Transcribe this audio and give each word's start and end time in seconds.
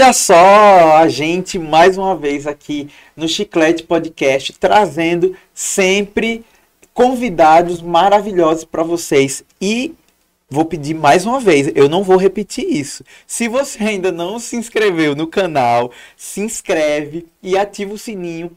Olha 0.00 0.12
só, 0.12 0.96
a 0.98 1.08
gente 1.08 1.58
mais 1.58 1.98
uma 1.98 2.14
vez 2.14 2.46
aqui 2.46 2.88
no 3.16 3.26
Chiclete 3.26 3.82
Podcast 3.82 4.52
trazendo 4.52 5.36
sempre 5.52 6.44
convidados 6.94 7.82
maravilhosos 7.82 8.64
para 8.64 8.84
vocês 8.84 9.42
e 9.60 9.92
vou 10.48 10.64
pedir 10.64 10.94
mais 10.94 11.26
uma 11.26 11.40
vez, 11.40 11.72
eu 11.74 11.88
não 11.88 12.04
vou 12.04 12.16
repetir 12.16 12.64
isso. 12.64 13.04
Se 13.26 13.48
você 13.48 13.82
ainda 13.82 14.12
não 14.12 14.38
se 14.38 14.54
inscreveu 14.54 15.16
no 15.16 15.26
canal, 15.26 15.90
se 16.16 16.42
inscreve 16.42 17.26
e 17.42 17.58
ativa 17.58 17.92
o 17.92 17.98
sininho 17.98 18.52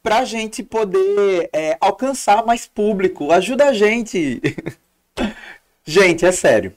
para 0.00 0.18
a 0.18 0.24
gente 0.24 0.62
poder 0.62 1.50
é, 1.52 1.76
alcançar 1.80 2.46
mais 2.46 2.68
público. 2.68 3.32
Ajuda 3.32 3.64
a 3.66 3.72
gente. 3.72 4.40
gente, 5.84 6.24
é 6.24 6.30
sério 6.30 6.72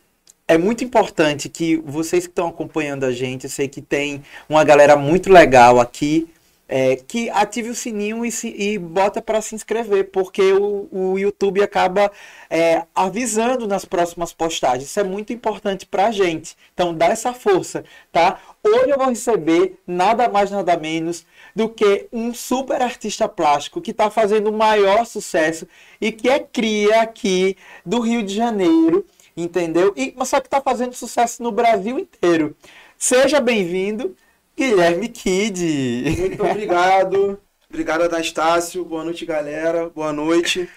é 0.48 0.58
muito 0.58 0.84
importante 0.84 1.50
que 1.50 1.78
vocês 1.78 2.26
que 2.26 2.32
estão 2.32 2.48
acompanhando 2.48 3.04
a 3.04 3.12
gente, 3.12 3.44
eu 3.44 3.50
sei 3.50 3.68
que 3.68 3.82
tem 3.82 4.24
uma 4.48 4.64
galera 4.64 4.96
muito 4.96 5.30
legal 5.30 5.80
aqui, 5.80 6.28
é, 6.70 6.98
que 6.98 7.30
ative 7.30 7.70
o 7.70 7.76
sininho 7.76 8.26
e, 8.26 8.32
se, 8.32 8.50
e 8.50 8.78
bota 8.78 9.22
para 9.22 9.42
se 9.42 9.56
inscrever, 9.56 10.12
porque 10.12 10.52
o, 10.54 10.88
o 10.92 11.18
YouTube 11.18 11.62
acaba 11.62 12.12
é, 12.50 12.84
avisando 12.94 13.68
nas 13.68 13.86
próximas 13.86 14.34
postagens. 14.34 14.90
Isso 14.90 15.00
é 15.00 15.04
muito 15.04 15.32
importante 15.32 15.86
para 15.86 16.08
a 16.08 16.12
gente. 16.12 16.58
Então 16.74 16.94
dá 16.94 17.08
essa 17.08 17.34
força, 17.34 17.86
tá? 18.12 18.40
Hoje 18.64 18.90
eu 18.90 18.98
vou 18.98 19.08
receber 19.08 19.80
nada 19.88 20.28
mais 20.28 20.52
nada 20.52 20.76
menos 20.78 21.26
do 21.56 21.70
que 21.70 22.08
um 22.12 22.34
super 22.34 22.82
artista 22.82 23.30
plástico 23.30 23.82
que 23.82 23.92
está 23.92 24.10
fazendo 24.10 24.50
o 24.50 24.58
maior 24.58 25.06
sucesso 25.06 25.66
e 26.02 26.12
que 26.12 26.30
é 26.30 26.40
cria 26.40 27.02
aqui 27.02 27.56
do 27.86 28.00
Rio 28.02 28.22
de 28.24 28.36
Janeiro 28.36 29.06
entendeu? 29.38 29.94
E, 29.96 30.14
mas 30.18 30.30
só 30.30 30.42
que 30.42 30.48
está 30.48 30.60
fazendo 30.60 30.94
sucesso 30.94 31.44
no 31.44 31.52
Brasil 31.52 32.00
inteiro. 32.00 32.56
Seja 32.98 33.40
bem-vindo, 33.40 34.16
Guilherme 34.58 35.08
Kid. 35.08 36.16
Muito 36.18 36.42
obrigado. 36.44 37.40
Obrigado, 37.70 38.02
Anastácio. 38.04 38.84
Boa 38.84 39.04
noite, 39.04 39.26
galera. 39.26 39.90
Boa 39.90 40.12
noite. 40.12 40.68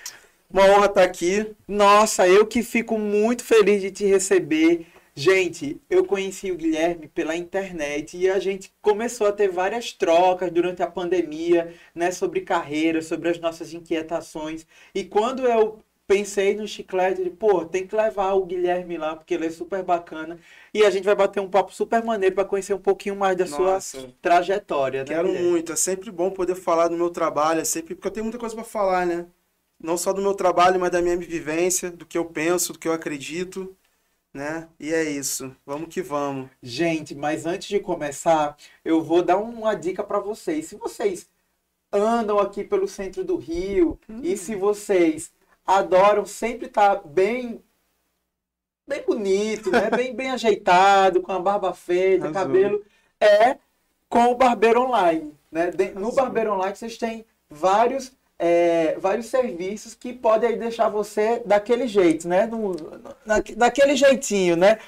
Uma 0.52 0.64
honra 0.66 0.86
estar 0.86 1.02
aqui. 1.02 1.54
Nossa, 1.66 2.28
eu 2.28 2.44
que 2.44 2.62
fico 2.62 2.98
muito 2.98 3.42
feliz 3.42 3.80
de 3.80 3.90
te 3.90 4.04
receber. 4.04 4.86
Gente, 5.14 5.80
eu 5.88 6.04
conheci 6.04 6.50
o 6.50 6.56
Guilherme 6.56 7.08
pela 7.08 7.36
internet 7.36 8.16
e 8.16 8.28
a 8.28 8.38
gente 8.38 8.72
começou 8.80 9.26
a 9.26 9.32
ter 9.32 9.48
várias 9.48 9.92
trocas 9.92 10.50
durante 10.50 10.82
a 10.82 10.86
pandemia, 10.86 11.74
né, 11.94 12.10
sobre 12.10 12.40
carreira, 12.40 13.02
sobre 13.02 13.28
as 13.28 13.38
nossas 13.38 13.72
inquietações. 13.72 14.66
E 14.94 15.04
quando 15.04 15.46
eu 15.46 15.78
pensei 16.10 16.56
no 16.56 16.66
chiclete 16.66 17.22
de, 17.22 17.30
pô, 17.30 17.64
tem 17.64 17.86
que 17.86 17.94
levar 17.94 18.32
o 18.32 18.44
Guilherme 18.44 18.98
lá, 18.98 19.14
porque 19.14 19.32
ele 19.32 19.46
é 19.46 19.50
super 19.50 19.84
bacana. 19.84 20.40
E 20.74 20.84
a 20.84 20.90
gente 20.90 21.04
vai 21.04 21.14
bater 21.14 21.38
um 21.38 21.48
papo 21.48 21.72
super 21.72 22.02
maneiro 22.02 22.34
para 22.34 22.44
conhecer 22.44 22.74
um 22.74 22.80
pouquinho 22.80 23.14
mais 23.14 23.36
da 23.36 23.46
Nossa, 23.46 24.00
sua 24.00 24.10
trajetória. 24.20 25.02
Né, 25.02 25.06
quero 25.06 25.28
Guilherme? 25.28 25.48
muito, 25.48 25.72
é 25.72 25.76
sempre 25.76 26.10
bom 26.10 26.28
poder 26.28 26.56
falar 26.56 26.88
do 26.88 26.96
meu 26.96 27.10
trabalho, 27.10 27.60
é 27.60 27.64
sempre, 27.64 27.94
porque 27.94 28.08
eu 28.08 28.10
tenho 28.10 28.24
muita 28.24 28.40
coisa 28.40 28.56
para 28.56 28.64
falar, 28.64 29.06
né? 29.06 29.24
Não 29.80 29.96
só 29.96 30.12
do 30.12 30.20
meu 30.20 30.34
trabalho, 30.34 30.80
mas 30.80 30.90
da 30.90 31.00
minha 31.00 31.16
vivência, 31.16 31.92
do 31.92 32.04
que 32.04 32.18
eu 32.18 32.24
penso, 32.24 32.72
do 32.72 32.78
que 32.80 32.88
eu 32.88 32.92
acredito, 32.92 33.72
né? 34.34 34.68
E 34.80 34.92
é 34.92 35.04
isso. 35.04 35.54
Vamos 35.64 35.94
que 35.94 36.02
vamos. 36.02 36.50
Gente, 36.60 37.14
mas 37.14 37.46
antes 37.46 37.68
de 37.68 37.78
começar, 37.78 38.56
eu 38.84 39.00
vou 39.00 39.22
dar 39.22 39.36
uma 39.36 39.74
dica 39.74 40.02
para 40.02 40.18
vocês. 40.18 40.66
Se 40.66 40.74
vocês 40.74 41.28
andam 41.92 42.40
aqui 42.40 42.64
pelo 42.64 42.88
centro 42.88 43.22
do 43.22 43.36
Rio 43.36 43.96
hum. 44.08 44.20
e 44.24 44.36
se 44.36 44.56
vocês 44.56 45.32
adoram 45.78 46.26
sempre 46.26 46.66
estar 46.66 46.96
tá 46.96 47.02
bem 47.06 47.62
bem 48.86 49.02
bonito, 49.06 49.70
né? 49.70 49.88
bem, 49.94 50.14
bem 50.14 50.30
ajeitado, 50.30 51.22
com 51.22 51.30
a 51.30 51.38
barba 51.38 51.72
feita, 51.72 52.24
Azul. 52.24 52.34
cabelo, 52.34 52.84
é 53.20 53.56
com 54.08 54.32
o 54.32 54.34
Barbeiro 54.34 54.82
Online. 54.82 55.32
Né? 55.50 55.70
no 55.96 56.12
Barbeiro 56.12 56.52
Online 56.52 56.76
vocês 56.76 56.96
têm 56.96 57.24
vários, 57.48 58.12
é, 58.38 58.96
vários 58.98 59.26
serviços 59.26 59.94
que 59.94 60.12
podem 60.12 60.58
deixar 60.58 60.88
você 60.88 61.42
daquele 61.44 61.86
jeito, 61.86 62.26
né? 62.26 62.46
No, 62.46 62.74
na, 63.24 63.40
daquele 63.56 63.94
jeitinho, 63.94 64.56
né? 64.56 64.78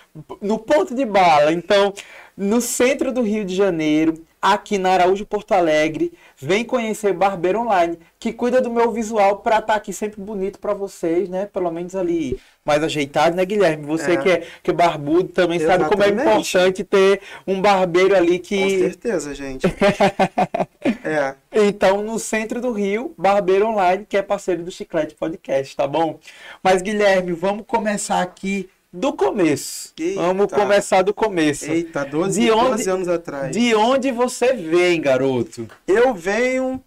No 0.40 0.58
ponto 0.58 0.94
de 0.94 1.04
bala. 1.04 1.52
Então, 1.52 1.92
no 2.36 2.60
centro 2.60 3.12
do 3.12 3.22
Rio 3.22 3.44
de 3.44 3.54
Janeiro, 3.54 4.24
aqui 4.42 4.76
na 4.76 4.90
Araújo 4.90 5.24
Porto 5.24 5.52
Alegre. 5.52 6.12
Vem 6.36 6.64
conhecer 6.64 7.12
Barbeiro 7.12 7.60
Online, 7.60 7.96
que 8.18 8.32
cuida 8.32 8.60
do 8.60 8.68
meu 8.68 8.90
visual 8.90 9.38
para 9.38 9.58
estar 9.58 9.68
tá 9.68 9.74
aqui 9.76 9.92
sempre 9.92 10.20
bonito 10.20 10.58
para 10.58 10.74
vocês, 10.74 11.28
né? 11.28 11.46
Pelo 11.46 11.70
menos 11.70 11.94
ali 11.94 12.36
mais 12.64 12.82
ajeitado, 12.82 13.36
né, 13.36 13.44
Guilherme? 13.44 13.86
Você 13.86 14.12
é. 14.12 14.16
que, 14.16 14.28
é, 14.28 14.46
que 14.60 14.70
é 14.72 14.74
barbudo 14.74 15.28
também 15.28 15.58
Exatamente. 15.58 15.88
sabe 15.88 15.94
como 15.94 16.02
é 16.02 16.22
importante 16.22 16.82
ter 16.82 17.20
um 17.46 17.60
barbeiro 17.60 18.16
ali 18.16 18.40
que. 18.40 18.60
Com 18.60 18.68
certeza, 18.68 19.34
gente. 19.34 19.66
é. 21.04 21.34
Então, 21.52 22.02
no 22.02 22.18
centro 22.18 22.60
do 22.60 22.72
Rio, 22.72 23.14
Barbeiro 23.16 23.68
Online, 23.68 24.04
que 24.08 24.16
é 24.16 24.22
parceiro 24.22 24.64
do 24.64 24.70
Chiclete 24.70 25.14
Podcast, 25.14 25.76
tá 25.76 25.86
bom? 25.86 26.18
Mas, 26.62 26.82
Guilherme, 26.82 27.32
vamos 27.32 27.64
começar 27.66 28.20
aqui 28.22 28.68
do 28.92 29.12
começo. 29.12 29.92
Eita. 29.98 30.20
Vamos 30.20 30.52
começar 30.52 31.02
do 31.02 31.14
começo. 31.14 31.70
Eita, 31.70 32.04
12, 32.04 32.40
de 32.40 32.50
onde, 32.50 32.70
12 32.70 32.90
anos 32.90 33.08
atrás. 33.08 33.56
De 33.56 33.74
onde 33.74 34.12
você 34.12 34.52
vem, 34.52 35.00
garoto? 35.00 35.66
Eu 35.86 36.14
venho 36.14 36.82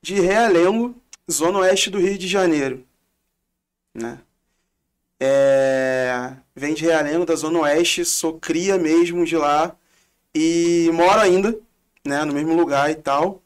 de 0.00 0.14
Realengo, 0.20 0.94
zona 1.30 1.58
oeste 1.58 1.90
do 1.90 1.98
Rio 1.98 2.16
de 2.16 2.26
Janeiro. 2.26 2.84
Né? 3.94 4.18
É... 5.20 6.32
Vem 6.54 6.74
de 6.74 6.84
Realengo, 6.84 7.26
da 7.26 7.34
zona 7.34 7.58
oeste, 7.60 8.04
sou 8.04 8.38
cria 8.38 8.78
mesmo 8.78 9.24
de 9.24 9.36
lá. 9.36 9.76
E 10.34 10.90
moro 10.92 11.20
ainda, 11.20 11.58
né, 12.06 12.24
no 12.24 12.32
mesmo 12.32 12.54
lugar 12.54 12.90
e 12.90 12.94
tal. 12.94 13.42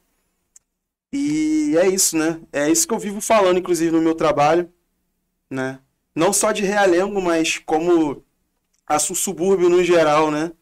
E 1.12 1.76
é 1.76 1.88
isso, 1.88 2.16
né? 2.16 2.40
É 2.52 2.68
isso 2.70 2.86
que 2.86 2.94
eu 2.94 2.98
vivo 2.98 3.20
falando, 3.20 3.58
inclusive, 3.58 3.90
no 3.90 4.00
meu 4.00 4.14
trabalho, 4.14 4.72
né? 5.48 5.80
Não 6.20 6.34
só 6.34 6.52
de 6.52 6.62
Realengo, 6.62 7.18
mas 7.22 7.56
como 7.56 8.22
a 8.86 8.98
subúrbio 8.98 9.70
no 9.70 9.82
geral, 9.82 10.30
né? 10.30 10.52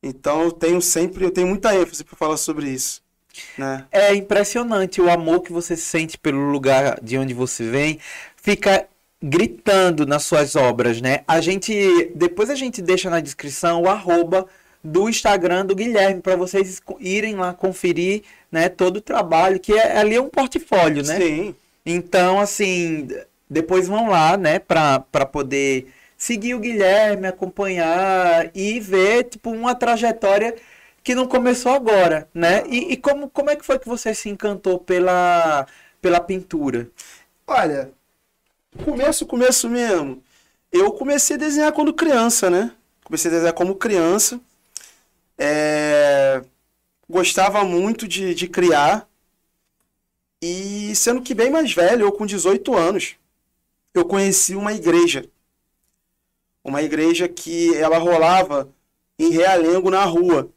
Então 0.00 0.44
eu 0.44 0.52
tenho 0.52 0.80
sempre, 0.80 1.24
eu 1.24 1.30
tenho 1.32 1.48
muita 1.48 1.74
ênfase 1.74 2.04
para 2.04 2.16
falar 2.16 2.36
sobre 2.36 2.70
isso. 2.70 3.02
Né? 3.58 3.84
É 3.90 4.14
impressionante 4.14 5.00
o 5.00 5.10
amor 5.10 5.42
que 5.42 5.52
você 5.52 5.76
sente 5.76 6.16
pelo 6.16 6.50
lugar 6.50 7.00
de 7.02 7.18
onde 7.18 7.34
você 7.34 7.68
vem, 7.68 7.98
fica 8.36 8.86
gritando 9.20 10.06
nas 10.06 10.22
suas 10.22 10.54
obras, 10.54 11.00
né? 11.00 11.24
A 11.26 11.40
gente 11.40 12.12
depois 12.14 12.48
a 12.48 12.54
gente 12.54 12.80
deixa 12.80 13.10
na 13.10 13.18
descrição 13.18 13.82
o 13.82 13.88
arroba 13.88 14.46
do 14.84 15.08
Instagram 15.08 15.66
do 15.66 15.74
Guilherme 15.74 16.22
para 16.22 16.36
vocês 16.36 16.80
irem 17.00 17.34
lá 17.34 17.52
conferir, 17.52 18.22
né, 18.52 18.68
todo 18.68 18.98
o 18.98 19.00
trabalho 19.00 19.58
que 19.58 19.72
é 19.72 19.98
ali 19.98 20.14
é 20.14 20.20
um 20.20 20.28
portfólio, 20.28 21.04
né? 21.04 21.18
Sim. 21.18 21.56
Então 21.84 22.38
assim, 22.38 23.08
depois 23.48 23.88
vão 23.88 24.08
lá, 24.08 24.36
né, 24.36 24.58
para 24.58 25.26
poder 25.26 25.92
seguir 26.16 26.54
o 26.54 26.60
Guilherme, 26.60 27.26
acompanhar 27.26 28.50
e 28.54 28.80
ver, 28.80 29.24
tipo, 29.24 29.50
uma 29.50 29.74
trajetória 29.74 30.56
que 31.02 31.14
não 31.14 31.26
começou 31.26 31.72
agora, 31.72 32.28
né? 32.34 32.64
E, 32.68 32.92
e, 32.94 32.96
como, 32.96 33.30
como 33.30 33.50
é 33.50 33.56
que 33.56 33.64
foi 33.64 33.78
que 33.78 33.88
você 33.88 34.14
se 34.14 34.28
encantou 34.28 34.78
pela, 34.78 35.66
pela 36.00 36.20
pintura? 36.20 36.90
Olha, 37.46 37.92
começo, 38.84 39.26
começo 39.26 39.68
mesmo. 39.70 40.22
Eu 40.72 40.92
comecei 40.92 41.36
a 41.36 41.38
desenhar 41.38 41.72
quando 41.72 41.94
criança, 41.94 42.50
né? 42.50 42.72
Comecei 43.04 43.30
a 43.30 43.34
desenhar 43.34 43.54
como 43.54 43.76
criança. 43.76 44.40
É... 45.38 46.42
Gostava 47.08 47.64
muito 47.64 48.08
de, 48.08 48.34
de 48.34 48.48
criar. 48.48 49.08
E 50.42 50.94
sendo 50.96 51.22
que 51.22 51.34
bem 51.34 51.50
mais 51.50 51.72
velho, 51.72 52.06
eu 52.06 52.12
com 52.12 52.26
18 52.26 52.74
anos, 52.76 53.16
eu 53.98 54.04
conheci 54.04 54.54
uma 54.54 54.72
igreja. 54.72 55.24
Uma 56.64 56.82
igreja 56.82 57.28
que 57.28 57.74
ela 57.76 57.98
rolava 57.98 58.68
em 59.18 59.30
Realengo 59.30 59.90
na 59.90 60.04
rua. 60.04 60.50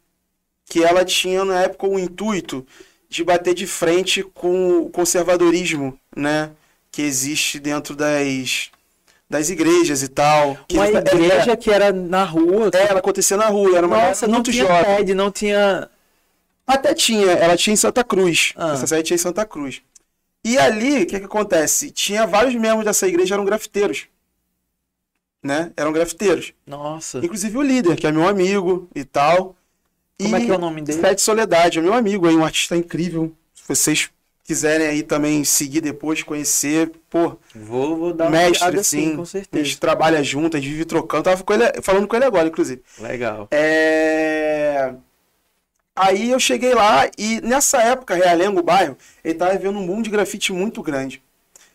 Que 0.65 0.83
ela 0.83 1.03
tinha 1.03 1.43
na 1.45 1.61
época 1.61 1.87
o 1.87 1.97
intuito 1.97 2.65
de 3.09 3.23
bater 3.23 3.55
de 3.55 3.65
frente 3.65 4.21
com 4.21 4.81
o 4.81 4.89
conservadorismo, 4.89 5.99
né? 6.15 6.51
Que 6.91 7.01
existe 7.01 7.59
dentro 7.59 7.95
das, 7.95 8.69
das 9.29 9.49
igrejas 9.49 10.03
e 10.03 10.07
tal. 10.07 10.57
Uma 10.71 10.87
igreja 10.87 11.57
que 11.57 11.71
era 11.71 11.91
na 11.91 12.23
rua. 12.23 12.69
É, 12.73 12.87
ela 12.87 12.99
acontecia 12.99 13.35
na 13.35 13.47
rua, 13.47 13.77
era 13.77 13.87
uma 13.87 14.09
Nossa, 14.09 14.27
não 14.27 14.43
tinha 14.43 14.65
jovem. 14.65 15.15
Não 15.15 15.31
tinha. 15.31 15.89
Até 16.67 16.93
tinha, 16.93 17.31
ela 17.31 17.57
tinha 17.57 17.73
em 17.73 17.77
Santa 17.77 18.03
Cruz. 18.03 18.53
Ah. 18.55 18.73
Essa 18.73 18.85
sede 18.85 19.03
tinha 19.03 19.15
em 19.15 19.19
Santa 19.19 19.43
Cruz. 19.43 19.81
E 20.43 20.57
ali, 20.57 21.03
o 21.03 21.05
que, 21.05 21.19
que 21.19 21.25
acontece? 21.25 21.91
Tinha 21.91 22.25
vários 22.25 22.55
membros 22.55 22.85
dessa 22.85 23.07
igreja 23.07 23.35
eram 23.35 23.45
grafiteiros. 23.45 24.07
Né? 25.43 25.71
Eram 25.75 25.91
grafiteiros. 25.91 26.53
Nossa. 26.65 27.19
Inclusive 27.19 27.57
o 27.57 27.61
líder, 27.61 27.95
que 27.95 28.07
é 28.07 28.11
meu 28.11 28.27
amigo 28.27 28.89
e 28.95 29.03
tal. 29.03 29.55
Como 30.21 30.37
e 30.37 30.41
é 30.41 30.45
que 30.45 30.51
é 30.51 30.55
o 30.55 30.59
nome 30.59 30.81
dele? 30.81 30.99
Sete 30.99 31.21
Soledade, 31.21 31.79
é 31.79 31.81
meu 31.81 31.93
amigo 31.93 32.27
aí, 32.27 32.35
um 32.35 32.43
artista 32.43 32.75
incrível. 32.75 33.33
Se 33.53 33.63
vocês 33.67 34.09
quiserem 34.43 34.87
aí 34.87 35.03
também 35.03 35.43
seguir 35.43 35.79
depois, 35.79 36.23
conhecer, 36.23 36.91
pô. 37.09 37.37
Vou, 37.53 37.97
vou 37.97 38.13
dar 38.13 38.29
mestre, 38.29 38.77
uma 38.77 38.83
sim. 38.83 39.15
Com 39.15 39.23
certeza. 39.23 39.61
A 39.61 39.63
gente 39.63 39.79
trabalha 39.79 40.23
junto, 40.23 40.57
a 40.57 40.59
gente 40.59 40.71
vive 40.71 40.85
trocando. 40.85 41.23
Tava 41.23 41.43
com 41.43 41.53
ele, 41.53 41.81
falando 41.81 42.07
com 42.07 42.15
ele 42.15 42.25
agora, 42.25 42.47
inclusive. 42.47 42.81
Legal. 42.99 43.47
É... 43.51 44.93
Aí 46.01 46.29
eu 46.29 46.39
cheguei 46.39 46.73
lá 46.73 47.11
e 47.17 47.41
nessa 47.41 47.81
época, 47.81 48.15
Realengo, 48.15 48.61
o 48.61 48.63
bairro, 48.63 48.97
ele 49.21 49.33
tava 49.33 49.51
vivendo 49.51 49.79
um 49.79 49.85
boom 49.85 50.01
de 50.01 50.09
grafite 50.09 50.53
muito 50.53 50.81
grande. 50.81 51.21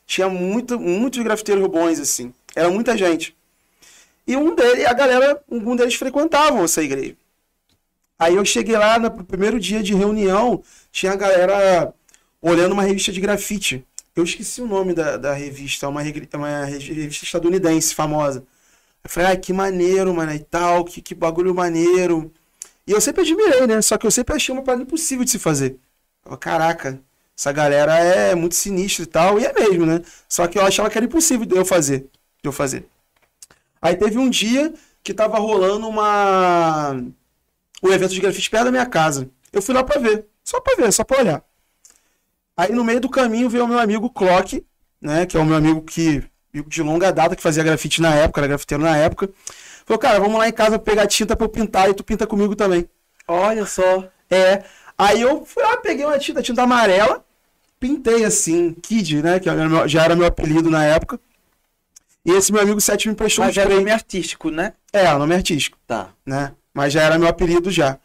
Tinha 0.06 0.30
muito, 0.30 0.80
muitos 0.80 1.22
grafiteiros 1.22 1.66
bons, 1.68 2.00
assim. 2.00 2.32
Era 2.56 2.70
muita 2.70 2.96
gente. 2.96 3.36
E 4.26 4.34
um 4.34 4.54
deles, 4.54 4.86
a 4.86 4.94
galera, 4.94 5.44
um 5.50 5.76
deles 5.76 5.96
frequentavam 5.96 6.64
essa 6.64 6.82
igreja. 6.82 7.14
Aí 8.18 8.36
eu 8.36 8.44
cheguei 8.46 8.78
lá 8.78 8.98
no 8.98 9.10
primeiro 9.10 9.60
dia 9.60 9.82
de 9.82 9.94
reunião, 9.94 10.62
tinha 10.90 11.12
a 11.12 11.16
galera 11.16 11.92
olhando 12.40 12.72
uma 12.72 12.82
revista 12.82 13.12
de 13.12 13.20
grafite. 13.20 13.86
Eu 14.16 14.24
esqueci 14.24 14.62
o 14.62 14.66
nome 14.66 14.94
da, 14.94 15.18
da 15.18 15.34
revista, 15.34 15.86
uma, 15.86 16.00
uma 16.00 16.64
revista 16.64 17.24
estadunidense 17.24 17.94
famosa. 17.94 18.42
Eu 19.04 19.10
falei, 19.10 19.32
ah, 19.32 19.36
que 19.36 19.52
maneiro, 19.52 20.14
mano, 20.14 20.32
e 20.32 20.38
tal, 20.38 20.82
que, 20.82 21.02
que 21.02 21.14
bagulho 21.14 21.54
maneiro. 21.54 22.32
E 22.86 22.92
eu 22.92 23.00
sempre 23.00 23.22
admirei, 23.22 23.66
né? 23.66 23.80
Só 23.82 23.96
que 23.96 24.06
eu 24.06 24.10
sempre 24.10 24.34
achei 24.34 24.54
uma 24.54 24.62
parada 24.62 24.82
impossível 24.82 25.24
de 25.24 25.30
se 25.30 25.38
fazer. 25.38 25.78
Eu, 26.24 26.36
Caraca, 26.36 27.00
essa 27.36 27.52
galera 27.52 27.98
é 27.98 28.34
muito 28.34 28.54
sinistra 28.54 29.04
e 29.04 29.06
tal, 29.06 29.38
e 29.40 29.44
é 29.44 29.52
mesmo, 29.52 29.86
né? 29.86 30.00
Só 30.28 30.46
que 30.46 30.58
eu 30.58 30.64
achava 30.64 30.90
que 30.90 30.98
era 30.98 31.06
impossível 31.06 31.46
de 31.46 31.56
eu 31.56 31.64
fazer. 31.64 32.08
De 32.42 32.48
eu 32.48 32.52
fazer. 32.52 32.86
Aí 33.80 33.96
teve 33.96 34.18
um 34.18 34.30
dia 34.30 34.72
que 35.02 35.12
tava 35.12 35.38
rolando 35.38 35.86
uma 35.88 36.94
um 37.82 37.92
evento 37.92 38.14
de 38.14 38.20
grafite 38.20 38.48
perto 38.50 38.64
da 38.64 38.70
minha 38.70 38.86
casa. 38.86 39.28
Eu 39.52 39.60
fui 39.60 39.74
lá 39.74 39.84
para 39.84 40.00
ver, 40.00 40.26
só 40.42 40.60
para 40.60 40.76
ver, 40.76 40.92
só 40.92 41.04
para 41.04 41.20
olhar. 41.20 41.44
Aí 42.56 42.72
no 42.72 42.84
meio 42.84 43.00
do 43.00 43.08
caminho 43.10 43.50
veio 43.50 43.64
o 43.64 43.68
meu 43.68 43.78
amigo 43.78 44.08
Clock, 44.10 44.64
né, 45.00 45.26
que 45.26 45.36
é 45.36 45.40
o 45.40 45.44
meu 45.44 45.56
amigo 45.56 45.82
que 45.82 46.24
de 46.68 46.82
longa 46.82 47.12
data 47.12 47.34
que 47.34 47.42
fazia 47.42 47.64
grafite 47.64 48.00
na 48.00 48.14
época, 48.14 48.40
era 48.40 48.48
grafiteiro 48.48 48.82
na 48.82 48.96
época. 48.96 49.28
Falou, 49.84 49.98
cara, 49.98 50.18
vamos 50.18 50.38
lá 50.38 50.48
em 50.48 50.52
casa 50.52 50.78
pegar 50.78 51.06
tinta 51.06 51.36
para 51.36 51.44
eu 51.44 51.50
pintar 51.50 51.90
e 51.90 51.94
tu 51.94 52.02
pinta 52.02 52.26
comigo 52.26 52.56
também. 52.56 52.88
Olha 53.28 53.66
só. 53.66 54.08
É. 54.30 54.64
Aí 54.96 55.20
eu 55.20 55.44
fui 55.44 55.62
lá, 55.62 55.76
peguei 55.76 56.04
uma 56.04 56.18
tinta, 56.18 56.42
tinta 56.42 56.62
amarela, 56.62 57.24
pintei 57.78 58.24
assim, 58.24 58.72
Kid, 58.72 59.22
né, 59.22 59.40
que 59.40 59.48
já 59.88 60.04
era 60.04 60.16
meu 60.16 60.26
apelido 60.26 60.70
na 60.70 60.84
época. 60.84 61.20
E 62.24 62.30
esse 62.32 62.50
meu 62.52 62.62
amigo 62.62 62.80
Sete 62.80 63.06
me 63.06 63.12
emprestou 63.12 63.44
Mas 63.44 63.56
um 63.56 63.60
spray. 63.60 63.76
é 63.76 63.78
nome 63.78 63.90
artístico, 63.90 64.50
né? 64.50 64.72
É, 64.92 65.12
nome 65.12 65.34
artístico. 65.34 65.76
Tá. 65.86 66.08
Né? 66.24 66.52
Mas 66.72 66.92
já 66.92 67.02
era 67.02 67.18
meu 67.18 67.28
apelido 67.28 67.70
já. 67.70 67.98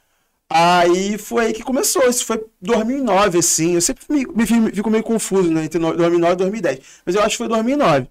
Aí 0.49 1.17
foi 1.17 1.45
aí 1.45 1.53
que 1.53 1.63
começou. 1.63 2.03
Isso 2.09 2.25
foi 2.25 2.43
2009, 2.61 3.39
assim. 3.39 3.75
Eu 3.75 3.81
sempre 3.81 4.03
me, 4.09 4.25
me, 4.25 4.71
fico 4.71 4.89
meio 4.89 5.03
confuso, 5.03 5.51
né? 5.51 5.63
Entre 5.63 5.79
2009 5.79 6.33
e 6.33 6.35
2010. 6.37 6.79
Mas 7.05 7.15
eu 7.15 7.21
acho 7.21 7.31
que 7.31 7.37
foi 7.37 7.47
2009. 7.47 8.07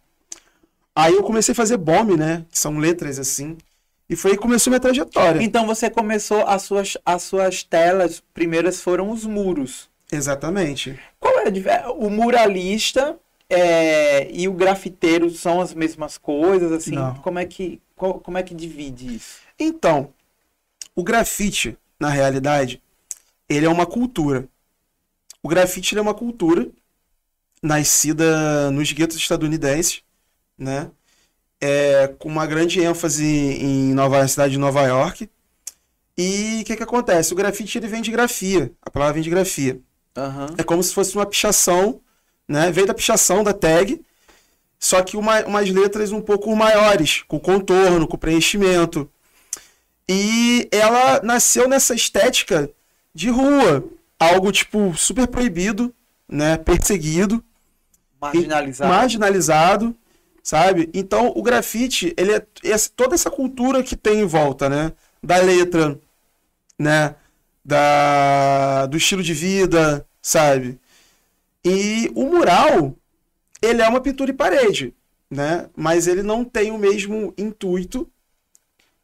Aí 0.99 1.15
eu 1.15 1.23
comecei 1.23 1.53
a 1.53 1.55
fazer 1.55 1.77
bomb, 1.77 2.17
né? 2.17 2.45
Que 2.50 2.59
são 2.59 2.77
letras 2.77 3.21
assim. 3.21 3.56
E 4.11 4.17
foi 4.17 4.33
aí 4.33 4.37
que 4.37 4.43
começou 4.43 4.69
minha 4.73 4.81
trajetória. 4.81 5.41
Então 5.41 5.65
você 5.65 5.89
começou 5.89 6.45
as 6.45 6.62
suas, 6.62 6.97
as 7.06 7.23
suas 7.23 7.62
telas, 7.62 8.21
primeiras 8.35 8.81
foram 8.81 9.12
os 9.12 9.25
muros. 9.25 9.89
Exatamente. 10.11 10.99
Qual 11.21 11.33
é 11.39 11.89
o 11.89 12.11
muralista 12.11 13.17
é, 13.49 14.29
e 14.33 14.49
o 14.49 14.53
grafiteiro 14.53 15.31
são 15.31 15.61
as 15.61 15.73
mesmas 15.73 16.19
coisas, 16.19 16.73
assim? 16.73 16.97
Não. 16.97 17.15
Como 17.15 17.39
é 17.39 17.47
que 17.47 17.81
qual, 17.94 18.19
como 18.19 18.37
é 18.37 18.43
que 18.43 18.53
divide 18.53 19.15
isso? 19.15 19.39
Então, 19.56 20.12
o 20.97 21.05
grafite, 21.05 21.79
na 22.01 22.09
realidade, 22.09 22.83
ele 23.49 23.67
é 23.67 23.69
uma 23.69 23.87
cultura. 23.87 24.49
O 25.41 25.49
grafite 25.49 25.97
é 25.97 26.01
uma 26.01 26.15
cultura 26.15 26.69
nascida 27.62 28.69
nos 28.73 28.91
guetos 28.91 29.17
estadunidenses, 29.17 30.03
né? 30.58 30.90
É, 31.60 32.08
com 32.19 32.28
uma 32.28 32.46
grande 32.46 32.81
ênfase 32.81 33.25
em 33.25 33.93
Nova, 33.94 34.20
na 34.20 34.28
cidade 34.28 34.52
de 34.52 34.58
Nova 34.58 34.82
York. 34.82 35.28
E 36.16 36.60
o 36.62 36.64
que, 36.64 36.76
que 36.76 36.82
acontece? 36.82 37.32
O 37.32 37.37
grafite 37.37 37.78
ele 37.78 37.88
vem 37.88 38.02
de 38.02 38.10
grafia. 38.10 38.72
A 38.82 38.90
palavra 38.90 39.14
vem 39.14 39.22
de 39.22 39.31
grafia. 39.31 39.81
Uhum. 40.16 40.55
É 40.58 40.62
como 40.62 40.82
se 40.82 40.93
fosse 40.93 41.14
uma 41.14 41.26
pichação 41.26 42.00
né? 42.49 42.72
Veio 42.72 42.87
da 42.87 42.94
pichação 42.94 43.44
da 43.44 43.52
tag, 43.52 44.00
só 44.78 45.02
que 45.02 45.16
uma, 45.16 45.44
umas 45.44 45.69
letras 45.69 46.10
um 46.10 46.20
pouco 46.20 46.55
maiores, 46.56 47.22
com 47.28 47.38
contorno, 47.38 48.08
com 48.08 48.16
preenchimento. 48.16 49.10
E 50.08 50.66
ela 50.72 51.20
nasceu 51.22 51.69
nessa 51.69 51.94
estética 51.94 52.70
de 53.14 53.28
rua, 53.28 53.84
algo 54.19 54.50
tipo 54.50 54.96
super 54.96 55.26
proibido, 55.26 55.94
né? 56.26 56.56
Perseguido, 56.56 57.44
marginalizado, 58.19 58.90
marginalizado, 58.90 59.96
sabe? 60.49 60.89
Então 60.95 61.31
o 61.37 61.43
grafite, 61.43 62.15
ele 62.17 62.32
é, 62.32 62.46
é 62.65 62.77
toda 62.96 63.15
essa 63.15 63.31
cultura 63.31 63.82
que 63.82 63.94
tem 63.94 64.20
em 64.20 64.25
volta, 64.25 64.67
né? 64.67 64.93
Da 65.22 65.37
letra, 65.37 66.01
né? 66.79 67.17
Da 67.63 68.87
do 68.87 68.96
estilo 68.96 69.22
de 69.22 69.34
vida, 69.34 70.06
sabe? 70.22 70.81
E 71.63 72.11
o 72.15 72.25
mural, 72.25 72.96
ele 73.61 73.82
é 73.82 73.89
uma 73.91 74.01
pintura 74.01 74.31
em 74.31 74.34
parede, 74.34 74.94
né? 75.31 75.69
Mas 75.77 76.06
ele 76.06 76.22
não 76.22 76.46
tem 76.46 76.70
o 76.70 76.79
mesmo 76.79 77.34
intuito 77.37 78.11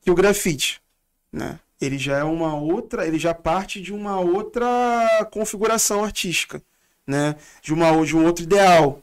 que 0.00 0.10
o 0.10 0.14
grafite, 0.14 0.80
né? 1.30 1.60
Ele 1.78 1.98
já 1.98 2.16
é 2.16 2.24
uma 2.24 2.56
outra, 2.56 3.06
ele 3.06 3.18
já 3.18 3.34
parte 3.34 3.82
de 3.82 3.92
uma 3.92 4.18
outra 4.18 5.28
configuração 5.30 6.02
artística, 6.04 6.62
né? 7.06 7.36
De 7.60 7.74
uma 7.74 8.02
de 8.02 8.16
um 8.16 8.24
outro 8.24 8.44
ideal, 8.44 9.02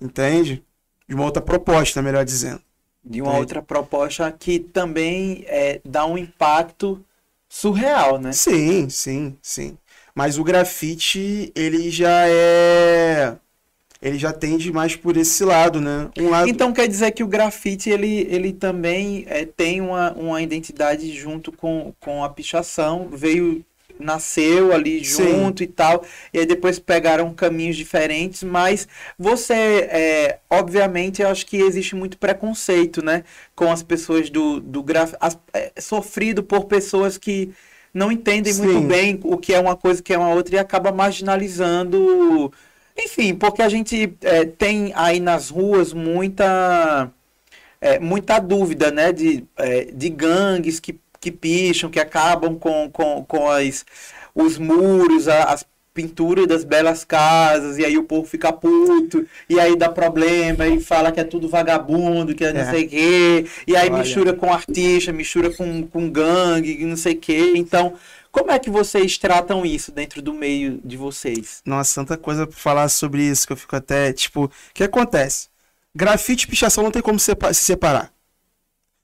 entende? 0.00 0.64
De 1.08 1.14
uma 1.14 1.24
outra 1.24 1.42
proposta, 1.42 2.00
melhor 2.02 2.24
dizendo. 2.24 2.60
De 3.04 3.20
uma 3.20 3.36
outra 3.36 3.60
proposta 3.60 4.30
que 4.30 4.60
também 4.60 5.44
é, 5.48 5.80
dá 5.84 6.06
um 6.06 6.16
impacto 6.16 7.04
surreal, 7.48 8.18
né? 8.18 8.32
Sim, 8.32 8.88
sim, 8.88 9.36
sim. 9.42 9.76
Mas 10.14 10.38
o 10.38 10.44
grafite, 10.44 11.52
ele 11.54 11.90
já 11.90 12.28
é. 12.28 13.36
Ele 14.00 14.18
já 14.18 14.32
tende 14.32 14.72
mais 14.72 14.96
por 14.96 15.16
esse 15.16 15.44
lado, 15.44 15.80
né? 15.80 16.10
Um 16.18 16.28
lado... 16.28 16.48
Então 16.48 16.72
quer 16.72 16.88
dizer 16.88 17.12
que 17.12 17.22
o 17.22 17.28
grafite 17.28 17.88
ele, 17.88 18.26
ele 18.28 18.52
também 18.52 19.24
é, 19.28 19.44
tem 19.44 19.80
uma, 19.80 20.12
uma 20.12 20.42
identidade 20.42 21.12
junto 21.12 21.52
com, 21.52 21.92
com 22.00 22.24
a 22.24 22.28
pichação, 22.28 23.08
veio 23.12 23.64
nasceu 24.02 24.72
ali 24.72 25.02
junto 25.02 25.58
Sim. 25.58 25.64
e 25.64 25.66
tal, 25.66 26.04
e 26.32 26.40
aí 26.40 26.46
depois 26.46 26.78
pegaram 26.78 27.32
caminhos 27.32 27.76
diferentes, 27.76 28.42
mas 28.42 28.86
você, 29.18 29.88
é, 29.90 30.38
obviamente, 30.50 31.22
eu 31.22 31.28
acho 31.28 31.46
que 31.46 31.56
existe 31.56 31.94
muito 31.94 32.18
preconceito, 32.18 33.04
né, 33.04 33.24
com 33.54 33.70
as 33.70 33.82
pessoas 33.82 34.28
do, 34.28 34.60
do 34.60 34.82
graf... 34.82 35.14
é, 35.52 35.72
sofrido 35.80 36.42
por 36.42 36.64
pessoas 36.64 37.16
que 37.16 37.52
não 37.92 38.10
entendem 38.10 38.52
Sim. 38.52 38.62
muito 38.62 38.86
bem 38.88 39.20
o 39.22 39.36
que 39.36 39.52
é 39.52 39.60
uma 39.60 39.76
coisa 39.76 40.02
que 40.02 40.12
é 40.12 40.18
uma 40.18 40.34
outra 40.34 40.54
e 40.54 40.58
acaba 40.58 40.90
marginalizando. 40.90 42.52
Enfim, 42.96 43.34
porque 43.34 43.62
a 43.62 43.68
gente 43.68 44.16
é, 44.22 44.44
tem 44.44 44.92
aí 44.94 45.20
nas 45.20 45.50
ruas 45.50 45.92
muita, 45.92 47.10
é, 47.80 47.98
muita 47.98 48.38
dúvida 48.38 48.90
né, 48.90 49.12
de, 49.12 49.44
é, 49.56 49.84
de 49.84 50.08
gangues 50.08 50.80
que, 50.80 50.98
que 51.22 51.30
picham, 51.30 51.88
que 51.88 52.00
acabam 52.00 52.58
com, 52.58 52.90
com, 52.90 53.24
com 53.24 53.48
as, 53.48 53.86
os 54.34 54.58
muros, 54.58 55.28
as 55.28 55.64
pintura 55.94 56.46
das 56.46 56.64
belas 56.64 57.04
casas, 57.04 57.76
e 57.76 57.84
aí 57.84 57.98
o 57.98 58.04
povo 58.04 58.26
fica 58.26 58.50
puto, 58.52 59.26
e 59.48 59.60
aí 59.60 59.76
dá 59.76 59.88
problema, 59.90 60.66
e 60.66 60.80
fala 60.80 61.12
que 61.12 61.20
é 61.20 61.24
tudo 61.24 61.48
vagabundo, 61.48 62.34
que 62.34 62.44
é, 62.44 62.52
não 62.52 62.62
é. 62.62 62.70
sei 62.70 62.84
o 62.86 62.88
quê, 62.88 63.46
e 63.66 63.76
aí 63.76 63.90
Olha. 63.90 63.98
mistura 63.98 64.32
com 64.32 64.52
artista, 64.52 65.12
mistura 65.12 65.50
com, 65.50 65.86
com 65.86 66.10
gangue, 66.10 66.84
não 66.84 66.96
sei 66.96 67.12
o 67.12 67.18
quê. 67.18 67.52
Então, 67.56 67.94
como 68.30 68.50
é 68.50 68.58
que 68.58 68.70
vocês 68.70 69.18
tratam 69.18 69.66
isso 69.66 69.92
dentro 69.92 70.22
do 70.22 70.32
meio 70.32 70.80
de 70.82 70.96
vocês? 70.96 71.60
Nossa, 71.66 72.00
tanta 72.00 72.16
coisa 72.16 72.46
pra 72.46 72.56
falar 72.56 72.88
sobre 72.88 73.22
isso 73.22 73.46
que 73.46 73.52
eu 73.52 73.56
fico 73.58 73.76
até, 73.76 74.12
tipo, 74.14 74.44
o 74.44 74.50
que 74.72 74.82
acontece? 74.82 75.48
Grafite 75.94 76.46
e 76.46 76.48
pichação 76.48 76.82
não 76.82 76.90
tem 76.90 77.02
como 77.02 77.18
se 77.18 77.34
separar. 77.52 78.10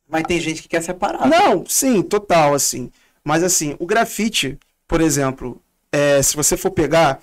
Mas 0.08 0.22
tem 0.22 0.40
gente 0.40 0.62
que 0.62 0.68
quer 0.68 0.82
separar. 0.82 1.28
Não, 1.28 1.66
sim, 1.66 2.02
total, 2.02 2.54
assim. 2.54 2.90
Mas 3.22 3.42
assim, 3.42 3.76
o 3.78 3.86
grafite, 3.86 4.58
por 4.86 5.00
exemplo, 5.00 5.60
é, 5.92 6.22
se 6.22 6.34
você 6.34 6.56
for 6.56 6.70
pegar, 6.70 7.20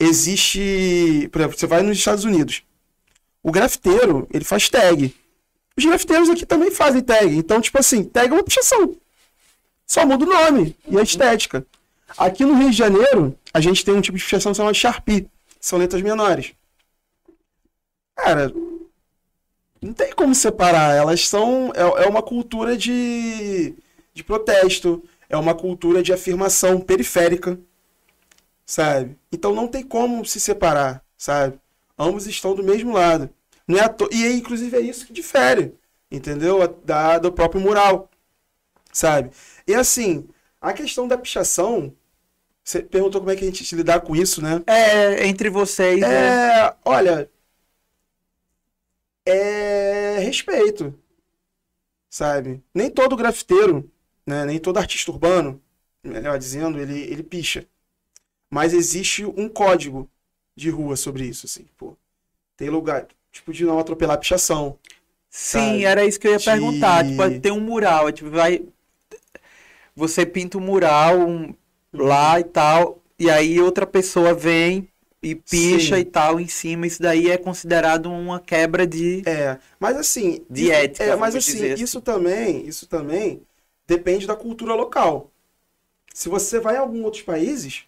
existe. 0.00 1.28
Por 1.30 1.40
exemplo, 1.40 1.58
você 1.58 1.66
vai 1.66 1.82
nos 1.82 1.98
Estados 1.98 2.24
Unidos. 2.24 2.62
O 3.42 3.52
grafiteiro, 3.52 4.26
ele 4.32 4.44
faz 4.44 4.68
tag. 4.68 5.14
Os 5.76 5.84
grafiteiros 5.84 6.30
aqui 6.30 6.46
também 6.46 6.70
fazem 6.70 7.02
tag. 7.02 7.36
Então, 7.36 7.60
tipo 7.60 7.78
assim, 7.78 8.02
tag 8.02 8.30
é 8.30 8.32
uma 8.32 8.42
pichação. 8.42 8.96
Só 9.86 10.04
muda 10.04 10.24
o 10.24 10.28
nome 10.28 10.74
e 10.88 10.98
a 10.98 11.02
estética. 11.02 11.64
Aqui 12.16 12.44
no 12.44 12.54
Rio 12.54 12.70
de 12.70 12.76
Janeiro, 12.76 13.38
a 13.52 13.60
gente 13.60 13.84
tem 13.84 13.94
um 13.94 14.00
tipo 14.00 14.16
de 14.16 14.24
pichação 14.24 14.54
chamada 14.54 14.74
Sharpie. 14.74 15.28
São 15.60 15.78
letras 15.78 16.02
menores. 16.02 16.54
Cara, 18.16 18.52
não 19.80 19.92
tem 19.92 20.12
como 20.12 20.34
separar. 20.34 20.94
Elas 20.96 21.28
são. 21.28 21.72
É, 21.74 22.04
é 22.04 22.08
uma 22.08 22.22
cultura 22.22 22.76
de, 22.76 23.74
de 24.14 24.24
protesto. 24.24 25.02
É 25.28 25.36
uma 25.36 25.54
cultura 25.54 26.02
de 26.02 26.12
afirmação 26.12 26.80
periférica 26.80 27.58
sabe? 28.66 29.16
Então 29.32 29.54
não 29.54 29.68
tem 29.68 29.82
como 29.84 30.24
se 30.24 30.40
separar, 30.40 31.02
sabe? 31.16 31.58
Ambos 31.98 32.26
estão 32.26 32.54
do 32.54 32.64
mesmo 32.64 32.92
lado. 32.92 33.30
Não 33.66 33.78
é 33.78 33.88
to... 33.88 34.08
E 34.12 34.26
inclusive 34.32 34.76
é 34.76 34.80
isso 34.80 35.06
que 35.06 35.12
difere, 35.12 35.74
entendeu? 36.10 36.66
Da, 36.84 37.18
do 37.18 37.32
próprio 37.32 37.60
mural, 37.60 38.10
sabe? 38.92 39.30
E 39.66 39.74
assim, 39.74 40.28
a 40.60 40.72
questão 40.72 41.06
da 41.08 41.16
pichação, 41.16 41.94
Você 42.64 42.82
perguntou 42.82 43.20
como 43.20 43.30
é 43.30 43.36
que 43.36 43.44
a 43.44 43.46
gente 43.46 43.76
lidar 43.76 44.00
com 44.00 44.16
isso, 44.16 44.42
né? 44.42 44.62
É, 44.66 45.26
entre 45.26 45.48
vocês. 45.48 46.02
É, 46.02 46.06
É, 46.08 46.74
olha, 46.84 47.30
é 49.26 50.18
respeito, 50.20 50.94
sabe? 52.08 52.62
Nem 52.74 52.90
todo 52.90 53.16
grafiteiro, 53.16 53.90
né? 54.26 54.44
Nem 54.44 54.58
todo 54.58 54.78
artista 54.78 55.10
urbano, 55.10 55.62
melhor 56.02 56.38
dizendo, 56.38 56.78
ele, 56.80 56.98
ele 57.00 57.22
picha. 57.22 57.66
Mas 58.50 58.74
existe 58.74 59.24
um 59.24 59.48
código 59.48 60.10
de 60.56 60.70
rua 60.70 60.96
sobre 60.96 61.26
isso, 61.26 61.46
assim, 61.46 61.66
pô. 61.76 61.96
Tem 62.56 62.70
lugar, 62.70 63.08
tipo, 63.32 63.52
de 63.52 63.64
não 63.66 63.78
atropelar 63.80 64.18
pichação. 64.20 64.78
Sim, 65.30 65.84
sabe? 65.84 65.84
era 65.84 66.04
isso 66.04 66.18
que 66.18 66.26
eu 66.26 66.32
ia 66.32 66.40
De- 66.40 66.40
perguntar. 66.40 67.04
Tipo, 67.04 67.30
tem 67.40 67.52
um 67.52 67.60
mural, 67.60 68.08
é 68.08 68.12
tipo, 68.12 68.30
vai. 68.30 68.66
Você 69.94 70.26
pinta 70.26 70.58
um 70.58 70.60
mural 70.60 71.18
um- 71.20 71.54
lá 71.92 72.38
e 72.40 72.44
tal, 72.44 73.02
e 73.18 73.30
aí 73.30 73.60
outra 73.60 73.86
pessoa 73.86 74.34
vem 74.34 74.88
e 75.30 75.34
picha 75.34 75.96
Sim. 75.96 76.00
e 76.00 76.04
tal 76.04 76.40
em 76.40 76.48
cima. 76.48 76.86
Isso 76.86 77.02
daí 77.02 77.30
é 77.30 77.38
considerado 77.38 78.10
uma 78.10 78.40
quebra 78.40 78.86
de. 78.86 79.22
É, 79.26 79.58
mas 79.80 79.96
assim. 79.96 80.44
De 80.50 80.64
isso- 80.64 80.72
ética, 80.72 81.04
É, 81.04 81.16
mas 81.16 81.34
assim, 81.34 81.52
dizer 81.52 81.72
assim. 81.74 81.84
isso 81.84 82.00
também, 82.00 82.66
isso 82.66 82.86
também 82.86 83.42
depende 83.86 84.26
da 84.26 84.36
cultura 84.36 84.74
local. 84.74 85.30
Se 86.14 86.28
você 86.28 86.60
vai 86.60 86.76
em 86.76 86.78
alguns 86.78 87.04
outros 87.04 87.22
países, 87.22 87.84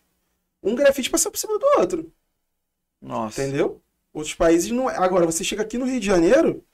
um 0.62 0.74
grafite 0.74 1.10
passa 1.10 1.30
por 1.30 1.38
cima 1.38 1.58
do 1.58 1.66
outro, 1.78 2.12
Nossa. 3.00 3.42
entendeu? 3.42 3.80
Outros 4.12 4.34
países 4.34 4.70
não 4.70 4.88
é. 4.90 4.96
Agora, 4.96 5.26
você 5.26 5.44
chega 5.44 5.62
aqui 5.62 5.78
no 5.78 5.86
Rio 5.86 6.00
de 6.00 6.06
Janeiro, 6.06 6.64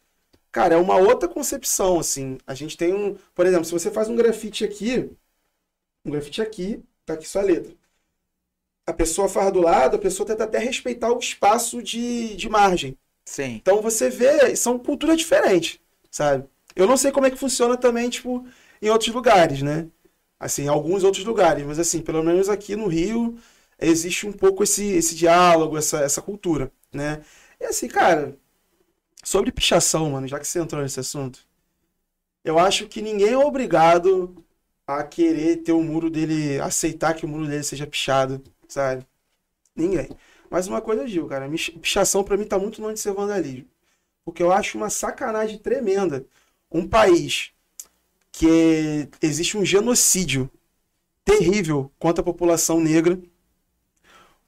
cara, 0.53 0.75
é 0.75 0.79
uma 0.79 0.97
outra 0.97 1.29
concepção, 1.29 1.99
assim. 2.01 2.39
A 2.47 2.55
gente 2.55 2.77
tem 2.77 2.95
um. 2.95 3.17
Por 3.35 3.47
exemplo, 3.47 3.65
se 3.67 3.73
você 3.73 3.91
faz 3.91 4.09
um 4.09 4.17
grafite 4.17 4.65
aqui, 4.65 5.11
um 6.05 6.11
grafite 6.11 6.43
aqui, 6.43 6.83
tá 7.07 7.15
aqui 7.15 7.29
sua 7.29 7.43
letra. 7.43 7.75
A 8.87 8.93
pessoa 8.93 9.29
faz 9.29 9.53
do 9.53 9.61
lado, 9.61 9.97
a 9.97 9.99
pessoa 9.99 10.27
tenta 10.27 10.45
até 10.45 10.59
respeitar 10.59 11.13
o 11.13 11.19
espaço 11.19 11.83
de, 11.83 12.37
de 12.37 12.49
margem. 12.49 12.97
Sim. 13.25 13.55
Então 13.63 13.81
você 13.81 14.11
vê, 14.11 14.55
são 14.57 14.79
culturas 14.79 15.17
diferentes, 15.17 15.81
sabe? 16.11 16.45
Eu 16.77 16.87
não 16.87 16.97
sei 16.97 17.11
como 17.11 17.27
é 17.27 17.31
que 17.31 17.37
funciona 17.39 17.77
também, 17.77 18.11
tipo, 18.11 18.47
em 18.83 18.91
outros 18.91 19.15
lugares, 19.15 19.63
né? 19.63 19.89
Assim, 20.39 20.65
em 20.65 20.69
alguns 20.69 21.05
outros 21.05 21.25
lugares, 21.25 21.65
mas 21.65 21.79
assim, 21.79 22.03
pelo 22.03 22.23
menos 22.23 22.49
aqui 22.49 22.77
no 22.77 22.87
Rio 22.87 23.39
existe 23.81 24.27
um 24.27 24.33
pouco 24.33 24.63
esse, 24.63 24.85
esse 24.85 25.15
diálogo, 25.15 25.79
essa, 25.79 26.01
essa 26.01 26.21
cultura, 26.21 26.71
né? 26.93 27.23
E 27.61 27.65
assim, 27.65 27.89
cara, 27.89 28.37
sobre 29.25 29.53
pichação, 29.53 30.11
mano, 30.11 30.29
já 30.29 30.39
que 30.39 30.47
você 30.47 30.61
entrou 30.61 30.83
nesse 30.83 31.01
assunto, 31.01 31.41
eu 32.45 32.59
acho 32.59 32.87
que 32.89 33.03
ninguém 33.03 33.31
é 33.31 33.39
obrigado 33.39 34.45
a 34.87 35.03
querer 35.03 35.59
ter 35.59 35.73
o 35.73 35.83
muro 35.83 36.11
dele, 36.11 36.61
aceitar 36.61 37.15
que 37.15 37.25
o 37.25 37.29
muro 37.29 37.47
dele 37.47 37.63
seja 37.63 37.87
pichado, 37.87 38.43
sabe? 38.69 39.07
Ninguém. 39.75 40.09
Mas 40.51 40.67
uma 40.69 40.81
coisa 40.81 41.03
eu 41.03 41.09
digo, 41.09 41.29
cara, 41.29 41.49
pichação 41.81 42.23
pra 42.23 42.37
mim 42.37 42.45
tá 42.45 42.59
muito 42.59 42.81
longe 42.81 42.95
de 42.95 43.01
ser 43.01 43.13
vandalismo. 43.13 43.67
Porque 44.25 44.43
eu 44.43 44.53
acho 44.53 44.79
uma 44.79 44.91
sacanagem 44.91 45.59
tremenda 45.59 46.27
um 46.71 46.87
país 46.87 47.53
que 48.33 49.09
existe 49.23 49.57
um 49.57 49.65
genocídio 49.65 50.51
terrível 51.25 51.91
contra 51.99 52.21
a 52.21 52.25
população 52.25 52.81
negra, 52.81 53.21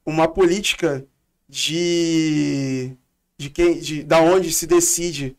uma 0.05 0.29
política 0.29 1.07
de 1.49 2.97
de 3.39 3.51
quem 3.51 3.79
de 3.79 4.03
da 4.03 4.21
onde 4.21 4.53
se 4.53 4.67
decide 4.67 5.37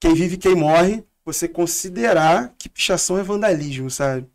quem 0.00 0.14
vive 0.14 0.34
e 0.34 0.38
quem 0.38 0.54
morre, 0.56 1.04
você 1.24 1.46
considerar 1.46 2.54
que 2.58 2.68
pichação 2.68 3.18
é 3.18 3.22
vandalismo, 3.22 3.88
sabe? 3.90 4.26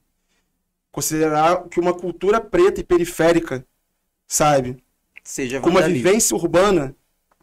Considerar 0.97 1.65
que 1.69 1.79
uma 1.79 1.93
cultura 1.93 2.41
preta 2.41 2.81
e 2.81 2.83
periférica, 2.83 3.63
sabe? 4.27 4.77
Seja 5.23 5.59
com 5.59 5.69
uma 5.69 5.83
vivência 5.83 6.35
urbana 6.35 6.95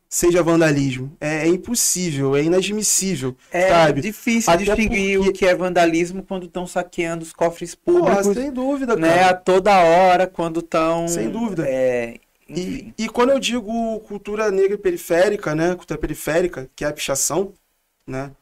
seja 0.09 0.43
vandalismo. 0.43 1.17
É, 1.21 1.43
é 1.43 1.47
impossível, 1.47 2.35
é 2.35 2.43
inadmissível, 2.43 3.37
É 3.53 3.69
sabe? 3.69 4.01
difícil 4.01 4.53
Até 4.53 4.65
distinguir 4.65 5.19
porque- 5.19 5.31
o 5.31 5.33
que 5.33 5.47
é 5.47 5.55
vandalismo 5.55 6.25
quando 6.25 6.47
estão 6.47 6.67
saqueando 6.67 7.23
os 7.23 7.33
cofres 7.33 7.77
Porra, 7.77 8.17
públicos, 8.17 8.35
sem 8.43 8.51
dúvida, 8.53 8.97
né? 8.97 9.09
cara. 9.09 9.31
A 9.31 9.35
toda 9.35 9.85
hora, 9.85 10.27
quando 10.27 10.59
estão. 10.59 11.07
Sem 11.07 11.31
dúvida. 11.31 11.65
É. 11.65 12.17
E, 12.49 12.93
e 12.99 13.09
quando 13.09 13.31
eu 13.31 13.39
digo 13.39 14.01
cultura 14.01 14.51
negra 14.51 14.77
periférica, 14.77 15.55
né? 15.55 15.77
Cultura 15.77 16.01
periférica, 16.01 16.69
que 16.75 16.85
é 16.85 16.89
a 16.89 16.93
pichação, 16.93 17.53
né? 18.05 18.33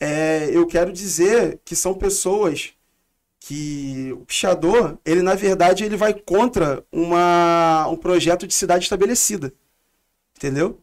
É, 0.00 0.48
eu 0.50 0.66
quero 0.66 0.90
dizer 0.90 1.60
que 1.62 1.76
são 1.76 1.92
pessoas 1.92 2.72
que 3.46 4.12
o 4.12 4.24
pichador, 4.26 4.98
ele 5.04 5.22
na 5.22 5.36
verdade 5.36 5.84
ele 5.84 5.96
vai 5.96 6.12
contra 6.12 6.84
uma, 6.90 7.86
um 7.86 7.96
projeto 7.96 8.44
de 8.44 8.52
cidade 8.52 8.82
estabelecida. 8.82 9.52
Entendeu? 10.36 10.80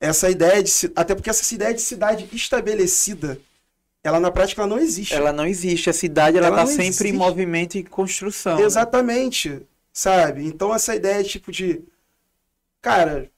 Essa 0.00 0.28
ideia 0.28 0.60
de 0.60 0.72
até 0.96 1.14
porque 1.14 1.30
essa 1.30 1.54
ideia 1.54 1.72
de 1.72 1.80
cidade 1.82 2.28
estabelecida, 2.32 3.40
ela 4.02 4.18
na 4.18 4.32
prática 4.32 4.60
ela 4.62 4.68
não 4.68 4.78
existe. 4.78 5.14
Ela 5.14 5.32
não 5.32 5.46
existe. 5.46 5.88
A 5.88 5.92
cidade 5.92 6.36
ela, 6.36 6.48
Ela 6.48 6.56
tá 6.56 6.66
sempre 6.66 6.86
existe. 6.86 7.08
em 7.10 7.12
movimento 7.12 7.78
e 7.78 7.84
construção. 7.84 8.58
né? 8.58 8.64
Exatamente, 8.64 9.62
sabe? 9.92 10.44
Então 10.46 10.74
essa 10.74 10.96
ideia 10.96 11.22
tipo 11.22 11.52
de 11.52 11.80
cara, 12.82 13.30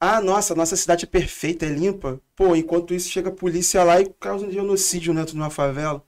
ah, 0.00 0.20
nossa, 0.20 0.52
nossa 0.56 0.74
cidade 0.74 1.04
é 1.04 1.08
perfeita, 1.08 1.64
é 1.64 1.68
limpa. 1.68 2.20
Pô, 2.34 2.56
enquanto 2.56 2.92
isso 2.92 3.08
chega 3.08 3.28
a 3.28 3.32
polícia 3.32 3.84
lá 3.84 4.00
e 4.00 4.06
causa 4.18 4.46
um 4.46 4.50
genocídio 4.50 5.14
dentro 5.14 5.34
de 5.34 5.38
uma 5.38 5.48
favela. 5.50 6.04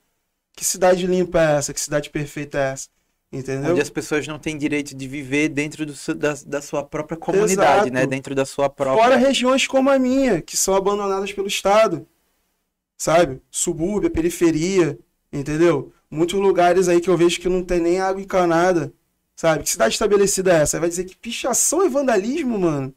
Que 0.56 0.64
cidade 0.64 1.06
limpa 1.06 1.40
é 1.40 1.56
essa? 1.56 1.74
Que 1.74 1.80
cidade 1.80 2.10
perfeita 2.10 2.58
é 2.58 2.72
essa? 2.72 2.88
Entendeu? 3.32 3.72
Onde 3.72 3.80
as 3.80 3.90
pessoas 3.90 4.26
não 4.28 4.38
têm 4.38 4.56
direito 4.56 4.94
de 4.94 5.08
viver 5.08 5.48
dentro 5.48 5.84
do 5.84 5.94
da, 6.14 6.34
da 6.46 6.62
sua 6.62 6.84
própria 6.84 7.16
comunidade, 7.18 7.88
Exato. 7.88 7.92
né? 7.92 8.06
Dentro 8.06 8.34
da 8.34 8.44
sua 8.44 8.70
própria. 8.70 9.02
Fora 9.02 9.16
regiões 9.16 9.66
como 9.66 9.90
a 9.90 9.98
minha, 9.98 10.40
que 10.40 10.56
são 10.56 10.74
abandonadas 10.74 11.32
pelo 11.32 11.48
Estado. 11.48 12.06
Sabe? 12.96 13.42
Subúrbio, 13.50 14.08
periferia, 14.10 14.96
entendeu? 15.32 15.92
Muitos 16.08 16.38
lugares 16.38 16.88
aí 16.88 17.00
que 17.00 17.10
eu 17.10 17.16
vejo 17.16 17.40
que 17.40 17.48
não 17.48 17.64
tem 17.64 17.80
nem 17.80 17.98
água 18.00 18.22
encanada. 18.22 18.92
Sabe? 19.34 19.64
Que 19.64 19.70
cidade 19.70 19.94
estabelecida 19.94 20.52
é 20.52 20.62
essa? 20.62 20.78
Vai 20.78 20.88
dizer 20.88 21.04
que 21.04 21.16
pichação 21.16 21.82
é 21.82 21.88
vandalismo, 21.88 22.56
mano? 22.56 22.94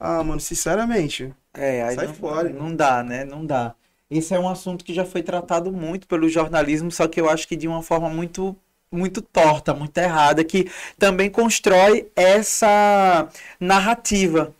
Ah, 0.00 0.24
mano, 0.24 0.40
sinceramente. 0.40 1.30
É, 1.52 1.82
aí 1.82 1.94
Sai 1.94 2.06
não, 2.06 2.14
fora. 2.14 2.48
não 2.48 2.74
dá, 2.74 3.02
né? 3.02 3.24
Não 3.24 3.44
dá. 3.44 3.74
Esse 4.16 4.34
é 4.34 4.38
um 4.38 4.48
assunto 4.48 4.84
que 4.84 4.94
já 4.94 5.04
foi 5.04 5.22
tratado 5.22 5.72
muito 5.72 6.06
pelo 6.06 6.28
jornalismo, 6.28 6.90
só 6.90 7.08
que 7.08 7.20
eu 7.20 7.28
acho 7.28 7.48
que 7.48 7.56
de 7.56 7.66
uma 7.68 7.82
forma 7.82 8.08
muito 8.08 8.56
muito 8.92 9.20
torta, 9.20 9.74
muito 9.74 9.98
errada, 9.98 10.44
que 10.44 10.70
também 10.96 11.28
constrói 11.28 12.08
essa 12.14 13.28
narrativa 13.58 14.54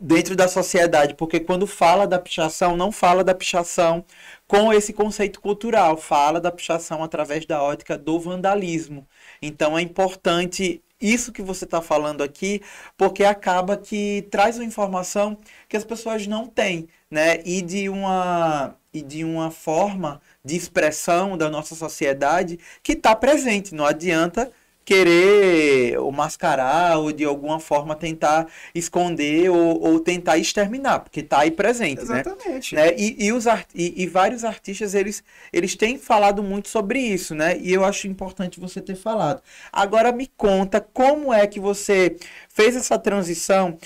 dentro 0.00 0.36
da 0.36 0.46
sociedade, 0.48 1.14
porque 1.14 1.40
quando 1.40 1.66
fala 1.66 2.06
da 2.06 2.18
pichação, 2.18 2.76
não 2.76 2.92
fala 2.92 3.24
da 3.24 3.34
pichação 3.34 4.04
com 4.46 4.70
esse 4.72 4.92
conceito 4.92 5.40
cultural, 5.40 5.96
fala 5.96 6.40
da 6.40 6.52
pichação 6.52 7.02
através 7.02 7.46
da 7.46 7.62
ótica 7.62 7.96
do 7.96 8.20
vandalismo. 8.20 9.06
Então 9.40 9.78
é 9.78 9.82
importante 9.82 10.82
isso 11.00 11.32
que 11.32 11.42
você 11.42 11.64
está 11.64 11.82
falando 11.82 12.22
aqui, 12.22 12.62
porque 12.96 13.24
acaba 13.24 13.76
que 13.76 14.26
traz 14.30 14.56
uma 14.56 14.64
informação 14.64 15.36
que 15.68 15.76
as 15.76 15.84
pessoas 15.84 16.26
não 16.26 16.46
têm, 16.46 16.88
né? 17.10 17.40
E 17.44 17.62
de 17.62 17.88
uma 17.88 18.76
e 18.92 19.02
de 19.02 19.24
uma 19.24 19.50
forma 19.50 20.20
de 20.44 20.54
expressão 20.56 21.36
da 21.36 21.50
nossa 21.50 21.74
sociedade 21.74 22.58
que 22.82 22.92
está 22.92 23.14
presente. 23.16 23.74
Não 23.74 23.84
adianta 23.84 24.52
querer 24.84 25.98
ou 25.98 26.12
mascarar 26.12 26.98
ou 26.98 27.12
de 27.12 27.24
alguma 27.24 27.58
forma 27.60 27.94
tentar 27.96 28.46
esconder 28.74 29.50
ou, 29.50 29.80
ou 29.82 30.00
tentar 30.00 30.38
exterminar, 30.38 31.00
porque 31.00 31.20
está 31.20 31.40
aí 31.40 31.50
presente, 31.50 32.04
né? 32.06 32.20
Exatamente. 32.22 32.74
né? 32.76 32.94
E, 32.96 33.26
e, 33.26 33.32
os 33.32 33.46
art- 33.46 33.70
e, 33.74 34.02
e 34.02 34.06
vários 34.06 34.44
artistas 34.44 34.94
eles, 34.94 35.22
eles 35.52 35.74
têm 35.74 35.98
falado 35.98 36.42
muito 36.42 36.68
sobre 36.68 36.98
isso, 36.98 37.34
né? 37.34 37.56
E 37.58 37.72
eu 37.72 37.84
acho 37.84 38.06
importante 38.08 38.60
você 38.60 38.80
ter 38.80 38.94
falado. 38.96 39.42
Agora 39.72 40.12
me 40.12 40.26
conta 40.26 40.80
como 40.80 41.32
é 41.32 41.46
que 41.46 41.60
você 41.60 42.16
fez 42.48 42.76
essa 42.76 42.98
transição. 42.98 43.78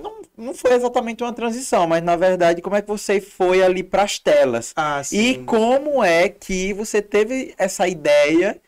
Não, 0.00 0.22
não 0.36 0.54
foi 0.54 0.72
exatamente 0.74 1.22
uma 1.22 1.32
transição, 1.32 1.86
mas 1.86 2.02
na 2.02 2.16
verdade, 2.16 2.62
como 2.62 2.76
é 2.76 2.82
que 2.82 2.88
você 2.88 3.20
foi 3.20 3.62
ali 3.62 3.82
para 3.82 4.02
as 4.04 4.18
telas? 4.18 4.72
Ah, 4.74 5.02
sim. 5.04 5.18
E 5.18 5.44
como 5.44 6.02
é 6.02 6.28
que 6.28 6.72
você 6.72 7.02
teve 7.02 7.54
essa 7.58 7.86
ideia 7.86 8.60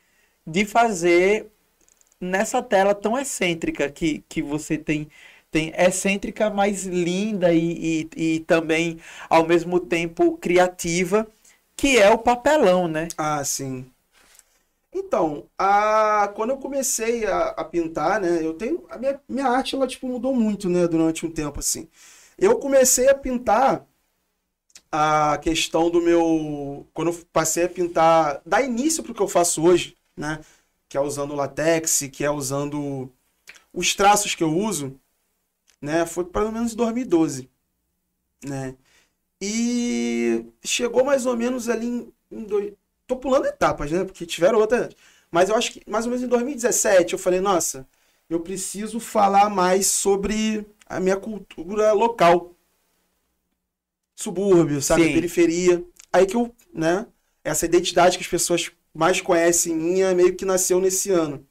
de 0.47 0.64
fazer 0.66 1.49
nessa 2.25 2.62
tela 2.62 2.95
tão 2.95 3.19
excêntrica 3.19 3.90
que, 3.90 4.25
que 4.28 4.43
você 4.43 4.78
tem, 4.78 5.09
tem 5.50 5.73
excêntrica, 5.76 6.50
mas 6.50 6.85
linda 6.87 7.52
e, 7.54 8.09
e, 8.16 8.37
e 8.37 8.40
também 8.40 8.99
ao 9.31 9.47
mesmo 9.47 9.81
tempo 9.81 10.37
criativa, 10.38 11.26
que 11.76 11.99
é 11.99 12.11
o 12.11 12.19
papelão, 12.19 12.88
né? 12.88 13.09
Ah, 13.19 13.43
sim. 13.45 13.90
Então, 14.93 15.49
a... 15.59 16.28
quando 16.37 16.50
eu 16.50 16.57
comecei 16.59 17.26
a, 17.26 17.49
a 17.49 17.64
pintar, 17.64 18.21
né, 18.21 18.45
eu 18.45 18.54
tenho 18.54 18.85
a 18.88 18.97
minha, 18.99 19.21
minha 19.28 19.47
arte 19.49 19.75
ela 19.75 19.87
tipo 19.87 20.07
mudou 20.07 20.35
muito, 20.35 20.69
né, 20.69 20.87
durante 20.87 21.26
um 21.26 21.31
tempo 21.31 21.59
assim. 21.61 21.88
Eu 22.38 22.59
comecei 22.59 23.09
a 23.09 23.14
pintar 23.14 23.87
a 24.93 25.38
questão 25.38 25.90
do 25.90 26.00
meu, 26.00 26.87
quando 26.95 27.11
eu 27.11 27.25
passei 27.33 27.64
a 27.64 27.69
pintar, 27.69 28.40
dar 28.47 28.62
início 28.62 29.02
para 29.02 29.12
que 29.14 29.21
eu 29.21 29.28
faço 29.28 29.62
hoje, 29.64 29.97
né, 30.16 30.40
que 30.95 30.99
é 30.99 31.01
usando 31.01 31.35
latex, 31.35 32.05
que 32.13 32.23
é 32.23 32.31
usando 32.31 33.11
os 33.73 33.97
traços 33.97 34.37
que 34.37 34.45
eu 34.45 34.57
uso, 34.57 34.95
né? 35.83 36.07
Foi 36.07 36.25
pelo 36.25 36.53
menos 36.53 36.73
em 36.73 36.77
2012, 36.77 37.51
né? 38.45 38.77
E 39.43 40.47
chegou 40.63 41.05
mais 41.05 41.27
ou 41.27 41.37
menos 41.37 41.69
ali 41.69 41.87
em, 41.89 42.13
em 42.31 42.45
dois... 42.45 42.73
Tô 43.09 43.17
pulando 43.17 43.47
etapas, 43.47 43.91
né? 43.91 44.05
Porque 44.05 44.25
tiveram 44.25 44.61
outras. 44.61 44.95
Mas 45.33 45.49
eu 45.49 45.57
acho 45.57 45.73
que 45.73 45.83
mais 45.91 46.05
ou 46.05 46.13
menos 46.13 46.25
em 46.25 46.29
2017 46.29 47.15
eu 47.15 47.19
falei, 47.19 47.41
nossa, 47.41 47.85
eu 48.31 48.39
preciso 48.39 49.01
falar 49.01 49.51
mais 49.51 49.89
sobre 49.89 50.65
a 50.87 51.01
minha 51.01 51.17
cultura 51.17 51.93
local. 51.93 52.55
Subúrbio, 54.15 54.81
sabe? 54.81 55.07
Sim. 55.07 55.15
Periferia. 55.15 55.85
Aí 56.13 56.25
que 56.25 56.37
eu, 56.37 56.55
né? 56.73 57.05
Essa 57.43 57.67
identidade 57.67 58.17
que 58.17 58.23
as 58.23 58.31
pessoas 58.31 58.71
mais 58.95 59.21
conhecem 59.21 59.75
minha 59.75 60.15
meio 60.15 60.35
que 60.37 60.45
nasceu 60.45 60.81
nesse 60.81 61.11
ano. 61.11 61.45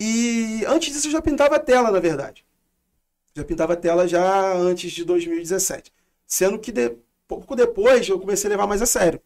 E 0.00 0.64
antes 0.66 0.92
disso 0.92 1.08
eu 1.08 1.12
já 1.12 1.22
pintava 1.22 1.58
tela, 1.58 1.90
na 1.90 2.00
verdade. 2.00 2.44
Já 3.36 3.44
pintava 3.44 3.76
tela 3.76 4.06
já 4.08 4.52
antes 4.54 4.92
de 4.92 5.04
2017. 5.04 5.92
Sendo 6.26 6.58
que 6.58 6.72
de, 6.72 6.96
pouco 7.28 7.54
depois 7.56 8.08
eu 8.08 8.18
comecei 8.20 8.48
a 8.48 8.52
levar 8.52 8.66
mais 8.66 8.82
a 8.82 8.86
sério. 8.86 9.20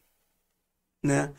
Né? 1.02 1.32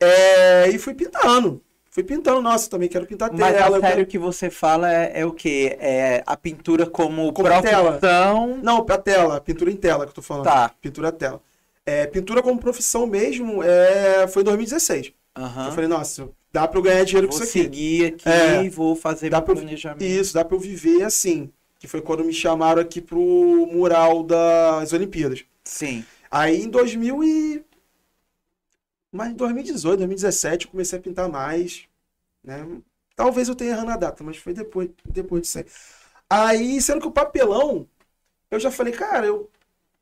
É, 0.00 0.68
e 0.68 0.78
fui 0.78 0.94
pintando. 0.94 1.62
Fui 1.90 2.02
pintando, 2.02 2.40
nossa, 2.40 2.70
também 2.70 2.88
quero 2.88 3.06
pintar 3.06 3.30
Mas 3.30 3.38
tela. 3.54 3.76
a 3.76 3.78
eu 3.78 3.80
sério 3.80 3.96
quero- 3.98 4.06
que 4.06 4.18
você 4.18 4.48
fala 4.48 4.90
é, 4.90 5.20
é 5.20 5.26
o 5.26 5.32
quê? 5.32 5.76
É 5.78 6.22
a 6.26 6.36
pintura 6.36 6.86
como, 6.86 7.32
Como 7.32 7.48
tela. 7.62 7.98
profissão? 7.98 8.56
Não, 8.62 8.84
pra 8.84 8.96
tela, 8.96 9.40
pintura 9.40 9.70
em 9.70 9.76
tela 9.76 10.04
que 10.06 10.10
eu 10.10 10.14
tô 10.14 10.22
falando. 10.22 10.44
Tá. 10.44 10.70
Pintura 10.80 11.08
a 11.08 11.12
tela. 11.12 11.42
É, 11.84 12.06
pintura 12.06 12.42
como 12.42 12.60
profissão 12.60 13.06
mesmo 13.06 13.62
é, 13.62 14.26
foi 14.28 14.42
em 14.42 14.44
2016. 14.44 15.12
Aham. 15.36 15.66
Eu 15.66 15.72
falei, 15.72 15.88
nossa, 15.88 16.28
dá 16.52 16.68
pra 16.68 16.78
eu 16.78 16.82
ganhar 16.82 17.04
dinheiro 17.04 17.26
com 17.28 17.34
Vou 17.34 17.42
isso 17.42 17.50
aqui. 17.58 17.62
seguir 17.64 18.04
aqui 18.14 18.28
É. 18.28 18.62
e 18.64 18.68
vou 18.68 18.94
fazer 18.94 19.30
Dá 19.30 19.38
meu 19.38 19.44
pra 19.46 19.54
eu- 19.54 19.58
planejamento. 19.58 20.02
Isso, 20.04 20.34
dá 20.34 20.44
pra 20.44 20.56
eu 20.56 20.60
viver 20.60 21.02
assim. 21.02 21.50
Que 21.78 21.88
foi 21.88 22.00
quando 22.00 22.24
me 22.24 22.32
chamaram 22.32 22.80
aqui 22.80 23.00
pro 23.00 23.18
mural 23.72 24.22
das 24.22 24.92
Olimpíadas. 24.92 25.44
Sim. 25.64 26.04
Aí 26.30 26.62
em 26.62 26.68
2000 26.68 27.22
e... 27.24 27.64
Mas 29.10 29.30
em 29.30 29.34
2018, 29.34 29.98
2017 29.98 30.66
eu 30.66 30.70
comecei 30.70 30.98
a 30.98 31.02
pintar 31.02 31.28
mais, 31.28 31.84
né? 32.42 32.66
Talvez 33.16 33.48
eu 33.48 33.54
tenha 33.54 33.72
errado 33.72 33.90
a 33.90 33.96
data, 33.96 34.24
mas 34.24 34.36
foi 34.38 34.54
depois, 34.54 34.88
depois 35.04 35.42
disso 35.42 35.58
aí. 35.58 35.66
Aí, 36.30 36.80
sendo 36.80 37.00
que 37.00 37.06
o 37.08 37.12
papelão, 37.12 37.86
eu 38.50 38.58
já 38.58 38.70
falei, 38.70 38.92
cara, 38.92 39.26
eu 39.26 39.50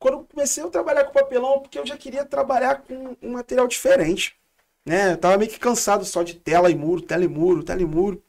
quando 0.01 0.25
comecei 0.25 0.65
a 0.65 0.71
trabalhar 0.71 1.05
com 1.05 1.13
papelão, 1.13 1.61
porque 1.61 1.79
eu 1.79 1.87
já 1.87 1.97
queria 1.97 2.25
trabalhar 2.25 2.83
com 2.83 3.17
um 3.23 3.33
material 3.33 3.69
diferente, 3.69 4.37
né? 4.85 5.13
Eu 5.13 5.19
tava 5.19 5.39
meio 5.39 5.51
que 5.51 5.59
cansado 5.61 6.05
só 6.05 6.23
de 6.23 6.35
tela 6.35 6.71
e 6.71 6.75
muro, 6.75 7.03
tela 7.03 7.25
e 7.25 7.29
muro, 7.29 7.63
tela 7.63 7.83
e 7.83 7.87
muro. 7.87 8.23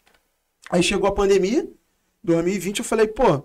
Aí 0.69 0.83
chegou 0.83 1.09
a 1.09 1.13
pandemia, 1.13 1.69
2020, 2.23 2.79
eu 2.79 2.85
falei, 2.85 3.07
pô, 3.07 3.43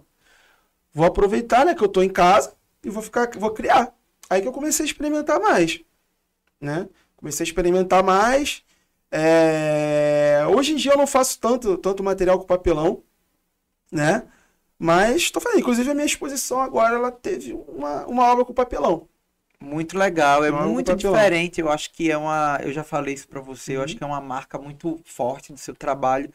vou 0.92 1.06
aproveitar, 1.06 1.64
né, 1.66 1.74
que 1.74 1.82
eu 1.82 1.88
tô 1.88 2.02
em 2.02 2.08
casa 2.08 2.54
e 2.84 2.90
vou 2.90 3.02
ficar, 3.02 3.30
vou 3.38 3.50
criar. 3.52 3.94
Aí 4.30 4.42
que 4.42 4.48
eu 4.48 4.52
comecei 4.52 4.84
a 4.84 4.88
experimentar 4.88 5.40
mais, 5.40 5.80
né? 6.60 6.88
Comecei 7.16 7.44
a 7.44 7.48
experimentar 7.48 8.02
mais. 8.04 8.64
É, 9.10 10.44
Hoje 10.54 10.72
em 10.72 10.76
dia 10.76 10.92
eu 10.92 10.98
não 10.98 11.06
faço 11.06 11.38
tanto, 11.40 11.76
tanto 11.78 12.02
material 12.02 12.38
com 12.38 12.46
papelão, 12.46 13.02
né? 13.90 14.26
Mas 14.78 15.30
tô 15.30 15.40
falando, 15.40 15.60
inclusive 15.60 15.90
a 15.90 15.94
minha 15.94 16.06
exposição 16.06 16.60
agora 16.60 16.96
ela 16.96 17.12
teve 17.12 17.52
uma, 17.68 18.06
uma 18.06 18.24
obra 18.32 18.44
com 18.44 18.52
papelão. 18.54 19.08
Muito 19.60 19.96
legal, 19.98 20.44
é 20.44 20.52
muito 20.52 20.94
diferente. 20.94 21.60
Eu 21.60 21.70
acho 21.70 21.90
que 21.92 22.10
é 22.10 22.16
uma. 22.16 22.58
Eu 22.62 22.72
já 22.72 22.84
falei 22.84 23.14
isso 23.14 23.26
pra 23.26 23.40
você, 23.40 23.76
eu 23.76 23.80
Uhum. 23.80 23.82
acho 23.82 23.96
que 23.96 24.04
é 24.04 24.06
uma 24.06 24.20
marca 24.20 24.58
muito 24.58 25.00
forte 25.04 25.52
do 25.52 25.58
seu 25.58 25.74
trabalho. 25.74 26.30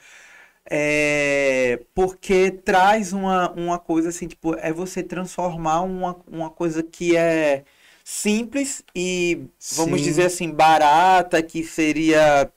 É, 0.70 1.82
porque 1.96 2.52
traz 2.52 3.14
uma, 3.14 3.52
uma 3.54 3.80
coisa 3.80 4.10
assim, 4.10 4.28
tipo, 4.28 4.56
é 4.58 4.74
você 4.74 5.04
transformar 5.04 5.82
uma, 5.82 6.18
uma 6.28 6.50
coisa 6.52 6.84
que 6.84 7.18
é 7.18 7.66
simples 8.04 8.84
e, 8.96 9.46
vamos 9.72 10.02
Sim. 10.02 10.04
dizer 10.04 10.26
assim, 10.26 10.52
barata, 10.52 11.44
que 11.44 11.64
seria 11.64 12.52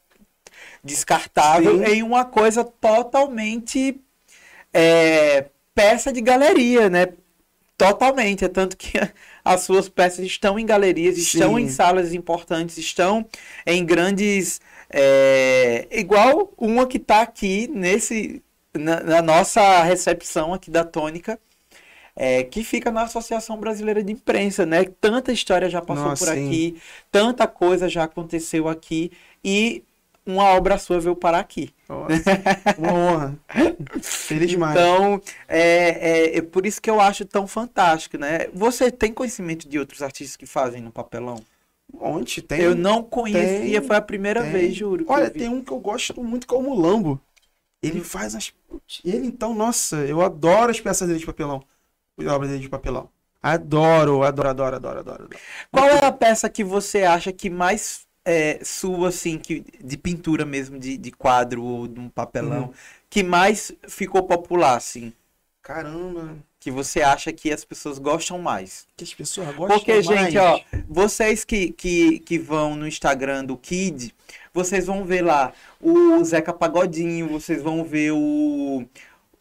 descartável, 0.85 1.81
Sim. 1.81 1.85
em 1.85 2.03
uma 2.03 2.25
coisa 2.25 2.65
totalmente 2.65 4.01
é, 4.73 5.47
peça 5.75 6.13
de 6.13 6.21
galeria, 6.21 6.89
né? 6.91 7.09
Totalmente. 7.77 8.45
É 8.45 8.49
tanto 8.49 8.77
que 8.77 8.93
as 9.45 9.63
suas 9.63 9.89
peças 9.89 10.25
estão 10.27 10.59
em 10.59 10.67
galerias, 10.67 11.19
estão 11.19 11.57
Sim. 11.57 11.63
em 11.65 11.69
salas 11.69 12.13
importantes, 12.15 12.79
estão 12.79 13.27
em 13.67 13.85
grandes. 13.85 14.61
é, 14.91 15.87
igual 15.91 16.53
uma 16.59 16.87
que 16.87 16.99
está 16.99 17.23
aqui 17.23 17.69
nesse. 17.69 18.43
Na, 18.77 19.01
na 19.05 19.23
nossa 19.23 19.83
recepção 19.85 20.53
aqui 20.53 20.71
da 20.71 20.85
Tônica. 20.85 21.39
é, 22.17 22.45
que 22.45 22.63
fica 22.65 22.91
na 22.91 23.03
Associação 23.05 23.59
Brasileira 23.59 24.03
de 24.03 24.13
Imprensa, 24.13 24.65
né? 24.67 24.85
Tanta 25.01 25.33
história 25.33 25.69
já 25.69 25.83
passou 25.83 26.11
Nossa, 26.11 26.17
por 26.17 26.29
sim. 26.29 26.47
aqui, 26.47 26.83
tanta 27.11 27.47
coisa 27.47 27.89
já 27.89 28.05
aconteceu 28.05 28.69
aqui 28.69 29.11
e 29.45 29.85
uma 30.27 30.45
obra 30.45 30.79
sua 30.79 30.99
veio 30.99 31.15
parar 31.15 31.41
aqui. 31.41 31.75
Uma 32.79 32.93
honra. 32.93 33.39
Feliz 34.01 34.51
demais. 34.51 34.75
Então, 34.75 35.21
é, 35.47 36.33
é, 36.33 36.39
é 36.39 36.43
por 36.43 36.65
isso 36.65 36.81
que 36.81 36.89
eu 36.89 37.01
acho 37.01 37.25
tão 37.25 37.47
fantástico, 37.47 38.17
né? 38.17 38.49
Você 38.55 38.91
tem 38.91 39.13
conhecimento 39.13 39.69
de 39.69 39.79
outros 39.79 40.03
artistas 40.03 40.37
que 40.37 40.47
fazem 40.47 40.81
no 40.81 40.91
papelão? 40.91 41.43
Onde 42.01 42.43
tem? 42.43 42.61
eu 42.61 42.75
não 42.75 43.03
conhecia, 43.03 43.81
tem, 43.81 43.87
foi 43.87 43.97
a 43.97 44.01
primeira 44.01 44.43
tem. 44.43 44.53
vez, 44.53 44.75
juro. 44.75 45.05
Olha, 45.09 45.31
tem 45.31 45.49
um 45.49 45.63
que 45.63 45.71
eu 45.71 45.79
gosto 45.79 46.23
muito 46.23 46.47
que 46.47 46.55
é 46.55 46.57
o 46.57 46.63
Mulambo. 46.63 47.21
Ele 47.83 48.01
faz 48.01 48.35
as. 48.35 48.53
Ele 49.05 49.27
então, 49.27 49.55
nossa, 49.55 49.97
eu 49.97 50.23
adoro 50.23 50.71
as 50.71 50.81
peças 50.81 51.07
dele 51.07 51.21
de 51.21 51.27
papelão. 51.27 51.63
A 52.19 52.35
obra 52.35 52.49
dele 52.49 52.61
de 52.61 52.69
papelão. 52.69 53.11
Adoro, 53.43 54.23
adoro, 54.23 54.49
adoro, 54.49 54.77
adoro, 54.77 54.99
adoro. 55.01 55.25
adoro. 55.25 55.41
Qual 55.71 55.87
é 55.87 56.03
a 56.03 56.11
peça 56.11 56.49
que 56.49 56.65
você 56.65 57.03
acha 57.03 57.31
que 57.31 57.51
mais 57.51 58.04
é, 58.25 58.61
sua, 58.65 59.09
assim, 59.09 59.39
que, 59.39 59.65
de 59.83 59.97
pintura 59.99 60.45
mesmo, 60.45 60.79
de, 60.79 60.97
de 60.97 61.11
quadro 61.13 61.63
ou 61.63 61.89
de 61.89 62.01
um 62.01 62.09
papelão, 62.09 62.67
Uhum. 62.67 62.73
que 63.11 63.23
mais 63.23 63.73
ficou 63.89 64.23
popular, 64.27 64.77
assim? 64.77 65.13
Caramba, 65.63 66.37
Que 66.61 66.71
você 66.71 67.03
acha 67.03 67.33
que 67.33 67.53
as 67.53 67.65
pessoas 67.65 67.99
gostam 67.99 68.39
mais? 68.39 68.87
que 68.97 69.05
as 69.05 69.15
pessoas 69.15 69.55
gostam 69.55 69.69
Porque, 69.79 70.03
gente, 70.03 70.37
ó, 70.39 70.61
mais. 70.73 70.85
vocês 70.89 71.45
que, 71.45 71.71
que, 71.73 72.19
que 72.21 72.39
vão 72.39 72.75
no 72.77 72.87
Instagram 72.87 73.45
do 73.45 73.57
Kid, 73.57 74.15
vocês 74.53 74.87
vão 74.87 75.05
ver 75.05 75.23
lá 75.23 75.53
o 75.81 76.23
Zeca 76.25 76.53
Pagodinho, 76.53 77.29
vocês 77.29 77.63
vão 77.63 77.85
ver 77.85 78.13
o, 78.13 78.85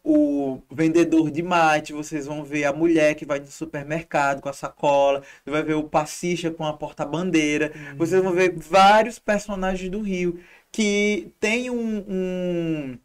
o 0.03 0.61
vendedor 0.71 1.31
de 1.31 1.41
mate, 1.41 1.93
vocês 1.93 2.25
vão 2.27 2.43
ver 2.43 2.65
a 2.65 2.73
mulher 2.73 3.15
que 3.15 3.25
vai 3.25 3.39
no 3.39 3.47
supermercado 3.47 4.41
com 4.41 4.49
a 4.49 4.53
sacola, 4.53 5.21
você 5.43 5.51
vai 5.51 5.63
ver 5.63 5.75
o 5.75 5.83
passista 5.83 6.51
com 6.51 6.65
a 6.65 6.73
porta-bandeira, 6.73 7.71
vocês 7.97 8.21
vão 8.23 8.33
ver 8.33 8.53
vários 8.57 9.19
personagens 9.19 9.89
do 9.89 10.01
Rio 10.01 10.39
que 10.71 11.31
tem 11.39 11.69
um, 11.69 12.03
um- 12.07 12.99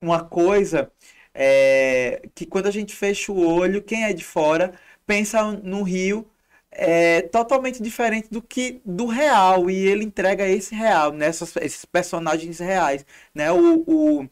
uma 0.00 0.24
coisa 0.24 0.90
é, 1.34 2.22
que 2.34 2.44
quando 2.46 2.66
a 2.66 2.70
gente 2.70 2.94
fecha 2.94 3.32
o 3.32 3.46
olho, 3.46 3.82
quem 3.82 4.04
é 4.04 4.12
de 4.12 4.24
fora 4.24 4.72
pensa 5.06 5.42
no 5.52 5.82
Rio 5.82 6.26
é 6.70 7.22
totalmente 7.22 7.82
diferente 7.82 8.28
do 8.30 8.40
que 8.42 8.80
do 8.84 9.06
real 9.06 9.70
e 9.70 9.74
ele 9.86 10.04
entrega 10.04 10.46
esse 10.48 10.74
real, 10.74 11.12
né? 11.12 11.26
Essas- 11.26 11.54
esses 11.56 11.84
personagens 11.84 12.58
reais, 12.58 13.04
né? 13.34 13.50
O, 13.52 13.84
o, 13.86 14.28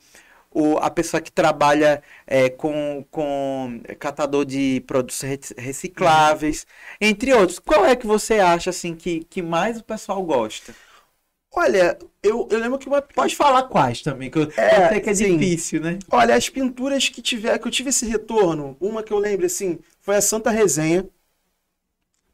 o- 0.50 0.76
a 0.78 0.90
pessoa 0.90 1.20
que 1.20 1.30
trabalha 1.32 2.02
é, 2.26 2.48
com, 2.50 3.04
com 3.10 3.80
catador 3.98 4.44
de 4.44 4.80
produtos 4.82 5.20
rec- 5.20 5.52
recicláveis, 5.58 6.66
entre 7.00 7.32
outros. 7.34 7.58
Qual 7.58 7.84
é 7.84 7.96
que 7.96 8.06
você 8.06 8.38
acha 8.40 8.70
assim 8.70 8.94
que, 8.96 9.24
que 9.24 9.42
mais 9.42 9.78
o 9.80 9.84
pessoal 9.84 10.22
gosta? 10.24 10.76
Olha, 11.52 11.98
eu, 12.22 12.48
eu 12.50 12.58
lembro 12.58 12.78
que 12.78 12.86
uma. 12.88 13.02
Pode 13.02 13.34
falar 13.36 13.64
quais 13.64 14.02
também, 14.02 14.30
que 14.30 14.38
eu, 14.38 14.42
É, 14.56 14.72
eu 14.76 14.82
sei 14.86 15.00
que 15.00 15.10
é 15.10 15.12
sim. 15.12 15.54
difícil, 15.54 15.80
né? 15.80 15.98
Olha, 16.10 16.34
as 16.36 16.48
pinturas 16.48 17.08
que 17.08 17.22
tiver, 17.22 17.58
que 17.58 17.66
eu 17.68 17.72
tive 17.72 17.90
esse 17.90 18.06
retorno, 18.06 18.76
uma 18.80 19.02
que 19.02 19.12
eu 19.12 19.18
lembro 19.18 19.46
assim, 19.46 19.78
foi 20.00 20.16
a 20.16 20.22
Santa 20.22 20.50
Resenha. 20.50 21.08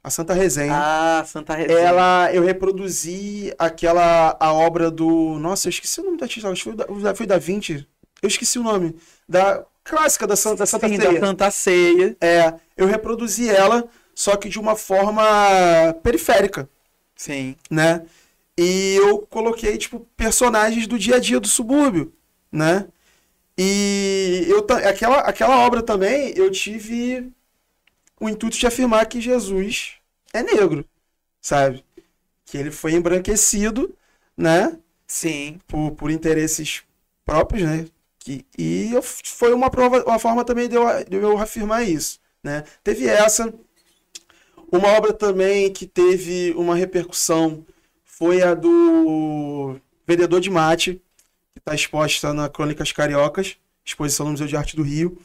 A 0.02 0.10
Santa 0.10 0.34
Resenha. 0.34 0.88
Ah, 0.88 1.24
Santa 1.26 1.54
Resenha. 1.54 2.04
Ela, 2.04 2.32
eu 2.34 2.42
reproduzi 2.44 3.54
aquela, 3.58 4.36
a 4.40 4.52
obra 4.52 4.90
do, 4.90 5.38
nossa, 5.40 5.68
eu 5.68 5.70
esqueci 5.70 6.00
o 6.00 6.04
nome 6.04 6.18
da 6.18 6.26
artista, 6.26 6.50
acho 6.50 6.64
que 6.64 6.76
foi 6.86 7.02
da, 7.02 7.14
foi 7.16 7.26
da 7.26 7.38
20, 7.38 7.88
eu 8.26 8.28
esqueci 8.28 8.58
o 8.58 8.62
nome, 8.62 8.94
da 9.28 9.64
clássica 9.82 10.26
da 10.26 10.36
Santa, 10.36 10.56
da 10.56 10.66
Santa 10.66 10.88
Sim, 10.88 10.96
Ceia. 10.96 11.20
da 11.20 11.26
Santa 11.26 11.50
Ceia. 11.50 12.16
É, 12.20 12.54
eu 12.76 12.86
reproduzi 12.86 13.48
ela, 13.48 13.88
só 14.14 14.36
que 14.36 14.48
de 14.48 14.58
uma 14.58 14.76
forma 14.76 15.22
periférica, 16.02 16.68
Sim. 17.14 17.56
né? 17.70 18.04
E 18.58 18.94
eu 18.96 19.18
coloquei, 19.20 19.76
tipo, 19.76 20.00
personagens 20.16 20.86
do 20.86 20.98
dia 20.98 21.16
a 21.16 21.18
dia 21.18 21.38
do 21.38 21.46
subúrbio, 21.46 22.12
né? 22.50 22.86
E 23.56 24.46
eu, 24.48 24.66
aquela, 24.88 25.20
aquela 25.20 25.58
obra 25.58 25.82
também, 25.82 26.32
eu 26.36 26.50
tive 26.50 27.30
o 28.20 28.28
intuito 28.28 28.58
de 28.58 28.66
afirmar 28.66 29.06
que 29.06 29.20
Jesus 29.20 29.94
é 30.32 30.42
negro, 30.42 30.84
sabe? 31.40 31.84
Que 32.44 32.58
ele 32.58 32.70
foi 32.70 32.92
embranquecido, 32.92 33.94
né? 34.36 34.78
Sim. 35.06 35.58
Por, 35.66 35.92
por 35.92 36.10
interesses 36.10 36.82
próprios, 37.24 37.62
né? 37.62 37.86
Que, 38.26 38.44
e 38.58 38.92
eu, 38.92 39.00
foi 39.02 39.54
uma, 39.54 39.70
prova, 39.70 40.02
uma 40.02 40.18
forma 40.18 40.44
também 40.44 40.68
de 40.68 40.74
eu, 40.74 40.84
de 41.08 41.16
eu 41.16 41.38
afirmar 41.38 41.88
isso, 41.88 42.18
né? 42.42 42.64
Teve 42.82 43.06
essa. 43.06 43.54
Uma 44.68 44.88
obra 44.88 45.12
também 45.12 45.72
que 45.72 45.86
teve 45.86 46.52
uma 46.56 46.74
repercussão 46.74 47.64
foi 48.04 48.42
a 48.42 48.52
do 48.52 49.76
Vendedor 50.04 50.40
de 50.40 50.50
Mate, 50.50 51.00
que 51.54 51.60
está 51.60 51.72
exposta 51.72 52.34
na 52.34 52.48
Crônicas 52.48 52.90
Cariocas, 52.90 53.58
exposição 53.84 54.26
no 54.26 54.32
Museu 54.32 54.48
de 54.48 54.56
Arte 54.56 54.74
do 54.74 54.82
Rio. 54.82 55.16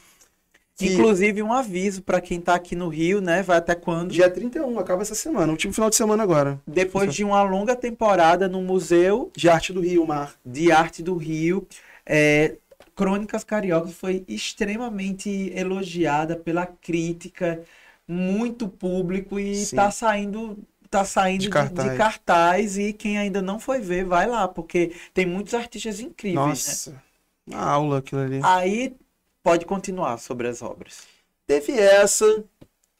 Que, 0.76 0.92
Inclusive, 0.92 1.42
um 1.42 1.52
aviso 1.52 2.02
para 2.02 2.20
quem 2.20 2.38
está 2.38 2.54
aqui 2.54 2.76
no 2.76 2.86
Rio, 2.86 3.20
né? 3.20 3.42
Vai 3.42 3.56
até 3.56 3.74
quando? 3.74 4.12
Dia 4.12 4.30
31, 4.30 4.78
acaba 4.78 5.02
essa 5.02 5.16
semana, 5.16 5.50
último 5.50 5.72
final 5.72 5.90
de 5.90 5.96
semana 5.96 6.22
agora. 6.22 6.60
Depois 6.68 7.12
de 7.12 7.24
uma 7.24 7.42
longa 7.42 7.74
temporada 7.74 8.48
no 8.48 8.62
Museu 8.62 9.28
De 9.34 9.48
Arte 9.48 9.72
do 9.72 9.80
Rio, 9.80 10.06
Mar. 10.06 10.36
de 10.46 10.70
Arte 10.70 11.02
do 11.02 11.16
Rio, 11.16 11.66
é, 12.06 12.56
Crônicas 13.02 13.42
Cariocas 13.42 13.94
foi 13.94 14.24
extremamente 14.28 15.28
elogiada 15.54 16.36
pela 16.36 16.64
crítica, 16.66 17.60
muito 18.06 18.68
público 18.68 19.40
e 19.40 19.66
Sim. 19.66 19.76
tá 19.76 19.90
saindo 19.90 20.56
tá 20.88 21.04
saindo 21.04 21.40
De 21.40 21.46
de, 21.46 21.52
cartaz. 21.52 21.90
de 21.90 21.96
cartaz 21.96 22.78
e 22.78 22.92
quem 22.92 23.18
ainda 23.18 23.40
não 23.40 23.58
foi 23.58 23.80
ver, 23.80 24.04
vai 24.04 24.26
lá, 24.26 24.46
porque 24.46 24.94
tem 25.14 25.24
muitos 25.26 25.54
artistas 25.54 26.00
incríveis, 26.00 26.44
né? 26.44 26.50
Nossa, 26.50 27.02
uma 27.46 27.60
aula 27.60 27.98
aquilo 27.98 28.20
ali. 28.20 28.40
Aí 28.44 28.94
pode 29.42 29.64
continuar 29.64 30.18
sobre 30.18 30.46
as 30.48 30.62
obras. 30.62 31.06
Teve 31.46 31.72
essa. 31.72 32.44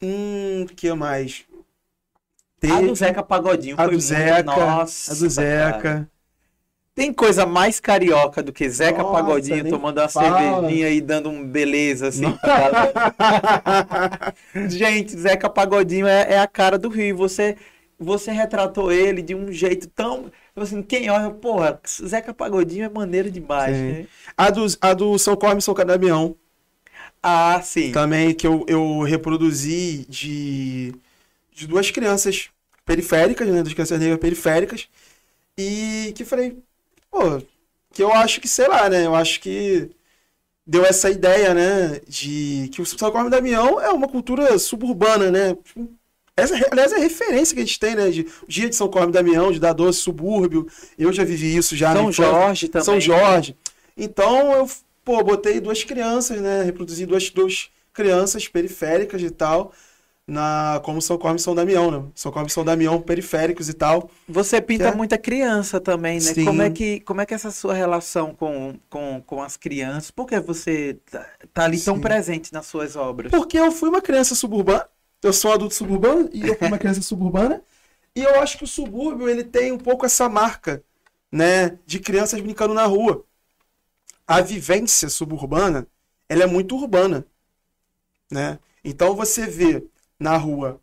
Hum, 0.01 0.65
que 0.75 0.91
mais? 0.93 1.45
Teve 2.59 2.73
A 2.73 2.81
do 2.81 2.95
Zeca 2.95 3.23
Pagodinho 3.23 3.75
a 3.75 3.83
foi 3.83 3.87
do 3.87 3.91
muito, 3.91 4.01
Zeca, 4.01 4.43
nossa, 4.45 5.11
a 5.13 5.15
do 5.15 5.29
Zeca. 5.29 5.81
cara. 5.81 6.09
Tem 6.95 7.11
coisa 7.11 7.45
mais 7.45 7.79
carioca 7.79 8.43
do 8.43 8.53
que 8.53 8.69
Zeca 8.69 9.01
Nossa, 9.01 9.03
Pagodinho 9.03 9.67
tomando 9.67 9.99
uma 9.99 10.07
fala. 10.07 10.39
cervejinha 10.39 10.89
e 10.89 11.01
dando 11.01 11.29
um 11.29 11.43
beleza 11.47 12.07
assim. 12.09 12.37
Gente, 14.69 15.17
Zeca 15.17 15.49
Pagodinho 15.49 16.07
é, 16.07 16.33
é 16.33 16.39
a 16.39 16.47
cara 16.47 16.77
do 16.77 16.89
Rio. 16.89 17.07
e 17.09 17.13
Você, 17.13 17.57
você 17.97 18.31
retratou 18.31 18.91
ele 18.91 19.21
de 19.21 19.33
um 19.35 19.51
jeito 19.51 19.87
tão. 19.89 20.31
Assim, 20.55 20.81
quem 20.83 21.09
olha, 21.09 21.31
porra, 21.31 21.79
Zeca 21.87 22.33
Pagodinho 22.33 22.85
é 22.85 22.89
maneiro 22.89 23.31
demais. 23.31 23.75
Sim. 23.77 23.81
né? 23.81 24.07
A 24.37 24.49
do, 24.51 24.65
a 24.81 24.93
do 24.93 25.17
São 25.17 25.35
Corme 25.35 25.61
São 25.61 25.73
Cadamião, 25.73 26.35
Ah, 27.21 27.61
sim. 27.61 27.91
também, 27.91 28.33
que 28.33 28.45
eu, 28.47 28.65
eu 28.67 29.01
reproduzi 29.03 30.05
de, 30.09 30.93
de 31.53 31.67
duas 31.67 31.91
crianças 31.91 32.49
periféricas, 32.85 33.47
né? 33.49 33.63
Das 33.63 33.73
crianças 33.73 33.99
negras 33.99 34.19
periféricas. 34.19 34.87
E 35.57 36.13
que 36.15 36.25
falei, 36.25 36.57
pô, 37.13 37.41
que 37.93 38.01
eu 38.01 38.11
acho 38.11 38.41
que, 38.41 38.47
sei 38.47 38.67
lá, 38.67 38.89
né? 38.89 39.05
Eu 39.05 39.13
acho 39.15 39.39
que 39.39 39.91
deu 40.65 40.83
essa 40.83 41.09
ideia, 41.11 41.53
né? 41.53 42.01
De 42.07 42.69
que 42.73 42.81
o 42.81 42.85
São 42.85 43.29
Damião 43.29 43.79
é 43.79 43.89
uma 43.91 44.07
cultura 44.07 44.57
suburbana, 44.57 45.29
né? 45.29 45.55
Tipo, 45.63 45.89
Essa, 46.35 46.55
aliás, 46.71 46.91
é 46.91 46.95
a 46.95 46.99
referência 46.99 47.53
que 47.55 47.61
a 47.61 47.65
gente 47.65 47.79
tem, 47.79 47.95
né? 47.95 48.09
De 48.09 48.27
dia 48.47 48.67
de 48.67 48.75
São 48.75 48.89
Corme 48.89 49.13
Damião, 49.13 49.51
de 49.51 49.59
dar 49.59 49.73
doce, 49.73 49.99
subúrbio. 49.99 50.67
Eu 50.97 51.13
já 51.13 51.23
vivi 51.23 51.55
isso 51.55 51.75
já. 51.75 51.93
São 51.93 52.09
infância. 52.09 52.31
Jorge 52.31 52.67
também. 52.67 52.85
São 52.85 52.99
Jorge. 52.99 53.55
Então 53.95 54.51
eu, 54.53 54.69
pô, 55.05 55.23
botei 55.23 55.59
duas 55.61 55.83
crianças, 55.83 56.41
né? 56.41 56.63
Reproduzi 56.63 57.05
duas, 57.05 57.29
duas 57.29 57.69
crianças 57.93 58.47
periféricas 58.47 59.21
e 59.21 59.29
tal. 59.29 59.71
Na, 60.25 60.79
como 60.85 61.01
São 61.01 61.17
Corme 61.17 61.37
e 61.37 61.41
São 61.41 61.53
Damião, 61.53 61.91
né? 61.91 62.09
São 62.15 62.31
Corme 62.31 62.47
e 62.47 62.51
São 62.51 62.63
Damião 62.63 63.01
periféricos 63.01 63.67
e 63.67 63.73
tal. 63.73 64.09
Você 64.27 64.61
pinta 64.61 64.85
É. 64.85 64.95
muita 64.95 65.17
criança 65.17 65.81
também, 65.81 66.15
né? 66.15 66.33
Sim. 66.33 66.45
Como 66.45 66.61
é 66.61 66.69
que 66.69 67.01
como 67.01 67.19
é 67.19 67.25
que 67.25 67.33
é 67.33 67.35
essa 67.35 67.51
sua 67.51 67.73
relação 67.73 68.33
com, 68.33 68.79
com, 68.89 69.21
com 69.25 69.43
as 69.43 69.57
crianças? 69.57 70.11
Por 70.11 70.25
que 70.25 70.39
você 70.39 70.97
tá, 71.11 71.27
tá 71.53 71.65
ali 71.65 71.77
tão 71.77 71.95
Sim. 71.95 72.01
presente 72.01 72.53
nas 72.53 72.65
suas 72.67 72.95
obras? 72.95 73.31
Porque 73.31 73.59
eu 73.59 73.69
fui 73.71 73.89
uma 73.89 74.01
criança 74.01 74.33
suburbana. 74.33 74.87
Eu 75.21 75.33
sou 75.33 75.51
um 75.51 75.53
adulto 75.55 75.75
suburbano 75.75 76.29
e 76.33 76.47
eu 76.47 76.57
fui 76.57 76.67
uma 76.67 76.77
criança 76.77 77.01
suburbana. 77.01 77.61
E 78.15 78.21
eu 78.23 78.39
acho 78.39 78.57
que 78.57 78.63
o 78.63 78.67
subúrbio 78.67 79.27
ele 79.27 79.43
tem 79.43 79.71
um 79.73 79.77
pouco 79.77 80.05
essa 80.05 80.29
marca, 80.29 80.83
né, 81.31 81.79
de 81.85 81.99
crianças 81.99 82.39
brincando 82.39 82.73
na 82.73 82.85
rua. 82.85 83.25
A 84.27 84.41
vivência 84.41 85.07
suburbana, 85.09 85.87
ela 86.27 86.43
é 86.43 86.47
muito 86.47 86.75
urbana, 86.75 87.25
né? 88.31 88.59
Então 88.83 89.15
você 89.15 89.45
vê 89.47 89.83
na 90.23 90.37
rua 90.37 90.79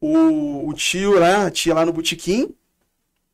o, 0.00 0.68
o 0.68 0.72
tio 0.72 1.18
lá, 1.18 1.46
a 1.46 1.50
tia 1.50 1.74
lá 1.74 1.84
no 1.84 1.92
botequim, 1.92 2.54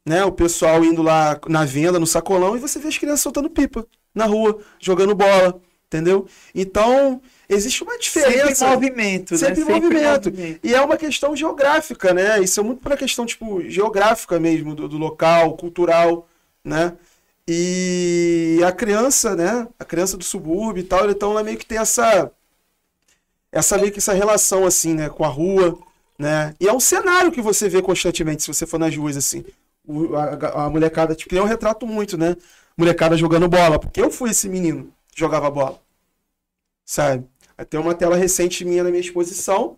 né, 0.04 0.24
o 0.24 0.32
pessoal 0.32 0.84
indo 0.84 1.02
lá 1.02 1.38
na 1.48 1.64
venda, 1.64 2.00
no 2.00 2.06
sacolão, 2.06 2.56
e 2.56 2.60
você 2.60 2.78
vê 2.78 2.88
as 2.88 2.98
crianças 2.98 3.20
soltando 3.20 3.50
pipa 3.50 3.86
na 4.14 4.24
rua, 4.24 4.60
jogando 4.80 5.14
bola, 5.14 5.60
entendeu? 5.86 6.26
Então, 6.54 7.20
existe 7.48 7.82
uma 7.82 7.98
diferença. 7.98 8.54
Sempre 8.54 8.64
em 8.64 8.70
movimento, 8.70 9.36
Sempre 9.36 9.64
né? 9.64 9.70
em 9.70 9.80
movimento. 9.80 10.32
E 10.62 10.74
é 10.74 10.80
uma 10.80 10.96
questão 10.96 11.36
geográfica, 11.36 12.12
né? 12.12 12.40
Isso 12.40 12.58
é 12.58 12.62
muito 12.62 12.80
para 12.80 12.96
questão, 12.96 13.24
tipo, 13.24 13.62
geográfica 13.68 14.40
mesmo, 14.40 14.74
do, 14.74 14.88
do 14.88 14.98
local, 14.98 15.56
cultural, 15.56 16.26
né? 16.64 16.94
E 17.46 18.60
a 18.64 18.72
criança, 18.72 19.36
né? 19.36 19.68
A 19.78 19.84
criança 19.84 20.16
do 20.16 20.24
subúrbio 20.24 20.80
e 20.80 20.84
tal, 20.84 21.10
então 21.10 21.32
ela 21.32 21.42
meio 21.44 21.58
que 21.58 21.66
tem 21.66 21.78
essa. 21.78 22.30
Essa 23.52 23.78
meio 23.78 23.92
que 23.92 24.00
essa 24.00 24.14
relação, 24.14 24.66
assim, 24.66 24.94
né? 24.94 25.10
Com 25.10 25.24
a 25.24 25.28
rua, 25.28 25.78
né? 26.18 26.54
E 26.60 26.68
é 26.68 26.72
um 26.74 26.80
cenário 26.80 27.32
que 27.32 27.42
você 27.42 27.68
vê 27.68 27.82
constantemente, 27.82 28.42
se 28.42 28.48
você 28.48 28.66
for 28.66 28.78
nas 28.80 28.96
ruas, 28.96 29.16
assim. 29.16 29.44
O- 29.86 30.16
a, 30.16 30.66
a 30.66 30.70
molecada, 30.70 31.14
tipo, 31.14 31.34
eu 31.34 31.44
retrato 31.44 31.86
muito, 31.86 32.16
né? 32.18 32.36
Molecada 32.76 33.16
jogando 33.16 33.48
bola, 33.48 33.78
porque 33.78 34.00
eu 34.02 34.10
fui 34.10 34.30
esse 34.30 34.48
menino 34.48 34.92
que 35.12 35.20
jogava 35.20 35.50
bola, 35.50 35.80
sabe? 36.84 37.26
Tem 37.70 37.78
uma 37.78 37.94
tela 37.94 38.16
recente 38.16 38.64
minha 38.64 38.82
na 38.82 38.90
minha 38.90 39.00
exposição, 39.00 39.76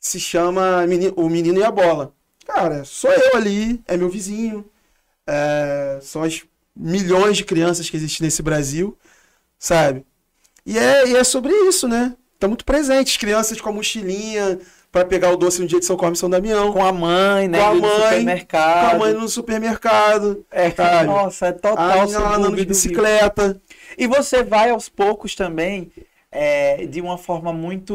se 0.00 0.18
chama 0.20 0.86
Meni- 0.86 1.12
O 1.16 1.28
Menino 1.28 1.58
e 1.60 1.64
a 1.64 1.70
Bola. 1.70 2.14
Cara, 2.46 2.84
sou 2.84 3.10
eu 3.12 3.36
ali, 3.36 3.82
é 3.86 3.96
meu 3.96 4.08
vizinho, 4.08 4.64
é, 5.26 5.98
são 6.02 6.22
as 6.22 6.44
milhões 6.76 7.36
de 7.36 7.44
crianças 7.44 7.88
que 7.90 7.96
existem 7.96 8.26
nesse 8.26 8.42
Brasil, 8.42 8.96
sabe? 9.58 10.04
E 10.66 10.78
é, 10.78 11.08
e 11.08 11.16
é 11.16 11.24
sobre 11.24 11.52
isso, 11.68 11.88
né? 11.88 12.16
Tá 12.38 12.46
muito 12.48 12.64
presente, 12.64 13.10
as 13.12 13.16
crianças 13.16 13.60
com 13.60 13.68
a 13.70 13.72
mochilinha 13.72 14.58
para 14.92 15.04
pegar 15.04 15.30
o 15.30 15.36
doce 15.36 15.60
no 15.60 15.66
dia 15.66 15.78
de 15.80 15.86
São 15.86 15.96
Corme 15.96 16.16
e 16.16 16.18
São 16.18 16.28
Damião, 16.30 16.72
com 16.72 16.78
Com 16.78 16.84
a 16.84 16.92
mãe, 16.92 17.48
né? 17.48 17.58
Com 17.58 17.64
a 17.64 17.74
mãe, 17.74 18.02
supermercado. 18.02 18.94
a 18.94 18.98
mãe 18.98 19.12
no 19.14 19.28
supermercado, 19.28 20.44
É, 20.50 20.70
sabe? 20.70 21.06
nossa, 21.06 21.46
é 21.46 21.48
a 21.50 21.52
total 21.52 22.00
menina 22.02 22.18
lá 22.20 22.36
andando 22.36 22.56
de 22.56 22.64
bicicleta. 22.66 23.60
E 23.98 24.06
você 24.06 24.42
vai 24.42 24.70
aos 24.70 24.88
poucos 24.88 25.34
também, 25.34 25.90
é, 26.30 26.86
de 26.86 27.00
uma 27.00 27.18
forma 27.18 27.52
muito. 27.52 27.94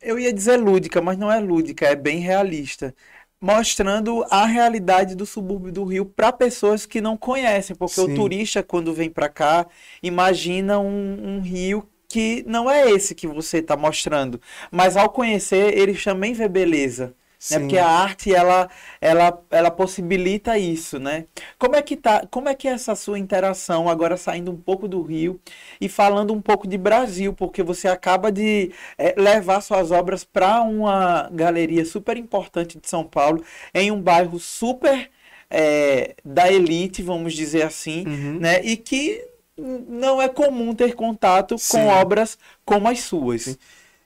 Eu 0.00 0.18
ia 0.18 0.32
dizer 0.32 0.56
lúdica, 0.56 1.00
mas 1.02 1.18
não 1.18 1.30
é 1.32 1.40
lúdica, 1.40 1.86
é 1.86 1.96
bem 1.96 2.18
realista. 2.20 2.94
Mostrando 3.40 4.24
a 4.30 4.46
realidade 4.46 5.14
do 5.14 5.26
subúrbio 5.26 5.72
do 5.72 5.84
Rio 5.84 6.06
para 6.06 6.32
pessoas 6.32 6.86
que 6.86 7.00
não 7.00 7.16
conhecem, 7.16 7.76
porque 7.76 8.00
o 8.00 8.06
Sim. 8.06 8.14
turista, 8.14 8.62
quando 8.62 8.94
vem 8.94 9.10
para 9.10 9.28
cá, 9.28 9.66
imagina 10.02 10.78
um, 10.78 11.36
um 11.36 11.40
rio 11.40 11.86
que 12.14 12.44
não 12.46 12.70
é 12.70 12.88
esse 12.92 13.12
que 13.12 13.26
você 13.26 13.58
está 13.58 13.76
mostrando. 13.76 14.40
Mas 14.70 14.96
ao 14.96 15.08
conhecer, 15.10 15.76
ele 15.76 15.94
também 15.94 16.32
vê 16.32 16.46
beleza. 16.48 17.12
Né? 17.50 17.58
Porque 17.58 17.76
a 17.76 17.88
arte 17.88 18.32
ela, 18.32 18.70
ela, 19.00 19.42
ela 19.50 19.70
possibilita 19.70 20.56
isso, 20.56 21.00
né? 21.00 21.26
Como 21.58 21.74
é 21.74 21.82
que 21.82 21.96
tá? 21.96 22.24
Como 22.30 22.48
é 22.48 22.54
que 22.54 22.68
é 22.68 22.70
essa 22.70 22.94
sua 22.94 23.18
interação 23.18 23.88
agora 23.88 24.16
saindo 24.16 24.52
um 24.52 24.56
pouco 24.56 24.86
do 24.86 25.02
Rio 25.02 25.40
e 25.80 25.88
falando 25.88 26.32
um 26.32 26.40
pouco 26.40 26.68
de 26.68 26.78
Brasil, 26.78 27.34
porque 27.34 27.62
você 27.64 27.88
acaba 27.88 28.30
de 28.30 28.70
eh, 28.96 29.14
levar 29.18 29.60
suas 29.60 29.90
obras 29.90 30.22
para 30.24 30.62
uma 30.62 31.28
galeria 31.32 31.84
super 31.84 32.16
importante 32.16 32.78
de 32.80 32.88
São 32.88 33.04
Paulo, 33.04 33.42
em 33.74 33.90
um 33.90 34.00
bairro 34.00 34.38
super 34.38 35.10
eh, 35.50 36.14
da 36.24 36.50
elite, 36.50 37.02
vamos 37.02 37.34
dizer 37.34 37.62
assim, 37.62 38.04
Uhum. 38.06 38.38
né? 38.40 38.62
E 38.64 38.76
que 38.76 39.20
não 39.56 40.20
é 40.20 40.28
comum 40.28 40.74
ter 40.74 40.94
contato 40.94 41.56
Sim. 41.58 41.72
com 41.72 41.86
obras 41.88 42.38
como 42.64 42.88
as 42.88 43.00
suas. 43.00 43.42
Sim. 43.42 43.56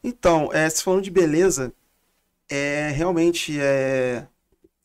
Então, 0.02 0.52
é, 0.52 0.68
se 0.68 0.82
falando 0.82 1.02
de 1.02 1.10
beleza, 1.10 1.72
é 2.48 2.90
realmente 2.90 3.58
é, 3.60 4.26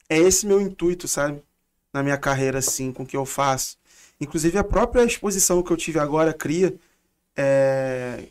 é 0.10 0.18
esse 0.18 0.46
meu 0.46 0.62
intuito, 0.62 1.08
sabe? 1.08 1.42
Na 1.94 2.02
minha 2.02 2.18
carreira, 2.18 2.60
assim, 2.60 2.92
com 2.92 3.04
o 3.04 3.06
que 3.06 3.16
eu 3.16 3.26
faço. 3.26 3.78
Inclusive, 4.20 4.58
a 4.58 4.64
própria 4.64 5.04
exposição 5.04 5.62
que 5.62 5.72
eu 5.72 5.78
tive 5.78 6.00
agora, 6.00 6.34
Cria, 6.34 6.76
é, 7.36 8.26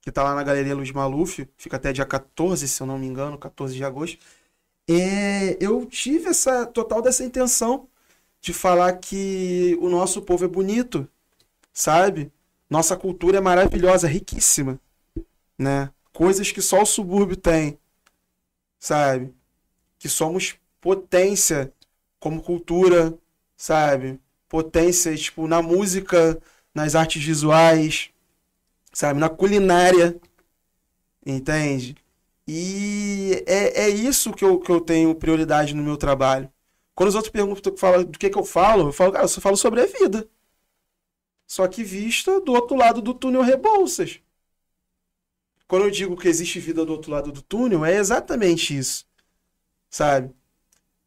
que 0.00 0.12
tá 0.12 0.22
lá 0.22 0.34
na 0.34 0.42
Galeria 0.42 0.74
Luiz 0.74 0.92
Maluf, 0.92 1.48
fica 1.56 1.76
até 1.76 1.92
dia 1.92 2.06
14, 2.06 2.66
se 2.68 2.80
eu 2.80 2.86
não 2.86 2.98
me 2.98 3.06
engano, 3.06 3.38
14 3.38 3.74
de 3.74 3.84
agosto. 3.84 4.18
É, 4.88 5.56
eu 5.60 5.86
tive 5.86 6.28
essa 6.28 6.66
total 6.66 7.02
dessa 7.02 7.24
intenção 7.24 7.88
de 8.40 8.52
falar 8.52 8.94
que 8.94 9.76
o 9.80 9.88
nosso 9.88 10.22
povo 10.22 10.44
é 10.44 10.48
bonito, 10.48 11.08
sabe? 11.72 12.32
Nossa 12.68 12.96
cultura 12.96 13.38
é 13.38 13.40
maravilhosa, 13.40 14.06
riquíssima, 14.08 14.78
né? 15.58 15.90
Coisas 16.12 16.52
que 16.52 16.62
só 16.62 16.82
o 16.82 16.86
subúrbio 16.86 17.36
tem, 17.36 17.78
sabe? 18.78 19.34
Que 19.98 20.08
somos 20.08 20.56
potência 20.80 21.72
como 22.18 22.42
cultura, 22.42 23.16
sabe? 23.56 24.20
Potências, 24.48 25.20
tipo, 25.20 25.46
na 25.46 25.62
música, 25.62 26.40
nas 26.74 26.94
artes 26.94 27.22
visuais, 27.24 28.10
sabe? 28.92 29.18
Na 29.18 29.28
culinária, 29.28 30.20
entende? 31.24 31.96
E 32.46 33.44
é, 33.46 33.84
é 33.84 33.88
isso 33.88 34.32
que 34.32 34.44
eu, 34.44 34.58
que 34.58 34.70
eu 34.70 34.80
tenho 34.80 35.14
prioridade 35.14 35.74
no 35.74 35.82
meu 35.82 35.96
trabalho. 35.96 36.50
Quando 36.94 37.08
os 37.08 37.14
outros 37.14 37.32
perguntam 37.32 37.76
fala, 37.76 38.04
do 38.04 38.18
que, 38.18 38.28
que 38.28 38.38
eu 38.38 38.44
falo, 38.44 38.88
eu 38.88 38.92
falo, 38.92 39.12
cara, 39.12 39.24
eu 39.24 39.28
só 39.28 39.40
falo 39.40 39.56
sobre 39.56 39.80
a 39.80 39.86
vida. 39.86 40.28
Só 41.50 41.66
que 41.66 41.82
vista 41.82 42.40
do 42.40 42.52
outro 42.52 42.76
lado 42.76 43.02
do 43.02 43.12
túnel 43.12 43.42
Rebouças. 43.42 44.20
Quando 45.66 45.84
eu 45.84 45.90
digo 45.90 46.16
que 46.16 46.28
existe 46.28 46.60
vida 46.60 46.84
do 46.84 46.92
outro 46.92 47.10
lado 47.10 47.32
do 47.32 47.42
túnel, 47.42 47.84
é 47.84 47.96
exatamente 47.96 48.78
isso. 48.78 49.04
Sabe? 49.90 50.30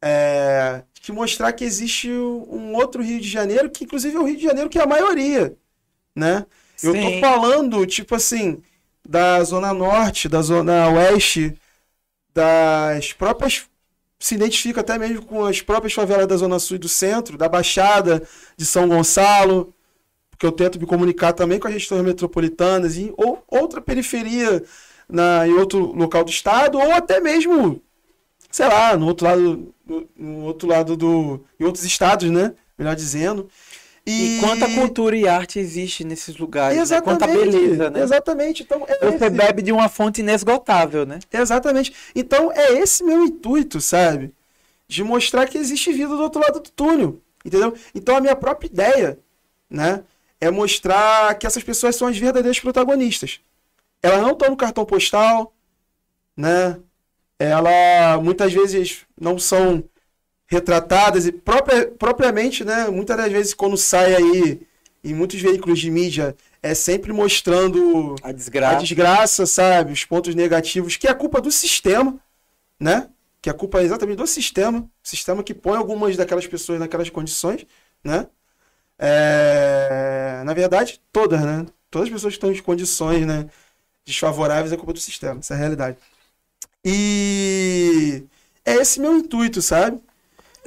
É, 0.01 0.84
que 0.95 1.13
mostrar 1.13 1.53
que 1.53 1.63
existe 1.63 2.12
um 2.12 2.75
outro 2.75 3.01
Rio 3.01 3.21
de 3.21 3.29
Janeiro, 3.29 3.69
que 3.69 3.86
inclusive 3.86 4.17
é 4.17 4.19
o 4.19 4.25
Rio 4.25 4.36
de 4.36 4.43
Janeiro 4.43 4.69
que 4.69 4.77
é 4.77 4.84
a 4.84 4.86
maioria, 4.86 5.56
né? 6.13 6.45
Sim. 6.75 6.88
Eu 6.88 6.93
tô 6.93 7.21
falando, 7.21 7.86
tipo 7.86 8.13
assim, 8.13 8.62
da 9.08 9.41
Zona 9.45 9.73
Norte, 9.73 10.27
da 10.27 10.41
Zona 10.41 10.89
Oeste, 10.89 11.58
das 12.34 13.13
próprias. 13.13 13.65
Se 14.19 14.36
identifica 14.36 14.82
até 14.82 14.99
mesmo 14.99 15.25
com 15.25 15.45
as 15.45 15.62
próprias 15.62 15.93
favelas 15.93 16.27
da 16.27 16.36
Zona 16.36 16.60
Sul 16.60 16.75
e 16.75 16.79
do 16.79 16.89
Centro, 16.89 17.38
da 17.38 17.47
Baixada, 17.47 18.27
de 18.58 18.65
São 18.65 18.89
Gonçalo, 18.89 19.73
porque 20.33 20.45
eu 20.45 20.51
tento 20.51 20.79
me 20.79 20.85
comunicar 20.85 21.31
também 21.31 21.59
com 21.59 21.67
as 21.67 21.73
regiões 21.73 22.03
metropolitanas, 22.03 22.97
e, 22.97 23.13
ou 23.15 23.43
outra 23.47 23.79
periferia 23.79 24.63
na, 25.07 25.47
em 25.47 25.53
outro 25.53 25.93
local 25.93 26.23
do 26.23 26.31
estado, 26.31 26.79
ou 26.79 26.91
até 26.91 27.19
mesmo, 27.19 27.79
sei 28.49 28.67
lá, 28.67 28.97
no 28.97 29.05
outro 29.05 29.27
lado, 29.27 29.73
no, 29.85 30.09
no 30.17 30.43
outro 30.43 30.67
lado 30.67 30.97
do. 30.97 31.45
em 31.59 31.63
outros 31.63 31.83
estados, 31.85 32.29
né? 32.31 32.53
Melhor 32.77 32.95
dizendo. 32.95 33.47
E... 34.05 34.37
e, 34.37 34.39
quanta 34.41 34.67
cultura 34.67 35.15
e 35.15 35.27
arte 35.27 35.59
existe 35.59 36.03
nesses 36.03 36.35
lugares, 36.35 36.77
exatamente, 36.77 37.21
né? 37.21 37.27
quanta 37.27 37.27
beleza, 37.27 37.89
né? 37.89 38.01
Exatamente. 38.01 38.63
Então, 38.63 38.85
é 38.87 39.11
Você 39.11 39.25
esse... 39.25 39.29
bebe 39.29 39.61
de 39.61 39.71
uma 39.71 39.87
fonte 39.87 40.19
inesgotável, 40.19 41.05
né? 41.05 41.19
Exatamente. 41.31 41.93
Então, 42.13 42.51
é 42.51 42.73
esse 42.73 43.03
meu 43.03 43.23
intuito, 43.23 43.79
sabe? 43.79 44.33
De 44.87 45.03
mostrar 45.03 45.47
que 45.47 45.57
existe 45.57 45.93
vida 45.93 46.09
do 46.09 46.21
outro 46.21 46.41
lado 46.41 46.59
do 46.59 46.69
túnel, 46.69 47.21
entendeu? 47.45 47.73
Então, 47.95 48.17
a 48.17 48.21
minha 48.21 48.35
própria 48.35 48.67
ideia, 48.67 49.19
né? 49.69 50.03
É 50.43 50.51
mostrar 50.51 51.36
que 51.36 51.47
essas 51.47 51.63
pessoas 51.63 51.95
são 51.95 52.08
as 52.08 52.17
verdadeiras 52.17 52.60
protagonistas. 52.60 53.39
Elas 54.01 54.21
não 54.21 54.32
estão 54.32 54.49
no 54.49 54.58
cartão 54.58 54.86
postal, 54.86 55.53
né? 56.36 56.79
Ela, 57.39 58.19
muitas 58.21 58.51
vezes, 58.51 59.06
não 59.19 59.39
são 59.39 59.84
retratadas 60.47 61.25
e 61.25 61.32
própria, 61.32 61.88
propriamente, 61.88 62.63
né, 62.63 62.88
muitas 62.89 63.17
das 63.17 63.32
vezes 63.32 63.53
quando 63.53 63.77
sai 63.77 64.15
aí 64.15 64.62
em 65.03 65.13
muitos 65.13 65.41
veículos 65.41 65.79
de 65.79 65.89
mídia 65.89 66.36
é 66.62 66.73
sempre 66.73 67.12
mostrando 67.12 68.15
a 68.23 68.32
desgraça. 68.32 68.77
a 68.77 68.79
desgraça, 68.79 69.45
sabe, 69.45 69.91
os 69.91 70.06
pontos 70.06 70.34
negativos, 70.36 70.95
que 70.95 71.08
é 71.08 71.13
culpa 71.13 71.41
do 71.41 71.51
sistema, 71.51 72.17
né? 72.79 73.10
Que 73.41 73.49
é 73.49 73.53
culpa 73.53 73.84
exatamente 73.84 74.17
do 74.17 74.27
sistema, 74.27 74.79
o 74.79 75.08
sistema 75.08 75.43
que 75.43 75.53
põe 75.53 75.77
algumas 75.77 76.15
daquelas 76.15 76.47
pessoas 76.47 76.79
naquelas 76.79 77.10
condições, 77.10 77.65
né? 78.03 78.27
É... 78.99 80.41
Na 80.45 80.53
verdade, 80.53 81.01
todas, 81.12 81.41
né? 81.41 81.65
Todas 81.89 82.08
as 82.08 82.13
pessoas 82.13 82.34
que 82.34 82.38
estão 82.38 82.51
em 82.51 82.62
condições, 82.62 83.25
né, 83.25 83.47
desfavoráveis 84.06 84.71
é 84.71 84.77
culpa 84.77 84.93
do 84.93 84.99
sistema, 84.99 85.39
essa 85.39 85.53
é 85.53 85.58
a 85.58 85.60
realidade. 85.60 85.97
E 86.84 88.23
é 88.65 88.75
esse 88.75 88.99
meu 88.99 89.17
intuito, 89.17 89.62
sabe? 89.62 90.01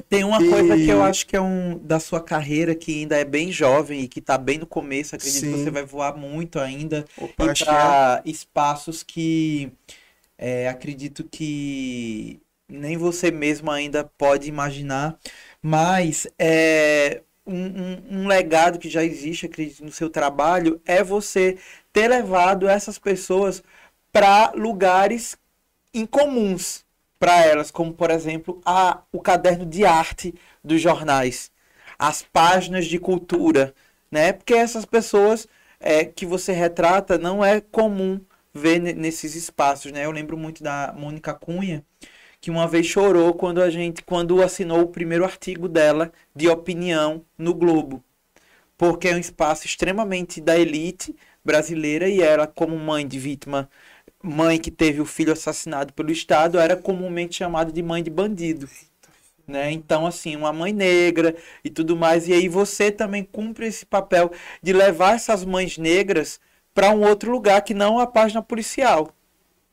Tem 0.09 0.23
uma 0.23 0.41
e... 0.41 0.49
coisa 0.49 0.75
que 0.75 0.87
eu 0.87 1.03
acho 1.03 1.27
que 1.27 1.35
é 1.35 1.41
um 1.41 1.77
da 1.79 1.99
sua 1.99 2.21
carreira 2.21 2.73
que 2.73 3.01
ainda 3.01 3.17
é 3.17 3.25
bem 3.25 3.51
jovem 3.51 4.01
e 4.01 4.07
que 4.07 4.19
está 4.19 4.37
bem 4.37 4.57
no 4.57 4.65
começo. 4.65 5.15
Acredito 5.15 5.41
Sim. 5.41 5.51
que 5.51 5.57
você 5.59 5.69
vai 5.69 5.83
voar 5.83 6.15
muito 6.15 6.59
ainda 6.59 7.05
Opa, 7.17 7.45
e 7.45 7.65
para 7.65 8.23
é. 8.25 8.29
espaços 8.29 9.03
que 9.03 9.71
é, 10.37 10.69
acredito 10.69 11.23
que 11.29 12.39
nem 12.69 12.97
você 12.97 13.31
mesmo 13.31 13.69
ainda 13.69 14.03
pode 14.17 14.47
imaginar. 14.47 15.17
Mas 15.61 16.25
é, 16.39 17.21
um, 17.47 18.21
um, 18.21 18.27
legado 18.27 18.79
que 18.79 18.89
já 18.89 19.03
existe, 19.03 19.45
acredito, 19.45 19.83
no 19.83 19.91
seu 19.91 20.09
trabalho 20.09 20.81
é 20.85 21.03
você 21.03 21.57
ter 21.93 22.07
levado 22.07 22.67
essas 22.67 22.99
pessoas 22.99 23.63
para 24.11 24.51
lugares 24.55 25.37
incomuns 25.93 26.85
para 27.19 27.45
elas, 27.45 27.71
como 27.71 27.93
por 27.93 28.11
exemplo 28.11 28.61
a, 28.65 29.01
o 29.11 29.19
caderno 29.19 29.65
de 29.65 29.85
arte 29.85 30.33
dos 30.63 30.81
jornais, 30.81 31.51
as 31.97 32.21
páginas 32.21 32.85
de 32.85 32.99
cultura, 32.99 33.73
né? 34.11 34.33
Porque 34.33 34.53
essas 34.53 34.85
pessoas 34.85 35.47
é, 35.79 36.05
que 36.05 36.25
você 36.25 36.51
retrata 36.51 37.17
não 37.17 37.43
é 37.43 37.61
comum 37.61 38.19
ver 38.53 38.79
nesses 38.79 39.35
espaços, 39.35 39.91
né? 39.91 40.05
Eu 40.05 40.11
lembro 40.11 40.37
muito 40.37 40.63
da 40.63 40.93
Mônica 40.97 41.33
Cunha, 41.33 41.83
que 42.39 42.51
uma 42.51 42.67
vez 42.67 42.85
chorou 42.85 43.33
quando 43.33 43.61
a 43.61 43.69
gente, 43.69 44.03
quando 44.03 44.41
assinou 44.41 44.81
o 44.81 44.87
primeiro 44.87 45.23
artigo 45.23 45.67
dela 45.67 46.11
de 46.35 46.47
opinião 46.47 47.23
no 47.37 47.53
Globo, 47.53 48.03
porque 48.77 49.07
é 49.09 49.15
um 49.15 49.19
espaço 49.19 49.65
extremamente 49.65 50.39
da 50.39 50.57
elite 50.57 51.15
brasileira 51.43 52.07
e 52.09 52.21
ela, 52.21 52.45
como 52.45 52.77
mãe 52.77 53.07
de 53.07 53.17
vítima 53.17 53.69
mãe 54.21 54.59
que 54.59 54.71
teve 54.71 55.01
o 55.01 55.05
filho 55.05 55.33
assassinado 55.33 55.93
pelo 55.93 56.11
Estado 56.11 56.59
era 56.59 56.75
comumente 56.75 57.35
chamada 57.35 57.71
de 57.71 57.81
mãe 57.81 58.03
de 58.03 58.09
bandido. 58.09 58.69
Né? 59.47 59.71
Então, 59.71 60.05
assim, 60.05 60.35
uma 60.35 60.51
mãe 60.51 60.73
negra 60.73 61.35
e 61.63 61.69
tudo 61.69 61.95
mais. 61.95 62.27
E 62.27 62.33
aí 62.33 62.49
você 62.49 62.91
também 62.91 63.23
cumpre 63.23 63.65
esse 63.67 63.85
papel 63.85 64.31
de 64.61 64.73
levar 64.73 65.15
essas 65.15 65.45
mães 65.45 65.77
negras 65.77 66.39
para 66.73 66.91
um 66.91 67.01
outro 67.01 67.31
lugar 67.31 67.61
que 67.61 67.73
não 67.73 67.99
a 67.99 68.05
página 68.05 68.41
policial. 68.41 69.13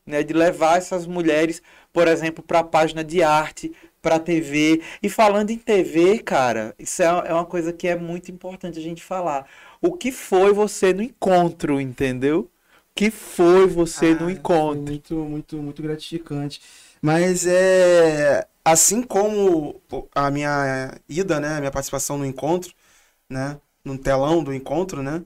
Né? 0.07 0.23
De 0.23 0.33
levar 0.33 0.79
essas 0.79 1.07
mulheres, 1.07 1.63
por 1.93 2.09
exemplo, 2.09 2.43
para 2.43 2.61
a 2.61 2.65
página 2.65 3.03
de 3.03 3.23
arte, 3.23 3.73
para 4.03 4.17
a 4.17 4.21
TV. 4.21 4.83
E 5.03 5.09
falando 5.09 5.51
em 5.51 5.59
TV, 5.59 6.19
cara, 6.19 6.75
isso 6.79 7.03
é, 7.03 7.07
é 7.07 7.33
uma 7.33 7.47
coisa 7.47 7.73
que 7.73 7.89
é 7.89 7.97
muito 7.97 8.31
importante 8.31 8.79
a 8.79 8.83
gente 8.83 9.03
falar. 9.03 9.47
O 9.81 9.93
que 9.93 10.13
foi 10.13 10.53
você 10.53 10.93
no 10.93 11.03
encontro, 11.03 11.81
entendeu? 11.81 12.51
que 12.95 13.11
foi 13.11 13.67
você 13.67 14.17
ah, 14.19 14.23
no 14.23 14.31
encontro. 14.31 14.83
Muito, 14.83 15.15
muito, 15.17 15.57
muito 15.57 15.83
gratificante. 15.83 16.61
Mas 17.03 17.47
é 17.47 18.47
assim 18.65 19.03
como 19.03 19.81
a 20.15 20.31
minha 20.31 20.95
ida, 21.09 21.41
né, 21.41 21.57
a 21.57 21.61
minha 21.61 21.71
participação 21.71 22.17
no 22.17 22.25
encontro, 22.25 22.73
né, 23.29 23.61
no 23.85 23.99
telão 23.99 24.43
do 24.43 24.55
encontro, 24.55 25.03
né, 25.03 25.23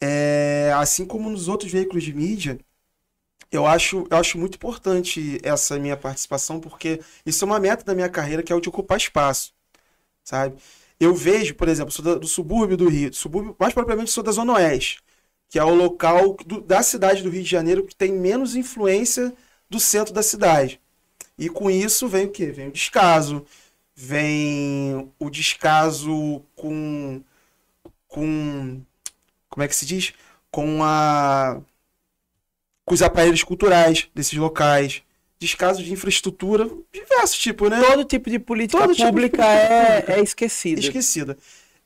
é, 0.00 0.72
assim 0.76 1.06
como 1.06 1.30
nos 1.30 1.48
outros 1.48 1.70
veículos 1.72 2.04
de 2.04 2.12
mídia, 2.14 2.58
eu 3.56 3.66
acho, 3.66 4.06
eu 4.10 4.16
acho 4.16 4.38
muito 4.38 4.56
importante 4.56 5.38
essa 5.42 5.78
minha 5.78 5.96
participação, 5.96 6.60
porque 6.60 7.00
isso 7.26 7.44
é 7.44 7.46
uma 7.46 7.60
meta 7.60 7.84
da 7.84 7.94
minha 7.94 8.08
carreira, 8.08 8.42
que 8.42 8.52
é 8.52 8.56
o 8.56 8.60
de 8.60 8.68
ocupar 8.68 8.98
espaço, 8.98 9.52
sabe? 10.24 10.56
Eu 11.00 11.14
vejo, 11.14 11.54
por 11.54 11.68
exemplo, 11.68 11.92
sou 11.92 12.04
do, 12.04 12.20
do 12.20 12.26
subúrbio 12.26 12.76
do 12.76 12.88
Rio, 12.88 13.12
subúrbio, 13.14 13.56
mais 13.58 13.74
propriamente 13.74 14.10
sou 14.10 14.22
da 14.24 14.32
Zona 14.32 14.54
Oeste 14.54 15.04
que 15.54 15.58
é 15.60 15.64
o 15.64 15.72
local 15.72 16.36
do, 16.44 16.60
da 16.60 16.82
cidade 16.82 17.22
do 17.22 17.30
Rio 17.30 17.44
de 17.44 17.48
Janeiro 17.48 17.86
que 17.86 17.94
tem 17.94 18.12
menos 18.12 18.56
influência 18.56 19.32
do 19.70 19.78
centro 19.78 20.12
da 20.12 20.20
cidade. 20.20 20.80
E 21.38 21.48
com 21.48 21.70
isso 21.70 22.08
vem 22.08 22.26
o 22.26 22.30
quê? 22.32 22.46
Vem 22.46 22.66
o 22.66 22.72
descaso, 22.72 23.46
vem 23.94 25.12
o 25.16 25.30
descaso 25.30 26.42
com 26.56 27.22
com 28.08 28.82
como 29.48 29.62
é 29.62 29.68
que 29.68 29.76
se 29.76 29.86
diz? 29.86 30.12
Com 30.50 30.82
a 30.82 31.60
com 32.84 32.94
os 32.94 33.02
aparelhos 33.02 33.42
culturais 33.42 34.08
desses 34.14 34.38
locais, 34.38 35.02
descaso 35.38 35.82
de 35.82 35.92
infraestrutura, 35.92 36.68
diversos 36.92 37.38
tipos, 37.38 37.70
né? 37.70 37.80
Todo 37.82 38.04
tipo 38.04 38.30
de 38.30 38.38
política 38.38 38.78
Todo 38.78 38.96
pública 38.96 39.06
tipo 39.06 39.10
de 39.10 39.12
política 39.12 39.44
é, 39.44 40.00
pública. 40.00 40.12
é 40.12 40.22
esquecida. 40.22 40.80
Esquecida. 40.80 41.38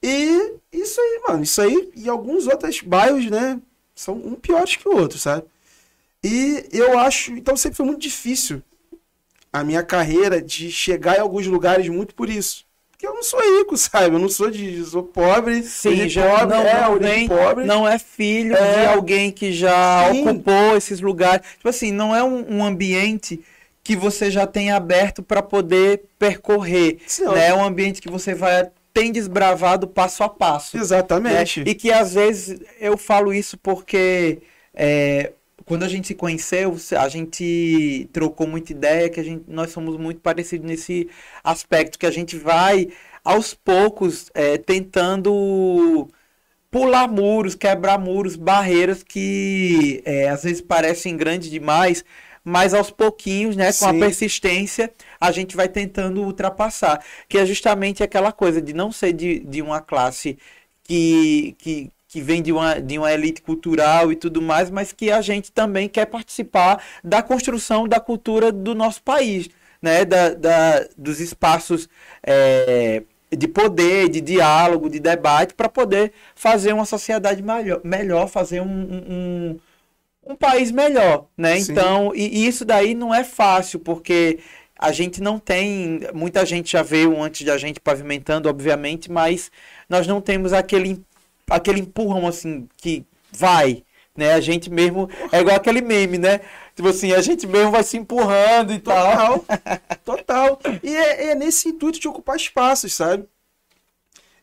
E 0.03 0.55
isso 0.73 1.01
aí, 1.01 1.23
mano, 1.27 1.43
isso 1.43 1.61
aí 1.61 1.91
e 1.95 2.09
alguns 2.09 2.47
outros 2.47 2.81
bairros, 2.81 3.27
né, 3.27 3.61
são 3.95 4.15
um 4.15 4.35
piores 4.35 4.77
que 4.77 4.89
o 4.89 4.97
outro, 4.97 5.19
sabe? 5.19 5.45
E 6.23 6.65
eu 6.73 6.99
acho, 6.99 7.33
então 7.33 7.57
sempre 7.57 7.77
foi 7.77 7.87
muito 7.87 8.01
difícil 8.01 8.63
a 9.53 9.65
minha 9.65 9.83
carreira 9.83 10.43
de 10.43 10.71
chegar 10.71 11.17
em 11.17 11.21
alguns 11.21 11.47
lugares 11.47 11.89
muito 11.89 12.15
por 12.15 12.29
isso. 12.29 12.65
Porque 12.99 13.07
eu 13.07 13.15
não 13.15 13.23
sou 13.23 13.41
rico, 13.41 13.77
sabe? 13.79 14.17
Eu 14.17 14.19
não 14.19 14.29
sou 14.29 14.51
de. 14.51 14.85
sou 14.85 15.05
pobre. 15.05 15.63
Sim, 15.63 16.09
já 16.09 16.41
pobre, 16.41 16.57
não, 16.57 16.67
é, 16.67 16.81
não, 16.83 16.99
vem, 16.99 17.29
pobre. 17.29 17.65
não 17.65 17.89
é 17.89 17.97
filho 17.97 18.57
é, 18.57 18.81
de 18.81 18.87
alguém 18.87 19.31
que 19.31 19.53
já 19.53 20.11
sim. 20.13 20.29
ocupou 20.29 20.77
esses 20.77 21.01
lugares. 21.01 21.47
Tipo 21.57 21.69
assim, 21.69 21.93
não 21.93 22.15
é 22.15 22.25
um, 22.25 22.57
um 22.57 22.65
ambiente 22.65 23.41
que 23.85 23.95
você 23.95 24.33
já 24.33 24.49
tem 24.49 24.73
aberto 24.73 25.23
para 25.23 25.41
poder 25.41 26.03
percorrer. 26.19 26.99
Sim, 27.07 27.27
né? 27.27 27.47
É 27.47 27.55
um 27.55 27.65
ambiente 27.65 28.03
que 28.03 28.11
você 28.11 28.35
vai 28.35 28.69
tem 28.93 29.13
desbravado 29.13 29.87
passo 29.87 30.25
a 30.25 30.29
passo. 30.29 30.77
Exatamente. 30.77 31.61
Né? 31.61 31.71
E 31.71 31.75
que 31.77 31.93
às 31.93 32.15
vezes 32.15 32.61
eu 32.81 32.99
falo 32.99 33.33
isso 33.33 33.57
porque 33.57 34.39
é, 34.75 35.33
quando 35.69 35.83
a 35.85 35.89
gente 35.89 36.07
se 36.09 36.15
conheceu, 36.15 36.75
a 36.99 37.09
gente 37.09 38.09
trocou 38.11 38.47
muita 38.47 38.73
ideia, 38.73 39.11
que 39.11 39.21
a 39.21 39.23
gente, 39.23 39.45
nós 39.47 39.71
somos 39.71 39.99
muito 39.99 40.21
parecidos 40.21 40.67
nesse 40.67 41.09
aspecto, 41.45 41.99
que 41.99 42.07
a 42.07 42.11
gente 42.11 42.37
vai 42.39 42.89
aos 43.23 43.53
poucos, 43.53 44.31
é, 44.35 44.57
tentando 44.57 46.09
pular 46.71 47.07
muros, 47.07 47.55
quebrar 47.55 47.99
muros, 47.99 48.35
barreiras 48.35 49.03
que 49.03 50.03
é, 50.07 50.31
às 50.31 50.43
vezes 50.45 50.63
parecem 50.63 51.17
grandes 51.17 51.51
demais, 51.51 52.03
mas 52.43 52.73
aos 52.73 52.91
pouquinhos, 52.91 53.55
né, 53.55 53.67
com 53.67 53.73
Sim. 53.73 53.89
a 53.89 53.93
persistência, 53.93 54.91
a 55.21 55.31
gente 55.31 55.55
vai 55.55 55.69
tentando 55.69 56.23
ultrapassar. 56.23 57.05
Que 57.29 57.37
é 57.37 57.45
justamente 57.45 58.03
aquela 58.03 58.33
coisa 58.33 58.63
de 58.63 58.73
não 58.73 58.91
ser 58.91 59.13
de, 59.13 59.41
de 59.41 59.61
uma 59.61 59.83
classe 59.83 60.39
que, 60.83 61.55
que, 61.59 61.93
que 62.09 62.23
vem 62.23 62.43
de 62.43 62.51
uma, 62.51 62.81
de 62.81 62.99
uma 62.99 63.13
elite 63.13 63.43
cultural 63.43 64.11
e 64.11 64.17
tudo 64.17 64.41
mais, 64.41 64.71
mas 64.71 64.93
que 64.93 65.11
a 65.11 65.21
gente 65.21 65.53
também 65.53 65.89
quer 65.89 66.07
participar 66.07 66.83
da 67.05 67.23
construção 67.23 67.87
da 67.87 68.01
cultura 68.01 68.51
do 68.51 68.75
nosso 68.75 69.03
país, 69.03 69.51
né? 69.81 70.07
Da, 70.07 70.31
da 70.31 70.89
dos 70.97 71.21
espaços 71.21 71.89
é, 72.27 73.03
de 73.31 73.47
poder, 73.47 74.09
de 74.09 74.23
diálogo, 74.23 74.89
de 74.89 74.99
debate, 74.99 75.53
para 75.55 75.69
poder 75.69 76.13
fazer 76.35 76.73
uma 76.73 76.87
sociedade 76.87 77.43
melhor, 77.43 77.81
melhor 77.85 78.27
fazer 78.27 78.63
um, 78.63 78.67
um, 78.67 79.59
um 80.27 80.35
país 80.35 80.71
melhor, 80.71 81.27
né? 81.37 81.61
Sim. 81.61 81.73
Então, 81.73 82.13
e, 82.15 82.45
e 82.45 82.47
isso 82.47 82.65
daí 82.65 82.95
não 82.95 83.15
é 83.15 83.23
fácil, 83.23 83.79
porque 83.81 84.39
a 84.79 84.93
gente 84.93 85.21
não 85.21 85.39
tem. 85.39 86.01
Muita 86.15 86.47
gente 86.47 86.71
já 86.73 86.83
veio 86.83 87.21
antes 87.21 87.45
da 87.45 87.59
gente 87.59 87.81
pavimentando, 87.81 88.49
obviamente, 88.49 89.11
mas 89.11 89.51
nós 89.89 90.07
não 90.07 90.21
temos 90.21 90.53
aquele 90.53 91.03
aquele 91.49 91.81
empurrão 91.81 92.27
assim 92.27 92.69
que 92.77 93.05
vai, 93.31 93.85
né? 94.17 94.33
A 94.35 94.41
gente 94.41 94.71
mesmo 94.71 95.09
é 95.33 95.41
igual 95.41 95.57
aquele 95.57 95.81
meme, 95.81 96.19
né? 96.19 96.41
Tipo 96.75 96.89
assim, 96.89 97.13
a 97.13 97.21
gente 97.21 97.47
mesmo 97.47 97.73
vai 97.73 97.83
se 97.83 97.97
empurrando 97.97 98.73
e 98.73 98.79
total, 98.79 99.41
tal. 99.41 99.59
Total. 100.05 100.61
E 100.83 100.95
é, 100.95 101.31
é, 101.31 101.35
nesse 101.35 101.69
intuito 101.69 101.99
de 101.99 102.09
ocupar 102.09 102.37
espaços, 102.37 102.95
sabe? 102.95 103.29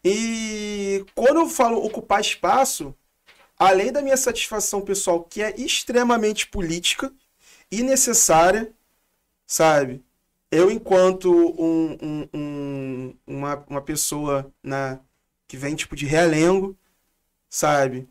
E 0.03 1.05
quando 1.15 1.39
eu 1.39 1.49
falo 1.49 1.83
ocupar 1.83 2.21
espaço, 2.21 2.93
além 3.57 3.91
da 3.91 4.01
minha 4.01 4.17
satisfação 4.17 4.81
pessoal, 4.81 5.23
que 5.23 5.41
é 5.41 5.55
extremamente 5.59 6.47
política 6.47 7.11
e 7.71 7.81
necessária, 7.81 8.71
sabe? 9.47 10.03
Eu, 10.51 10.69
enquanto 10.69 11.31
um, 11.31 11.97
um, 12.01 12.29
um, 12.33 13.15
uma, 13.25 13.65
uma 13.67 13.81
pessoa 13.81 14.51
na, 14.63 14.99
que 15.47 15.57
vem 15.57 15.75
tipo 15.75 15.95
de 15.95 16.05
realengo, 16.05 16.77
sabe? 17.55 18.09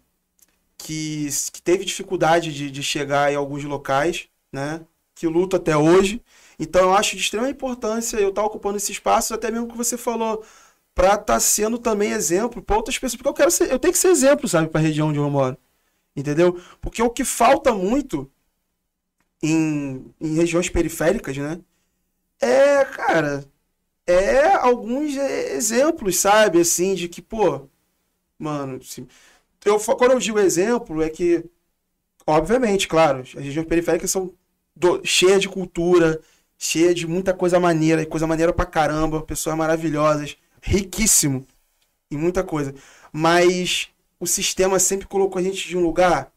Que, 0.79 1.29
que 1.53 1.63
teve 1.63 1.85
dificuldade 1.85 2.53
de, 2.53 2.71
de 2.71 2.83
chegar 2.83 3.33
em 3.33 3.37
alguns 3.37 3.65
locais, 3.65 4.29
né? 4.53 4.81
Que 5.15 5.27
luta 5.27 5.59
até 5.59 5.77
hoje. 5.77 6.23
Então 6.59 6.83
eu 6.83 6.95
acho 6.95 7.17
de 7.17 7.23
extrema 7.23 7.49
importância 7.51 8.17
eu 8.19 8.31
estar 8.31 8.43
tá 8.43 8.47
ocupando 8.47 8.79
esse 8.79 8.93
espaço, 8.93 9.35
até 9.35 9.51
mesmo 9.51 9.69
que 9.69 9.77
você 9.77 9.97
falou, 9.99 10.45
para 10.95 11.09
estar 11.09 11.25
tá 11.25 11.41
sendo 11.41 11.79
também 11.79 12.13
exemplo 12.13 12.63
para 12.63 12.77
outras 12.77 12.99
pessoas. 12.99 13.17
Porque 13.17 13.29
eu 13.29 13.35
quero 13.35 13.51
ser, 13.51 13.71
eu 13.71 13.79
tenho 13.79 13.93
que 13.93 13.99
ser 13.99 14.09
exemplo, 14.09 14.49
sabe, 14.49 14.69
para 14.69 14.81
a 14.81 14.85
região 14.85 15.09
onde 15.09 15.19
eu 15.19 15.31
moro. 15.31 15.59
Entendeu? 16.17 16.61
Porque 16.81 17.03
o 17.03 17.11
que 17.11 17.25
falta 17.25 17.75
muito 17.75 18.31
em, 19.43 20.15
em 20.21 20.35
regiões 20.37 20.69
periféricas, 20.71 21.37
né? 21.37 21.61
É, 22.41 22.85
cara, 22.87 23.45
é 24.07 24.55
alguns 24.55 25.17
exemplos, 25.17 26.19
sabe, 26.19 26.61
assim, 26.61 26.95
de 26.95 27.09
que, 27.09 27.23
pô, 27.23 27.69
mano, 28.39 28.77
assim, 28.83 29.07
eu, 29.65 29.79
quando 29.79 30.13
eu 30.13 30.19
digo 30.19 30.39
exemplo, 30.39 31.03
é 31.03 31.09
que, 31.09 31.45
obviamente, 32.27 32.87
claro, 32.87 33.21
as 33.21 33.33
regiões 33.33 33.67
periféricas 33.67 34.11
são 34.11 34.33
do, 34.77 35.01
cheias 35.05 35.41
de 35.41 35.49
cultura, 35.49 36.21
cheias 36.59 36.95
de 36.95 37.07
muita 37.07 37.33
coisa 37.33 37.59
maneira, 37.59 38.05
coisa 38.07 38.27
maneira 38.27 38.53
pra 38.53 38.67
caramba, 38.67 39.23
pessoas 39.23 39.57
maravilhosas, 39.57 40.37
riquíssimo 40.61 41.47
em 42.11 42.17
muita 42.17 42.43
coisa. 42.43 42.75
Mas 43.13 43.89
o 44.19 44.27
sistema 44.27 44.79
sempre 44.79 45.07
colocou 45.07 45.39
a 45.39 45.43
gente 45.43 45.69
de 45.69 45.77
um 45.77 45.83
lugar 45.83 46.33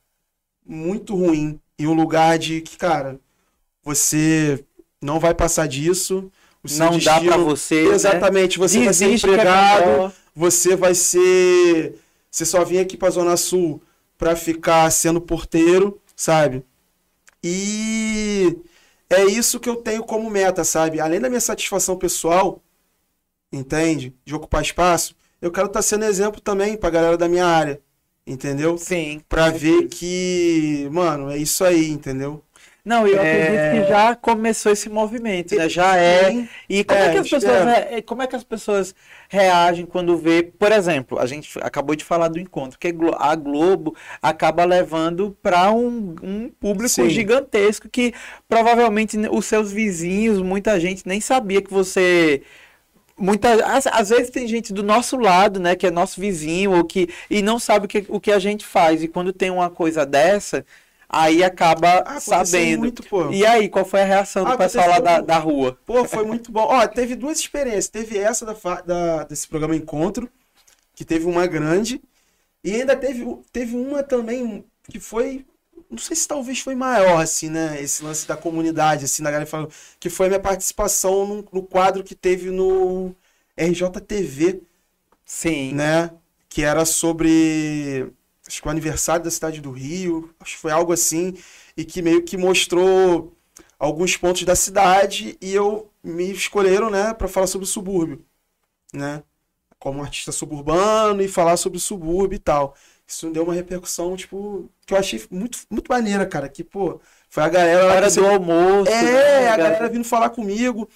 muito 0.65 1.15
ruim, 1.15 1.59
em 1.79 1.87
um 1.87 1.93
lugar 1.93 2.37
de 2.37 2.61
que, 2.61 2.77
cara, 2.77 3.19
você 3.83 4.63
não 5.01 5.19
vai 5.19 5.33
passar 5.33 5.67
disso. 5.67 6.31
não 6.77 6.91
destino, 6.91 7.03
dá 7.05 7.21
para 7.21 7.37
você. 7.37 7.87
Né? 7.87 7.95
Exatamente, 7.95 8.59
né? 8.59 8.67
você 8.67 8.79
Desiste 8.79 8.85
vai 8.85 8.93
ser 8.93 9.29
empregado, 9.29 10.13
você 10.35 10.75
vai 10.75 10.93
ser 10.93 11.95
você 12.29 12.45
só 12.45 12.63
vinha 12.63 12.81
aqui 12.81 12.97
pra 12.97 13.09
Zona 13.09 13.37
Sul 13.37 13.81
pra 14.17 14.35
ficar 14.35 14.89
sendo 14.91 15.21
porteiro, 15.21 15.99
sabe? 16.15 16.63
E 17.43 18.57
é 19.09 19.25
isso 19.25 19.59
que 19.59 19.69
eu 19.69 19.77
tenho 19.77 20.03
como 20.03 20.29
meta, 20.29 20.63
sabe? 20.63 20.99
Além 20.99 21.19
da 21.19 21.29
minha 21.29 21.41
satisfação 21.41 21.97
pessoal, 21.97 22.61
entende? 23.51 24.13
De 24.25 24.35
ocupar 24.35 24.61
espaço, 24.61 25.15
eu 25.41 25.51
quero 25.51 25.67
estar 25.67 25.79
tá 25.79 25.83
sendo 25.83 26.05
exemplo 26.05 26.41
também 26.41 26.75
pra 26.77 26.89
galera 26.89 27.17
da 27.17 27.29
minha 27.29 27.45
área, 27.45 27.79
entendeu? 28.25 28.77
Sim. 28.77 29.21
Pra 29.29 29.49
ver 29.49 29.87
que, 29.87 30.89
mano, 30.91 31.29
é 31.29 31.37
isso 31.37 31.63
aí, 31.63 31.89
entendeu? 31.89 32.43
Não, 32.88 33.06
eu 33.06 33.19
acredito 33.19 33.60
é... 33.60 33.82
que 33.82 33.89
já 33.89 34.15
começou 34.15 34.71
esse 34.71 34.88
movimento, 34.88 35.54
né? 35.54 35.67
Já 35.67 35.97
é. 35.97 36.47
E 36.69 36.86
como 36.86 37.00
é, 37.02 37.08
é 37.08 37.12
que 37.12 37.17
as 37.17 37.30
pessoas, 37.30 37.67
é. 37.67 38.02
como 38.02 38.21
é 38.21 38.28
que 38.28 38.36
as 38.38 38.43
pessoas 38.45 38.95
reagem 39.28 39.86
quando 39.86 40.15
vê, 40.15 40.41
por 40.41 40.71
exemplo, 40.71 41.19
a 41.19 41.26
gente 41.26 41.60
acabou 41.62 41.97
de 41.97 42.06
falar 42.06 42.30
do 42.30 42.39
encontro, 42.39 42.80
que 42.80 42.95
a 43.17 43.36
Globo 43.36 43.93
acaba 44.21 44.63
levando 44.63 45.38
para 45.43 45.69
um, 45.69 46.15
um, 46.23 46.50
público 46.62 46.88
Sim. 46.88 47.10
gigantesco 47.10 47.89
que 47.89 48.13
provavelmente 48.47 49.17
os 49.30 49.45
seus 49.45 49.69
vizinhos, 49.69 50.41
muita 50.41 50.80
gente 50.80 51.06
nem 51.06 51.19
sabia 51.19 51.62
que 51.62 51.69
você 51.69 52.41
muitas 53.17 53.60
às, 53.60 53.86
às, 53.88 54.10
vezes 54.10 54.30
tem 54.30 54.47
gente 54.47 54.71
do 54.71 54.82
nosso 54.82 55.17
lado, 55.17 55.60
né, 55.60 55.76
que 55.76 55.88
é 55.88 55.91
nosso 55.91 56.21
vizinho 56.21 56.71
ou 56.71 56.86
que 56.86 57.10
e 57.30 57.41
não 57.41 57.59
sabe 57.59 57.86
o 57.86 57.89
que, 57.89 58.05
o 58.07 58.18
que 58.18 58.32
a 58.32 58.39
gente 58.39 58.66
faz 58.66 59.03
e 59.03 59.09
quando 59.09 59.34
tem 59.34 59.49
uma 59.49 59.70
coisa 59.70 60.05
dessa 60.05 60.64
Aí 61.10 61.41
acaba 61.41 62.03
ah, 62.05 62.20
sabendo. 62.20 62.80
Muito, 62.80 63.03
pô. 63.03 63.32
E 63.32 63.45
aí, 63.45 63.70
qual 63.70 63.86
foi 63.86 64.01
a 64.01 64.05
reação 64.05 64.43
do 64.43 64.51
ah, 64.51 64.58
pessoal 64.58 64.89
lá 64.89 64.99
da, 64.99 65.22
da 65.22 65.38
rua? 65.38 65.78
Pô, 65.86 66.03
foi 66.03 66.26
muito 66.26 66.51
bom. 66.51 66.64
Ó, 66.64 66.86
teve 66.88 67.16
duas 67.16 67.39
experiências. 67.39 67.88
Teve 67.88 68.18
essa 68.18 68.45
da, 68.45 68.82
da, 68.82 69.24
desse 69.24 69.47
programa 69.47 69.76
Encontro, 69.76 70.30
que 70.93 71.05
teve 71.05 71.26
uma 71.26 71.47
grande. 71.47 72.01
E 72.62 72.74
ainda 72.74 72.95
teve, 72.95 73.26
teve 73.53 73.76
uma 73.76 74.03
também 74.03 74.66
que 74.89 74.99
foi. 74.99 75.45
Não 75.89 75.97
sei 75.97 76.18
se 76.18 76.28
talvez 76.28 76.60
foi 76.60 76.76
maior, 76.76 77.22
assim, 77.22 77.49
né? 77.49 77.82
Esse 77.82 78.03
lance 78.03 78.28
da 78.28 78.36
comunidade, 78.36 79.05
assim, 79.05 79.24
da 79.24 79.32
galera 79.32 79.49
falando. 79.49 79.72
Que 80.01 80.10
foi 80.10 80.26
a 80.26 80.30
minha 80.30 80.41
participação 80.41 81.26
no, 81.26 81.47
no 81.53 81.64
quadro 81.64 82.03
que 82.03 82.16
teve 82.16 82.51
no 82.51 83.16
RJTV. 83.58 84.62
Sim. 85.26 85.74
Né? 85.74 86.12
Que 86.49 86.64
era 86.64 86.84
sobre 86.84 88.12
acho 88.48 88.62
que 88.62 88.68
o 88.68 88.72
aniversário 88.72 89.24
da 89.24 89.32
cidade 89.32 89.62
do 89.62 89.72
Rio, 89.72 90.34
acho 90.39 90.56
que 90.56 90.62
foi 90.62 90.72
algo 90.72 90.93
assim, 90.93 91.36
e 91.76 91.84
que 91.86 92.02
meio 92.02 92.24
que 92.24 92.38
mostrou 92.38 93.34
alguns 93.80 94.18
pontos 94.18 94.43
da 94.43 94.56
cidade 94.56 95.38
e 95.41 95.54
eu 95.54 95.91
me 96.04 96.32
escolheram, 96.32 96.89
né, 96.89 97.14
para 97.14 97.28
falar 97.28 97.48
sobre 97.48 97.66
o 97.66 97.68
subúrbio, 97.68 98.26
né? 98.93 99.24
Como 99.80 100.02
artista 100.02 100.32
suburbano 100.32 101.22
e 101.22 101.28
falar 101.28 101.58
sobre 101.58 101.78
o 101.78 101.82
subúrbio 101.82 102.36
e 102.36 102.39
tal. 102.39 102.76
Isso 103.08 103.30
deu 103.30 103.43
uma 103.43 103.54
repercussão, 103.54 104.18
tipo, 104.18 104.70
que 104.86 104.93
eu 104.93 104.98
achei 104.98 105.24
muito, 105.32 105.60
muito 105.70 105.88
maneira, 105.89 106.26
cara. 106.26 106.50
Que, 106.50 106.64
pô, 106.64 107.00
foi 107.30 107.43
a 107.43 107.50
galera 107.50 107.86
lá. 107.86 107.93
Era 107.93 108.12
do 108.12 108.26
almoço. 108.26 108.91
É, 108.91 109.02
né, 109.41 109.48
a 109.48 109.58
galera 109.58 109.89
vindo 109.89 110.04
falar 110.04 110.30
comigo, 110.30 110.89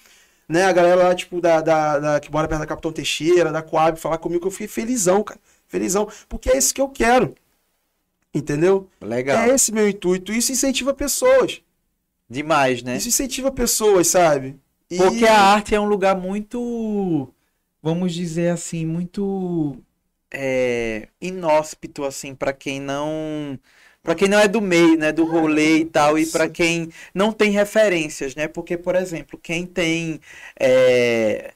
né? 0.47 0.65
A 0.65 0.73
galera 0.73 1.03
lá, 1.03 1.15
tipo, 1.15 1.39
da, 1.39 1.61
da, 1.61 1.99
da, 1.99 2.19
que 2.19 2.29
mora 2.29 2.49
perto 2.49 2.59
da 2.61 2.67
Capitão 2.67 2.91
Teixeira, 2.91 3.51
da 3.51 3.61
Coab, 3.61 3.97
falar 3.97 4.17
comigo, 4.17 4.41
que 4.41 4.47
eu 4.47 4.51
fiquei 4.51 4.67
felizão, 4.67 5.23
cara. 5.23 5.39
Felizão. 5.67 6.09
Porque 6.27 6.49
é 6.49 6.57
isso 6.57 6.73
que 6.73 6.81
eu 6.81 6.89
quero. 6.89 7.33
Entendeu? 8.33 8.89
Legal. 9.01 9.43
É 9.43 9.53
esse 9.53 9.71
meu 9.71 9.87
intuito. 9.87 10.31
Isso 10.31 10.51
incentiva 10.51 10.93
pessoas. 10.93 11.61
Demais, 12.29 12.81
né? 12.81 12.95
Isso 12.95 13.09
incentiva 13.09 13.51
pessoas, 13.51 14.07
sabe? 14.07 14.55
E... 14.89 14.97
Porque 14.97 15.25
a 15.25 15.37
arte 15.37 15.75
é 15.75 15.79
um 15.79 15.85
lugar 15.85 16.15
muito, 16.15 17.27
vamos 17.81 18.13
dizer 18.13 18.49
assim, 18.49 18.85
muito 18.85 19.77
é, 20.31 21.09
inóspito, 21.19 22.05
assim, 22.05 22.33
para 22.33 22.53
quem 22.53 22.79
não. 22.79 23.59
Para 24.03 24.15
quem 24.15 24.27
não 24.27 24.39
é 24.39 24.47
do 24.47 24.59
meio, 24.61 24.97
né, 24.97 25.11
do 25.11 25.25
rolê 25.25 25.79
e 25.79 25.85
tal, 25.85 26.17
e 26.17 26.25
para 26.25 26.49
quem 26.49 26.89
não 27.13 27.31
tem 27.31 27.51
referências, 27.51 28.33
né? 28.33 28.47
Porque, 28.47 28.75
por 28.75 28.95
exemplo, 28.95 29.37
quem 29.37 29.65
tem 29.65 30.19
é, 30.59 31.53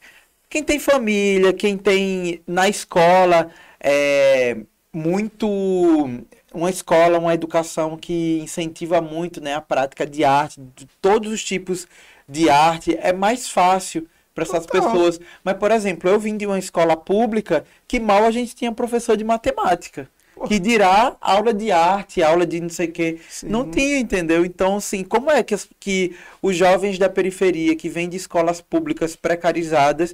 quem 0.50 0.64
tem 0.64 0.78
família, 0.80 1.54
quem 1.54 1.78
tem 1.78 2.42
na 2.46 2.70
escola 2.70 3.50
é, 3.80 4.58
muito 4.94 6.08
uma 6.56 6.70
escola, 6.70 7.20
uma 7.20 7.34
educação 7.34 7.98
que 7.98 8.40
incentiva 8.40 9.02
muito 9.02 9.42
né, 9.42 9.54
a 9.54 9.62
prática 9.62 10.06
de 10.06 10.24
arte, 10.24 10.62
de 10.76 10.88
todos 11.02 11.32
os 11.32 11.44
tipos 11.44 11.88
de 12.28 12.50
arte, 12.50 12.98
é 13.00 13.14
mais 13.14 13.50
fácil 13.50 14.08
para 14.34 14.44
essas 14.44 14.66
Total. 14.66 14.92
pessoas. 14.92 15.20
Mas, 15.44 15.58
por 15.58 15.72
exemplo, 15.72 16.10
eu 16.10 16.20
vim 16.20 16.38
de 16.38 16.46
uma 16.46 16.58
escola 16.58 16.96
pública 16.96 17.66
que 17.88 18.00
mal 18.00 18.24
a 18.24 18.32
gente 18.32 18.56
tinha 18.56 18.72
professor 18.72 19.16
de 19.16 19.24
matemática. 19.24 20.10
Que 20.48 20.60
dirá 20.60 21.16
aula 21.22 21.54
de 21.54 21.72
arte, 21.72 22.22
aula 22.22 22.46
de 22.46 22.60
não 22.60 22.68
sei 22.68 22.90
o 22.90 22.92
quê. 22.92 23.20
Sim. 23.30 23.48
Não 23.48 23.72
tinha, 23.72 23.98
entendeu? 23.98 24.44
Então, 24.44 24.76
assim, 24.76 25.02
como 25.02 25.32
é 25.32 25.42
que, 25.42 25.56
que 25.80 26.16
os 26.42 26.58
jovens 26.58 27.00
da 27.00 27.10
periferia, 27.10 27.74
que 27.74 27.88
vêm 27.88 28.10
de 28.10 28.18
escolas 28.18 28.60
públicas 28.60 29.16
precarizadas, 29.16 30.14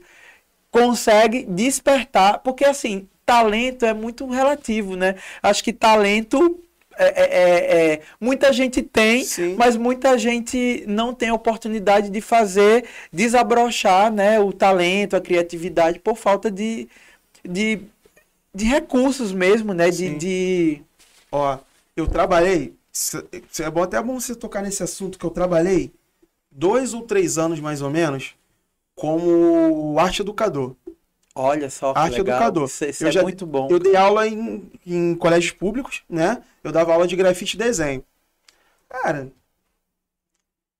consegue 0.69 1.43
despertar, 1.43 2.39
porque 2.39 2.63
assim, 2.63 3.07
talento 3.31 3.85
é 3.85 3.93
muito 3.93 4.27
relativo, 4.27 4.97
né? 4.97 5.15
Acho 5.41 5.63
que 5.63 5.71
talento 5.71 6.59
é, 6.97 7.05
é, 7.05 7.23
é, 7.23 7.93
é 7.93 8.01
muita 8.19 8.51
gente 8.51 8.81
tem, 8.81 9.23
Sim. 9.23 9.55
mas 9.57 9.77
muita 9.77 10.17
gente 10.17 10.83
não 10.85 11.13
tem 11.13 11.29
a 11.29 11.33
oportunidade 11.33 12.09
de 12.09 12.19
fazer 12.19 12.83
desabrochar 13.11 14.11
né, 14.11 14.37
o 14.41 14.51
talento, 14.51 15.15
a 15.15 15.21
criatividade, 15.21 15.97
por 15.99 16.17
falta 16.17 16.51
de, 16.51 16.89
de, 17.47 17.79
de 18.53 18.65
recursos 18.65 19.31
mesmo, 19.31 19.73
né? 19.73 19.89
De, 19.89 20.13
de... 20.15 20.81
Ó, 21.31 21.57
eu 21.95 22.07
trabalhei. 22.07 22.75
É 23.61 23.69
bom 23.69 23.83
até 23.83 24.01
bom 24.01 24.19
você 24.19 24.35
tocar 24.35 24.61
nesse 24.61 24.83
assunto 24.83 25.17
que 25.17 25.25
eu 25.25 25.29
trabalhei 25.29 25.89
dois 26.51 26.93
ou 26.93 27.03
três 27.03 27.37
anos 27.37 27.61
mais 27.61 27.81
ou 27.81 27.89
menos 27.89 28.35
como 28.93 29.97
arte 29.97 30.21
educador. 30.21 30.75
Olha 31.35 31.69
só, 31.69 31.93
que 31.93 31.99
Arte 31.99 32.19
legal. 32.19 32.37
educador. 32.37 32.65
Isso, 32.65 32.85
isso 32.85 33.03
Eu 33.05 33.09
é 33.09 33.11
já- 33.11 33.23
muito 33.23 33.45
bom. 33.45 33.67
Eu 33.69 33.79
dei 33.79 33.95
aula 33.95 34.27
em, 34.27 34.71
em 34.85 35.15
colégios 35.15 35.53
públicos, 35.53 36.03
né? 36.09 36.43
Eu 36.63 36.71
dava 36.71 36.93
aula 36.93 37.07
de 37.07 37.15
grafite 37.15 37.55
e 37.55 37.59
desenho. 37.59 38.03
Cara, 38.89 39.31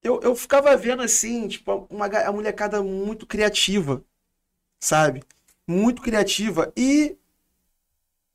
eu, 0.03 0.19
eu 0.21 0.35
ficava 0.35 0.75
vendo 0.77 1.01
assim, 1.01 1.47
tipo, 1.47 1.87
uma 1.89 2.07
ga- 2.07 2.27
a 2.27 2.31
molecada 2.31 2.81
muito 2.81 3.25
criativa, 3.25 4.03
sabe? 4.81 5.23
Muito 5.67 6.01
criativa. 6.01 6.71
E 6.77 7.17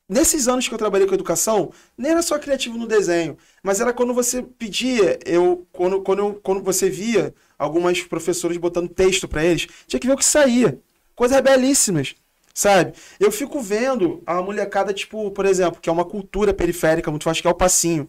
nesses 0.09 0.47
anos 0.49 0.69
que 0.69 0.75
eu 0.75 0.79
trabalhei 0.79 1.07
com 1.07 1.14
educação, 1.14 1.73
nem 1.97 2.12
era 2.12 2.23
só 2.23 2.39
criativo 2.39 2.79
no 2.79 2.87
desenho, 2.87 3.37
mas 3.62 3.81
era 3.81 3.93
quando 3.93 4.14
você 4.14 4.43
pedia, 4.43 5.19
eu 5.27 5.67
quando, 5.73 6.03
quando, 6.03 6.19
eu- 6.21 6.35
quando 6.43 6.62
você 6.62 6.89
via 6.89 7.35
algumas 7.59 8.03
professoras 8.03 8.57
botando 8.57 8.89
texto 8.89 9.27
pra 9.29 9.45
eles, 9.45 9.67
tinha 9.87 9.99
que 10.01 10.07
ver 10.07 10.12
o 10.14 10.17
que 10.17 10.25
saía. 10.25 10.79
Coisas 11.17 11.41
belíssimas, 11.41 12.14
sabe? 12.55 12.93
Eu 13.19 13.33
fico 13.33 13.61
vendo 13.61 14.23
a 14.27 14.41
molecada, 14.41 14.93
tipo, 14.93 15.31
por 15.33 15.47
exemplo, 15.47 15.81
que 15.81 15.89
é 15.89 15.93
uma 15.93 16.05
cultura 16.05 16.55
periférica 16.55 17.11
muito 17.11 17.25
forte, 17.25 17.43
que 17.43 17.49
é 17.49 17.51
o 17.51 17.55
passinho. 17.55 18.09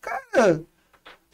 Cara, 0.00 0.62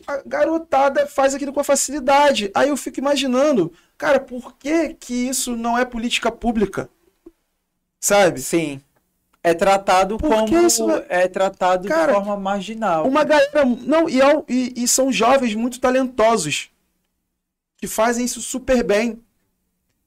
a 0.07 0.23
garotada 0.25 1.07
faz 1.07 1.35
aquilo 1.35 1.53
com 1.53 1.62
facilidade. 1.64 2.51
Aí 2.55 2.69
eu 2.69 2.77
fico 2.77 3.01
imaginando, 3.01 3.71
cara, 3.99 4.21
por 4.21 4.55
que 4.57 4.95
que 4.95 5.12
isso 5.29 5.57
não 5.57 5.77
é 5.77 5.85
política 5.85 6.31
pública? 6.31 6.89
Sabe? 8.01 8.41
Sim. 8.41 8.81
É 9.43 9.55
tratado 9.55 10.19
Por 10.19 10.29
como. 10.29 10.59
isso 10.66 10.87
não- 10.87 11.03
É 11.09 11.27
tratado 11.27 11.89
Cara, 11.89 12.12
de 12.12 12.19
forma 12.19 12.37
marginal. 12.37 13.07
Uma 13.09 13.25
galera. 13.25 13.64
Não, 13.64 14.09
e, 14.09 14.21
é 14.21 14.43
e- 14.49 14.75
e 14.85 14.89
são 14.89 15.11
jovens 15.12 15.55
muito 15.55 15.81
talentosos. 15.81 16.71
Que 17.77 17.87
fazem 17.87 18.25
isso 18.25 18.41
super 18.41 18.83
bem. 18.85 19.21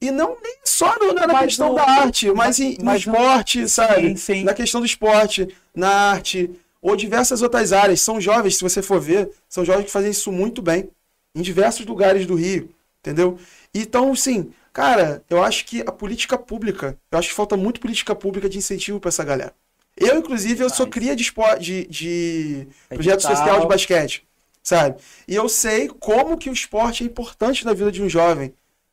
E 0.02 0.10
não 0.10 0.36
nem 0.42 0.56
só 0.64 0.98
no- 0.98 1.12
na, 1.14 1.26
Mas 1.28 1.44
questão 1.46 1.68
no- 1.70 1.74
da 1.76 1.84
arte, 1.88 2.26
mas, 2.32 2.36
mas- 2.36 2.60
em, 2.60 2.76
no 2.78 2.84
mas 2.84 2.98
esporte, 3.02 3.68
sabe? 3.68 4.08
Sim, 4.08 4.16
sim. 4.16 4.44
Na 4.44 4.52
questão 4.52 4.80
do 4.80 4.86
esporte, 4.86 5.48
na 5.74 5.88
arte, 5.88 6.50
ou 6.80 6.96
diversas 6.96 7.40
outras 7.40 7.72
áreas. 7.72 8.00
São 8.00 8.20
jovens, 8.20 8.56
se 8.56 8.62
você 8.62 8.82
for 8.82 9.00
ver, 9.00 9.30
são 9.48 9.64
jovens 9.64 9.84
que 9.84 9.90
fazem 9.92 10.10
isso 10.10 10.32
muito 10.32 10.60
bem. 10.60 10.90
Em 11.34 11.40
diversos 11.40 11.86
lugares 11.86 12.26
do 12.26 12.34
Rio, 12.34 12.68
entendeu? 13.00 13.38
Então, 13.72 14.14
sim, 14.14 14.52
cara, 14.72 15.22
eu 15.30 15.42
acho 15.42 15.64
que 15.64 15.80
a 15.80 15.92
política 15.92 16.36
pública, 16.36 16.98
eu 17.10 17.18
acho 17.18 17.28
que 17.30 17.34
falta 17.34 17.56
muito 17.56 17.80
política 17.80 18.14
pública 18.14 18.48
de 18.48 18.58
incentivo 18.58 19.00
pra 19.00 19.08
essa 19.08 19.24
galera. 19.24 19.54
Eu, 19.96 20.18
inclusive, 20.18 20.62
eu 20.64 20.68
sou 20.68 20.86
cria 20.86 21.14
de, 21.16 21.32
de, 21.58 21.84
de 21.86 22.68
projeto 22.92 23.20
Edital. 23.20 23.36
social 23.36 23.60
de 23.60 23.66
basquete, 23.68 24.24
sabe? 24.62 24.96
E 25.28 25.34
eu 25.34 25.48
sei 25.48 25.88
como 25.88 26.36
que 26.36 26.50
o 26.50 26.52
esporte 26.52 27.02
é 27.02 27.06
importante 27.06 27.64
na 27.64 27.72
vida 27.72 27.90
de 27.92 28.02
um 28.02 28.08
jovem, 28.08 28.52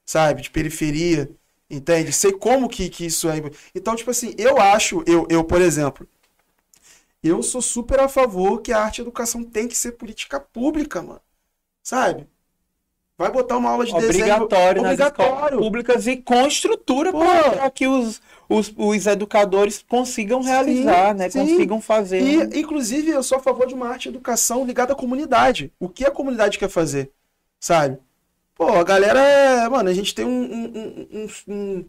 sabe? 0.10 0.42
De 0.42 0.50
periferia, 0.50 1.30
entende? 1.70 2.12
Sei 2.12 2.32
como 2.32 2.68
que, 2.68 2.90
que 2.90 3.06
isso 3.06 3.30
é. 3.30 3.36
Então, 3.76 3.96
tipo 3.96 4.10
assim, 4.10 4.34
eu 4.40 4.60
acho, 4.60 5.04
eu, 5.06 5.28
eu, 5.30 5.44
por 5.44 5.62
exemplo, 5.62 6.08
eu 7.24 7.44
sou 7.44 7.62
super 7.62 8.00
a 8.00 8.10
favor 8.10 8.60
que 8.60 8.74
a 8.74 8.82
arte 8.82 8.98
e 8.98 9.02
a 9.02 9.04
educação 9.04 9.44
tem 9.44 9.68
que 9.68 9.78
ser 9.78 9.92
política 9.92 10.40
pública, 10.40 11.04
mano. 11.04 11.22
Sabe? 11.84 12.28
Vai 13.20 13.32
botar 13.32 13.58
uma 13.58 13.70
aula 13.70 13.86
de 13.86 13.94
desenho. 13.94 14.10
Obrigatório 14.10 14.82
escolas 14.82 14.94
Obrigatório. 14.94 15.60
públicas 15.60 16.08
e 16.08 16.18
com 16.18 16.48
estrutura 16.48 17.14
para 17.14 17.70
que 17.70 17.86
os, 17.86 18.20
os, 18.48 18.74
os 18.76 19.06
educadores 19.06 19.86
consigam 19.88 20.42
realizar, 20.42 21.14
né? 21.14 21.30
sim. 21.30 21.40
Consigam 21.40 21.82
fazer. 21.82 22.22
E, 22.22 22.60
inclusive, 22.60 23.12
eu 23.12 23.22
sou 23.22 23.38
a 23.38 23.42
favor 23.42 23.68
de 23.68 23.76
uma 23.76 23.90
arte 23.90 24.08
e 24.08 24.10
educação 24.10 24.66
ligada 24.66 24.94
à 24.94 24.96
comunidade. 24.96 25.72
O 25.80 25.88
que 25.88 26.04
a 26.04 26.10
comunidade 26.10 26.58
quer 26.58 26.70
fazer, 26.70 27.12
sabe? 27.60 28.00
Pô, 28.60 28.68
a 28.74 28.84
galera 28.84 29.22
é... 29.22 29.70
Mano, 29.70 29.90
a 29.90 29.94
gente 29.94 30.14
tem 30.14 30.26
um, 30.26 30.44
um, 30.44 31.08
um, 31.14 31.28
um, 31.48 31.86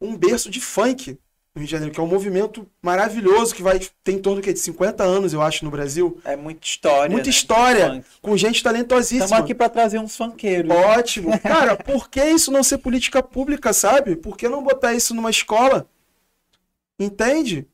um 0.00 0.16
berço 0.16 0.50
de 0.50 0.62
funk 0.62 1.10
no 1.54 1.60
Rio 1.60 1.66
de 1.66 1.70
Janeiro, 1.70 1.92
que 1.94 2.00
é 2.00 2.02
um 2.02 2.06
movimento 2.06 2.66
maravilhoso 2.82 3.54
que 3.54 3.62
vai 3.62 3.78
tem 4.02 4.16
em 4.16 4.22
torno 4.22 4.40
quê, 4.40 4.50
de 4.54 4.58
50 4.58 5.04
anos, 5.04 5.34
eu 5.34 5.42
acho, 5.42 5.62
no 5.62 5.70
Brasil. 5.70 6.18
É 6.24 6.34
muita 6.34 6.66
história. 6.66 7.10
Muita 7.12 7.26
né? 7.26 7.30
história, 7.30 8.04
com 8.22 8.34
gente 8.34 8.62
talentosíssima. 8.62 9.24
Estamos 9.26 9.44
aqui 9.44 9.54
para 9.54 9.68
trazer 9.68 9.98
uns 9.98 10.16
funkeiros. 10.16 10.70
Ótimo. 10.74 11.38
Cara, 11.40 11.76
por 11.76 12.08
que 12.08 12.24
isso 12.24 12.50
não 12.50 12.62
ser 12.62 12.78
política 12.78 13.22
pública, 13.22 13.74
sabe? 13.74 14.16
Por 14.16 14.38
que 14.38 14.48
não 14.48 14.62
botar 14.62 14.94
isso 14.94 15.14
numa 15.14 15.30
escola? 15.30 15.86
Entende? 16.98 17.66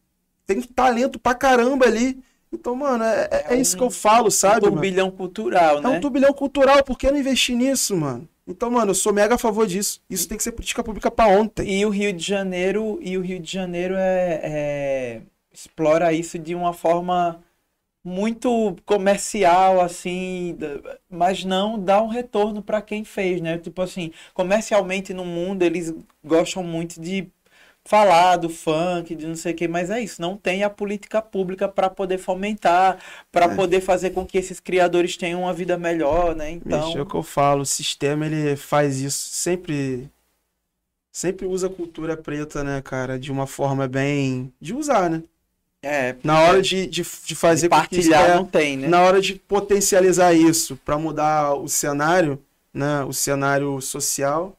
Tem 0.47 0.61
talento 0.63 1.19
pra 1.19 1.35
caramba 1.35 1.87
ali. 1.87 2.21
Então, 2.53 2.75
mano, 2.75 3.05
é, 3.05 3.29
é- 3.31 3.45
é 3.51 3.55
É 3.55 3.61
isso 3.61 3.77
um- 3.77 3.79
que 3.79 3.85
eu 3.85 3.91
falo, 3.91 4.27
um 4.27 4.31
sabe? 4.31 4.63
mano? 4.63 4.73
turbilhão 4.73 5.11
cultural, 5.13 5.79
É 5.79 5.81
né? 5.81 5.89
um 5.89 6.01
turbilhão 6.01 6.33
cultural, 6.33 6.83
por 6.85 6.99
que 6.99 7.11
não 7.11 7.19
investir 7.19 7.57
nisso, 7.57 7.97
mano? 7.97 8.29
Então, 8.47 8.71
mano, 8.71 8.91
eu 8.91 8.95
sou 8.95 9.13
mega 9.13 9.35
a 9.37 9.39
favor 9.39 9.67
disso. 9.67 10.01
Isso 10.11 10.29
tem 10.29 10.37
que 10.37 10.43
ser 10.45 10.53
política 10.53 10.83
pública 10.83 11.11
pra 11.11 11.29
ontem. 11.29 11.81
E 11.81 11.87
o 11.87 11.91
Rio 11.91 12.13
de 12.13 12.25
Janeiro, 12.25 12.99
e 13.01 13.17
o 13.17 13.21
Rio 13.21 13.39
de 13.41 13.51
Janeiro 13.53 13.95
é, 13.97 14.41
é- 14.43 15.23
explora 15.53 16.13
isso 16.13 16.39
de 16.39 16.55
uma 16.55 16.73
forma 16.73 17.43
muito 18.05 18.77
comercial, 18.87 19.81
assim, 19.81 20.57
mas 21.11 21.45
não 21.45 21.79
dá 21.79 22.03
um 22.03 22.09
retorno 22.09 22.63
para 22.63 22.83
quem 22.83 23.05
fez, 23.05 23.41
né? 23.41 23.59
Tipo 23.59 23.83
assim, 23.83 24.13
comercialmente 24.35 25.15
no 25.15 25.25
mundo 25.25 25.63
eles 25.63 25.95
gostam 26.25 26.65
muito 26.65 27.01
de 27.01 27.29
falar 27.85 28.37
do 28.37 28.49
funk, 28.49 29.15
de 29.15 29.27
não 29.27 29.35
sei 29.35 29.53
o 29.53 29.57
que, 29.57 29.67
mas 29.69 29.91
é 29.91 30.01
isso, 30.01 30.23
não 30.23 30.37
tem 30.37 30.63
a 30.63 30.71
política 30.71 31.21
pública 31.21 31.69
para 31.69 31.91
poder 31.91 32.19
fomentar, 32.19 32.99
para 33.31 33.47
É. 33.47 33.55
poder 33.57 33.81
fazer 33.81 34.11
com 34.11 34.25
que 34.25 34.39
esses 34.39 34.61
criadores 34.61 35.17
tenham 35.17 35.43
uma 35.43 35.53
vida 35.53 35.77
melhor, 35.77 36.35
né? 36.37 36.51
Então, 36.53 36.87
Bicho, 36.87 36.99
é 36.99 37.03
o 37.03 37.07
que 37.07 37.15
eu 37.17 37.23
falo, 37.23 37.63
o 37.63 37.67
sistema 37.67 38.27
ele 38.27 38.57
faz 38.57 39.01
isso, 39.01 39.29
sempre 39.35 40.09
sempre 41.13 41.47
usa 41.47 41.67
a 41.67 41.71
cultura 41.71 42.17
preta, 42.17 42.65
né, 42.65 42.81
cara, 42.83 43.19
de 43.19 43.31
uma 43.31 43.47
forma 43.47 43.87
bem 43.87 44.53
de 44.61 44.75
usar, 44.75 45.11
né? 45.11 45.23
é, 45.83 46.15
Na 46.23 46.41
hora 46.43 46.63
de, 46.63 46.87
de, 46.87 47.03
de 47.25 47.35
fazer 47.35 47.69
com 47.69 47.77
que 47.87 47.99
isso- 47.99 48.11
partilhar 48.11 48.31
é, 48.31 48.37
não 48.37 48.47
tem, 48.47 48.77
né? 48.77 48.89
na 48.89 49.03
hora 49.03 49.21
de 49.21 49.35
potencializar 49.35 50.33
isso 50.33 50.77
pra 50.85 50.97
mudar 50.99 51.55
o 51.55 51.69
cenário, 51.69 52.43
né, 52.73 53.03
o 53.05 53.13
cenário 53.13 53.81
social. 53.81 54.57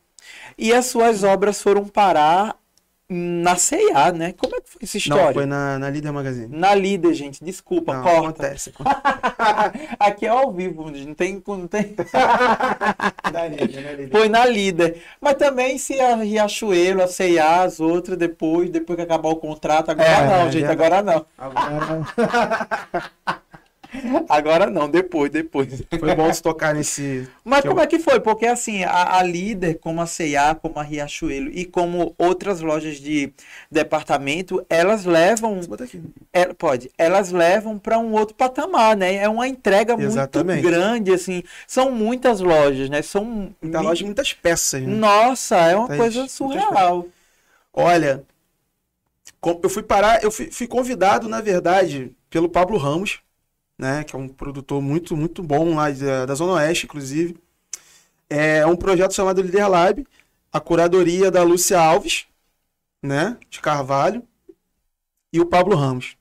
E 0.58 0.74
as 0.74 0.86
suas 0.86 1.24
obras 1.24 1.62
foram 1.62 1.86
parar 1.88 2.56
na 3.10 3.56
C&A, 3.56 4.12
né? 4.12 4.34
Como 4.34 4.56
é 4.56 4.62
que 4.62 4.70
foi 4.70 4.80
essa 4.84 4.98
história? 4.98 5.26
Não, 5.26 5.34
foi 5.34 5.46
na, 5.46 5.78
na 5.78 5.90
Líder 5.90 6.12
Magazine. 6.12 6.48
Na 6.58 6.74
Líder, 6.74 7.14
gente, 7.14 7.44
desculpa, 7.44 7.94
Não, 7.94 8.04
corta. 8.04 8.20
acontece. 8.20 8.74
Aqui 10.00 10.26
é 10.26 10.30
ao 10.30 10.52
vivo, 10.52 10.90
não 10.90 11.14
tem, 11.14 11.42
não 11.46 11.68
tem... 11.68 11.96
Na 13.34 13.48
Líder, 13.48 13.82
na 13.84 13.92
Líder. 13.92 14.10
Foi 14.12 14.30
na 14.30 14.46
Líder. 14.46 15.02
Mas 15.20 15.34
também 15.36 15.78
se 15.78 16.00
a 16.00 16.16
Riachuelo, 16.16 17.02
a 17.04 17.08
C&A, 17.08 17.64
as 17.64 17.80
outras, 17.80 18.18
depois, 18.18 18.70
depois 18.70 18.96
que 18.96 19.04
acabar 19.04 19.30
o 19.30 19.36
contrato, 19.38 19.90
agora 19.92 20.08
É, 20.10 20.26
não, 20.28 20.48
é 20.48 20.52
gente, 20.52 20.66
agora 20.66 21.02
não. 21.02 21.26
Agora, 21.38 22.06
Agora 24.30 24.68
não, 24.70 24.90
depois, 24.90 25.30
depois. 25.32 25.84
foi 26.00 26.16
bom 26.16 26.34
se 26.34 26.42
tocar 26.42 26.74
nesse. 26.74 27.28
Mas 27.44 27.62
Que 27.62 27.68
como 27.68 27.80
é 27.80 27.88
que 27.88 28.00
foi? 28.00 28.20
Porque 28.20 28.46
assim, 28.46 28.84
a, 28.84 29.18
a 29.18 29.24
líder, 29.24 29.76
como 29.80 30.02
a 30.02 30.06
C&A, 30.06 30.56
como 30.56 30.80
a 30.80 30.84
Riachuelo 30.84 31.50
e 31.52 31.66
como 31.66 32.16
outras 32.18 32.62
lojas 32.62 32.98
de 32.98 33.32
departamento, 33.72 34.66
elas 34.70 35.06
levam, 35.06 35.60
Bota 35.62 35.84
aqui. 35.84 36.02
é, 36.32 36.46
pode, 36.54 36.90
elas 36.98 37.32
levam 37.32 37.78
para 37.78 37.98
um 38.00 38.14
outro 38.14 38.36
patamar, 38.36 38.96
né? 38.98 39.16
É 39.16 39.30
uma 39.30 39.48
entrega 39.48 39.94
Exatamente. 40.00 40.62
muito 40.64 40.70
grande, 40.76 41.14
assim. 41.14 41.44
São 41.68 41.92
muitas 41.92 42.40
lojas, 42.40 42.90
né? 42.90 43.02
São 43.02 43.54
Muita 43.62 43.82
loja 43.82 43.96
de 44.00 44.06
muitas 44.06 44.34
peças. 44.34 44.82
Né? 44.82 44.88
Nossa, 44.88 45.56
é 45.58 45.76
uma 45.76 45.88
Muitas- 45.88 45.98
coisa 45.98 46.28
surreal. 46.28 47.08
Olha, 47.74 48.24
eu 49.62 49.70
fui 49.70 49.84
parar, 49.84 50.24
eu 50.24 50.32
fui, 50.32 50.50
fui 50.52 50.68
convidado, 50.68 51.28
na 51.28 51.42
verdade, 51.42 52.16
pelo 52.30 52.50
Pablo 52.50 52.78
Ramos, 52.78 53.20
né, 53.78 54.04
que 54.04 54.16
é 54.16 54.20
um 54.20 54.28
produtor 54.28 54.82
muito, 54.82 55.16
muito 55.16 55.42
bom 55.42 55.76
lá 55.76 55.90
da, 55.90 56.26
da 56.26 56.36
Zona 56.36 56.54
Oeste, 56.54 56.86
inclusive. 56.86 57.38
É 58.30 58.66
um 58.66 58.76
projeto 58.76 59.14
chamado 59.14 59.42
Líder 59.42 59.68
Lab, 59.68 60.06
a 60.52 60.60
curadoria 60.60 61.30
da 61.30 61.44
Lúcia 61.44 61.80
Alves, 61.80 62.26
né, 63.02 63.38
de 63.50 63.60
Carvalho, 63.60 64.24
e 65.32 65.40
o 65.40 65.46
Pablo 65.46 65.76
Ramos. 65.76 66.16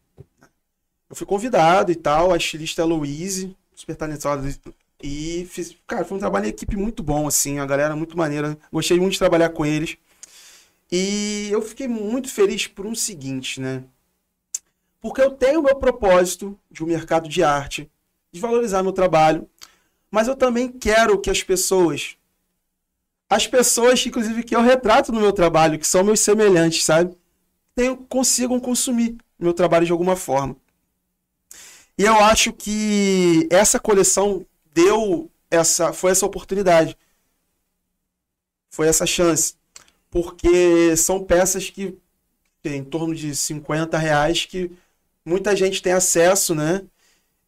Eu 1.09 1.17
fui 1.17 1.27
convidado 1.27 1.93
e 1.93 1.95
tal, 1.95 2.33
a 2.33 2.37
estilista 2.37 2.85
Louise, 2.85 3.57
super 3.75 3.95
talentosa, 3.95 4.59
e 5.03 5.47
fiz, 5.51 5.77
cara, 5.87 6.05
foi 6.05 6.17
um 6.17 6.21
trabalho 6.21 6.47
em 6.47 6.51
equipe 6.51 6.77
muito 6.77 7.03
bom, 7.03 7.27
assim, 7.27 7.59
a 7.59 7.67
galera 7.67 7.95
muito 7.97 8.17
maneira, 8.17 8.57
gostei 8.73 8.99
muito 8.99 9.13
de 9.13 9.19
trabalhar 9.19 9.51
com 9.51 9.67
eles. 9.67 9.97
E 10.91 11.49
eu 11.51 11.61
fiquei 11.63 11.89
muito 11.89 12.29
feliz 12.29 12.67
por 12.67 12.87
um 12.87 12.95
seguinte, 12.95 13.61
né? 13.61 13.83
Porque 15.03 15.21
eu 15.21 15.33
tenho 15.33 15.59
o 15.59 15.65
meu 15.65 15.75
propósito 15.75 16.57
de 16.71 16.85
um 16.85 16.87
mercado 16.87 17.29
de 17.29 17.43
arte, 17.43 17.91
de 18.31 18.41
valorizar 18.41 18.85
meu 18.85 18.93
trabalho, 18.93 19.51
mas 20.09 20.29
eu 20.29 20.37
também 20.37 20.71
quero 20.71 21.21
que 21.21 21.29
as 21.29 21.43
pessoas, 21.43 22.17
as 23.29 23.49
pessoas, 23.49 24.07
inclusive, 24.07 24.45
que 24.45 24.55
eu 24.55 24.63
retrato 24.63 25.11
no 25.11 25.21
meu 25.21 25.33
trabalho, 25.33 25.77
que 25.77 25.89
são 25.89 26.05
meus 26.05 26.21
semelhantes, 26.21 26.85
sabe? 26.85 27.17
Tenham, 27.75 27.97
consigam 27.97 28.61
consumir 28.61 29.17
meu 29.37 29.53
trabalho 29.53 29.85
de 29.85 29.91
alguma 29.91 30.15
forma. 30.15 30.57
E 31.99 32.05
eu 32.05 32.15
acho 32.21 32.53
que 32.53 33.49
essa 33.51 33.81
coleção 33.81 34.47
deu 34.73 35.29
essa, 35.51 35.93
foi 35.93 36.13
essa 36.13 36.25
oportunidade. 36.25 36.97
Foi 38.71 38.87
essa 38.87 39.05
chance. 39.05 39.57
Porque 40.11 40.97
são 40.97 41.25
peças 41.25 41.69
que 41.69 41.99
tem 42.63 42.79
em 42.79 42.85
torno 42.85 43.15
de 43.15 43.35
50 43.35 43.99
reais 43.99 44.47
que 44.47 44.71
muita 45.25 45.55
gente 45.57 45.83
tem 45.83 45.93
acesso, 45.93 46.55
né? 46.55 46.83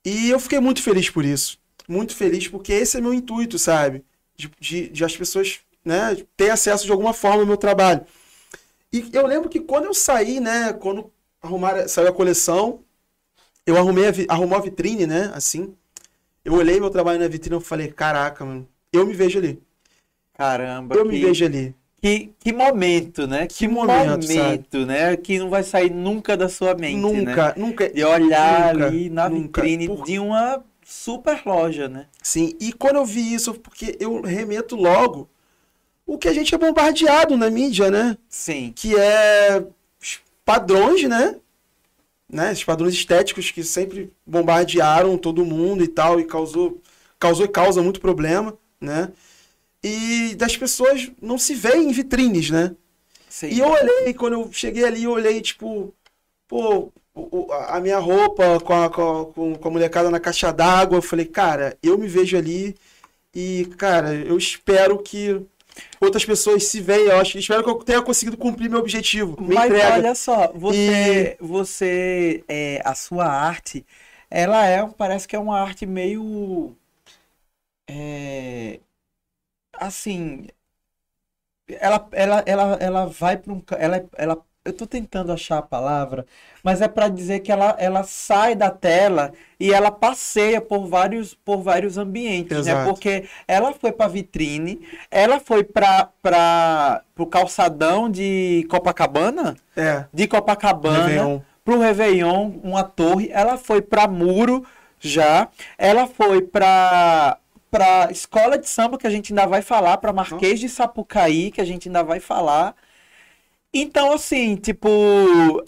E 0.05 0.31
eu 0.31 0.39
fiquei 0.39 0.61
muito 0.61 0.83
feliz 0.83 1.09
por 1.11 1.25
isso. 1.25 1.59
Muito 1.89 2.15
feliz 2.15 2.49
porque 2.49 2.73
esse 2.73 2.97
é 2.97 3.01
meu 3.01 3.13
intuito, 3.15 3.59
sabe? 3.59 4.05
De, 4.37 4.51
de, 4.61 4.89
de 4.89 5.05
as 5.05 5.17
pessoas 5.17 5.61
né, 5.85 6.17
ter 6.37 6.51
acesso 6.51 6.85
de 6.85 6.93
alguma 6.93 7.13
forma 7.13 7.41
ao 7.41 7.47
meu 7.47 7.57
trabalho. 7.57 8.05
E 8.93 9.09
eu 9.13 9.27
lembro 9.27 9.49
que 9.49 9.61
quando 9.61 9.85
eu 9.85 9.95
saí, 9.95 10.41
né? 10.41 10.73
Quando 10.73 11.11
arrumar, 11.43 11.89
saiu 11.89 12.09
a 12.09 12.13
coleção, 12.13 12.81
eu 13.67 13.77
arrumei 13.77 14.07
a, 14.07 14.13
arrumou 14.29 14.59
a 14.59 14.63
vitrine, 14.63 15.07
né? 15.07 15.31
Assim. 15.35 15.75
Eu 16.45 16.55
olhei 16.55 16.79
meu 16.79 16.91
trabalho 16.91 17.19
na 17.19 17.29
vitrine 17.29 17.57
e 17.57 17.61
falei, 17.61 17.89
caraca, 17.89 18.45
mano, 18.45 18.69
eu 18.93 19.07
me 19.07 19.15
vejo 19.15 19.39
ali. 19.39 19.63
Caramba. 20.35 20.95
Eu 20.95 21.05
que, 21.05 21.13
me 21.13 21.21
vejo 21.21 21.45
ali. 21.45 21.75
Que, 22.05 22.35
que 22.39 22.53
momento, 22.53 23.27
né? 23.27 23.47
Que, 23.47 23.55
que 23.55 23.69
momento, 23.69 24.29
momento 24.29 24.85
né? 24.85 25.17
Que 25.17 25.39
não 25.39 25.49
vai 25.49 25.63
sair 25.63 25.91
nunca 25.91 26.37
da 26.37 26.51
sua 26.51 26.75
mente, 26.75 26.99
Nunca, 26.99 27.47
né? 27.47 27.55
nunca. 27.57 27.89
De 27.89 28.05
olhar 28.05 28.75
nunca, 28.75 28.87
ali 28.87 29.09
na 29.09 29.27
nunca. 29.27 29.63
vitrine 29.63 29.87
Por... 29.89 30.05
de 30.05 30.19
uma 30.19 30.63
super 30.85 31.41
loja, 31.47 31.89
né? 31.89 32.05
Sim, 32.23 32.55
e 32.61 32.75
quando 32.75 32.97
eu 32.97 33.07
vi 33.07 33.33
isso, 33.33 33.55
porque 33.55 33.97
eu 33.99 34.21
remeto 34.21 34.77
logo 34.77 35.31
o 36.07 36.19
que 36.19 36.29
a 36.29 36.35
gente 36.35 36.55
é 36.55 36.59
bombardeado 36.59 37.39
na 37.39 37.49
mídia, 37.49 37.91
né? 37.91 38.19
Sim. 38.29 38.75
Que 38.77 38.95
é 38.99 39.65
padrões, 40.45 41.09
né? 41.09 41.37
né? 42.29 42.53
Esses 42.53 42.65
padrões 42.65 42.93
estéticos 42.93 43.51
que 43.51 43.63
sempre 43.63 44.13
bombardearam 44.27 45.17
todo 45.17 45.43
mundo 45.43 45.83
e 45.83 45.89
tal, 45.89 46.21
e 46.21 46.25
causou, 46.25 46.83
causou 47.19 47.47
e 47.47 47.49
causa 47.49 47.83
muito 47.83 47.99
problema, 47.99 48.55
né? 48.79 49.11
E 49.87 50.35
das 50.37 50.57
pessoas 50.57 51.11
não 51.21 51.37
se 51.37 51.55
veem 51.55 51.91
em 51.91 51.93
vitrines, 51.93 52.49
né? 52.49 52.75
Sim. 53.29 53.49
E 53.49 53.59
eu 53.59 53.69
olhei, 53.69 54.15
quando 54.15 54.33
eu 54.33 54.49
cheguei 54.51 54.83
ali, 54.83 55.05
eu 55.05 55.11
olhei, 55.11 55.43
tipo, 55.43 55.93
pô, 56.49 56.91
a 57.69 57.79
minha 57.81 57.99
roupa 57.99 58.59
com 58.61 58.73
a, 58.73 58.89
com 58.89 59.59
a 59.63 59.71
molecada 59.71 60.11
na 60.11 60.19
caixa 60.19 60.51
d'água, 60.51 60.97
eu 60.97 61.03
falei, 61.03 61.27
cara, 61.27 61.77
eu 61.83 61.99
me 61.99 62.09
vejo 62.09 62.35
ali 62.35 62.75
e, 63.35 63.67
cara, 63.77 64.15
eu 64.15 64.39
espero 64.39 64.99
que 65.03 65.43
outras 66.01 66.25
pessoas 66.25 66.65
se 66.65 66.81
veem. 66.81 67.09
Eu 67.09 67.19
acho, 67.19 67.37
espero 67.37 67.63
que 67.63 67.69
eu 67.69 67.75
tenha 67.77 68.01
conseguido 68.01 68.39
cumprir 68.39 68.71
meu 68.71 68.81
objetivo. 68.81 69.37
Mas 69.39 69.67
entrega. 69.67 69.95
olha 69.97 70.15
só, 70.15 70.51
você, 70.55 71.37
e... 71.39 71.45
você, 71.45 72.45
é, 72.49 72.81
a 72.83 72.95
sua 72.95 73.27
arte, 73.27 73.85
ela 74.31 74.67
é, 74.67 74.87
parece 74.97 75.29
que 75.29 75.37
é 75.37 75.39
uma 75.39 75.61
arte 75.61 75.85
meio, 75.85 76.75
é, 77.87 78.81
assim, 79.79 80.49
ela, 81.69 82.09
ela, 82.13 82.43
ela, 82.47 82.77
ela 82.81 83.07
vai 83.07 83.37
para 83.37 83.53
um, 83.53 83.63
ela, 83.79 84.05
ela 84.17 84.45
eu 84.65 84.73
tô 84.73 84.87
tentando 84.87 85.31
achar 85.31 85.59
a 85.59 85.63
palavra, 85.63 86.25
mas 86.63 86.81
é 86.81 86.89
para 86.89 87.09
dizer 87.09 87.41
que 87.41 87.53
ela, 87.53 87.77
ela 87.79 88.03
sai 88.03 88.55
da 88.55 88.71
tela 88.71 89.33
e 89.61 89.71
ela 89.71 89.91
passeia 89.91 90.59
por 90.59 90.87
vários, 90.87 91.35
por 91.35 91.59
vários 91.59 91.99
ambientes, 91.99 92.57
né? 92.65 92.73
Exato. 92.73 92.79
né? 92.79 92.85
Porque 92.87 93.29
ela 93.47 93.75
foi 93.75 93.93
para 93.93 94.09
vitrine, 94.09 94.81
ela 95.11 95.39
foi 95.39 95.63
para 95.63 97.03
o 97.19 97.27
calçadão 97.27 98.11
de 98.11 98.67
Copacabana, 98.71 99.55
é. 99.77 100.07
de 100.13 100.27
Copacabana, 100.27 101.45
para 101.63 101.75
o 101.75 101.81
Réveillon, 101.81 102.53
uma 102.63 102.85
torre, 102.85 103.29
ela 103.33 103.59
foi 103.59 103.83
para 103.83 104.09
muro 104.09 104.65
já, 104.99 105.49
ela 105.77 106.07
foi 106.07 106.41
para 106.41 107.37
para 107.75 108.09
escola 108.13 108.57
de 108.57 108.69
samba 108.69 108.97
que 108.97 109.07
a 109.07 109.11
gente 109.11 109.33
ainda 109.33 109.47
vai 109.47 109.61
falar, 109.61 109.97
para 109.97 110.13
Marquês 110.13 110.61
de 110.61 110.69
Sapucaí 110.69 111.51
que 111.51 111.61
a 111.61 111.65
gente 111.65 111.89
ainda 111.89 112.05
vai 112.05 112.21
falar. 112.21 112.77
Então, 113.77 114.13
assim, 114.13 114.55
tipo, 114.55 114.89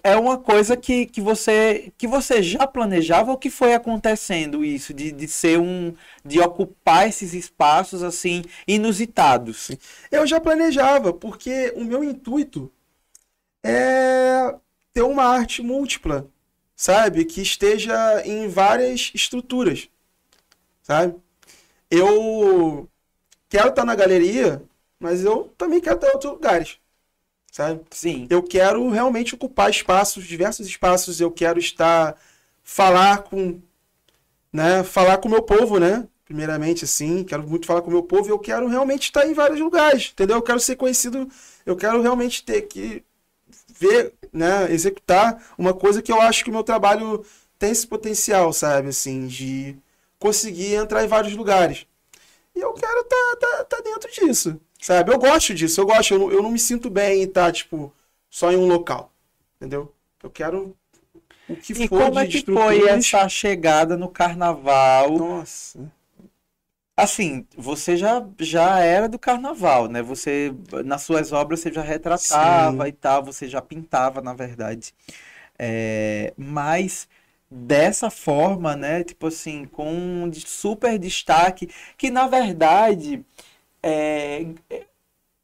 é 0.05 0.15
uma 0.17 0.39
coisa 0.39 0.77
que, 0.77 1.07
que, 1.07 1.21
você, 1.21 1.93
que 1.99 2.07
você 2.07 2.41
já 2.45 2.65
planejava 2.65 3.33
ou 3.33 3.37
que 3.37 3.51
foi 3.51 3.75
acontecendo 3.75 4.65
isso, 4.65 4.95
de, 4.95 5.11
de 5.11 5.27
ser 5.27 5.59
um. 5.59 5.93
de 6.25 6.39
ocupar 6.39 7.09
esses 7.09 7.35
espaços, 7.35 8.05
assim, 8.05 8.45
inusitados? 8.69 9.73
Eu 10.09 10.25
já 10.29 10.41
planejava, 10.41 11.13
porque 11.13 11.73
o 11.75 11.85
meu 11.85 12.05
intuito 12.05 12.73
é 13.65 14.55
ter 14.93 15.03
uma 15.03 15.25
arte 15.25 15.61
múltipla, 15.61 16.29
sabe? 16.77 17.25
Que 17.25 17.43
esteja 17.43 18.23
em 18.25 18.47
várias 18.49 19.11
estruturas, 19.13 19.89
sabe? 20.83 21.26
Eu 21.91 22.89
quero 23.49 23.69
estar 23.69 23.85
na 23.85 23.95
galeria, 23.95 24.63
mas 24.99 25.25
eu 25.25 25.53
também 25.57 25.81
quero 25.81 25.97
estar 25.97 26.09
em 26.09 26.13
outros 26.13 26.33
lugares 26.33 26.79
sabe? 27.57 27.81
Sim. 27.91 28.27
Eu 28.29 28.43
quero 28.43 28.89
realmente 28.91 29.35
ocupar 29.35 29.71
espaços, 29.71 30.25
diversos 30.25 30.67
espaços. 30.67 31.21
Eu 31.21 31.31
quero 31.31 31.59
estar 31.59 32.15
falar 32.63 33.23
com, 33.23 33.59
né? 34.53 34.85
Falar 34.85 35.19
com 35.19 35.29
o 35.29 35.31
meu 35.31 35.43
povo, 35.43 35.79
né? 35.79 36.07
Primeiramente, 36.27 36.85
assim, 36.85 37.25
quero 37.25 37.49
muito 37.49 37.67
falar 37.67 37.81
com 37.81 37.89
o 37.89 37.93
meu 37.93 38.03
povo. 38.03 38.29
Eu 38.29 38.39
quero 38.39 38.69
realmente 38.69 39.05
estar 39.05 39.27
em 39.27 39.33
vários 39.33 39.61
lugares, 39.61 40.11
entendeu? 40.13 40.37
Eu 40.37 40.43
quero 40.43 40.61
ser 40.61 40.77
conhecido. 40.77 41.29
Eu 41.65 41.77
quero 41.77 42.03
realmente 42.03 42.45
ter 42.45 42.63
que 42.63 43.03
ver, 43.69 44.13
né? 44.33 44.71
Executar 44.71 45.43
uma 45.57 45.73
coisa 45.73 46.03
que 46.03 46.13
eu 46.13 46.21
acho 46.21 46.45
que 46.45 46.51
o 46.51 46.53
meu 46.53 46.63
trabalho 46.63 47.25
tem 47.59 47.71
esse 47.71 47.87
potencial, 47.87 48.53
sabe? 48.53 48.89
Assim, 48.89 49.27
de 49.27 49.77
conseguir 50.27 50.75
entrar 50.75 51.05
em 51.05 51.09
vários 51.09 51.35
lugares. 51.35 51.87
E 52.55 52.61
eu 52.61 52.73
quero 52.73 53.01
estar 53.01 53.37
tá, 53.39 53.47
tá, 53.47 53.65
tá 53.65 53.83
dentro 53.83 54.11
disso. 54.11 54.61
Sabe? 54.81 55.13
Eu 55.13 55.19
gosto 55.19 55.55
disso, 55.55 55.81
eu 55.81 55.87
gosto. 55.87 56.15
Eu 56.15 56.19
não, 56.19 56.33
eu 56.33 56.43
não 56.43 56.51
me 56.51 56.59
sinto 56.59 56.91
bem 56.91 57.21
em 57.21 57.25
estar, 57.25 57.53
tipo, 57.53 57.93
só 58.29 58.51
em 58.51 58.57
um 58.57 58.67
local. 58.67 59.13
Entendeu? 59.57 59.93
Eu 60.23 60.31
quero 60.31 60.77
o 61.49 61.57
que 61.57 61.73
e 61.73 61.89
for 61.89 62.05
como 62.07 62.19
é 62.19 62.27
que 62.27 62.45
foi 62.45 62.89
essa 62.89 63.29
chegada 63.29 63.97
no 63.97 64.09
carnaval? 64.09 65.17
Nossa. 65.17 65.93
Assim, 66.97 67.47
você 67.57 67.97
já, 67.97 68.27
já 68.41 68.81
era 68.81 69.09
do 69.09 69.19
carnaval, 69.19 69.87
né? 69.87 70.03
Você, 70.03 70.55
nas 70.85 71.03
suas 71.03 71.31
obras, 71.31 71.61
você 71.61 71.71
já 71.71 71.83
retratava 71.83 72.85
Sim. 72.85 72.89
e 72.89 72.93
tal, 72.93 73.23
você 73.23 73.47
já 73.47 73.61
pintava, 73.61 74.23
na 74.23 74.33
verdade. 74.33 74.95
É, 75.59 76.33
mas 76.37 77.07
dessa 77.51 78.11
forma, 78.11 78.77
né? 78.77 79.05
Tipo 79.05 79.29
assim, 79.29 79.65
com 79.67 79.93
um 79.93 80.33
super 80.35 80.99
destaque, 80.99 81.69
que 81.97 82.11
na 82.11 82.27
verdade 82.27 83.25
é, 83.83 84.47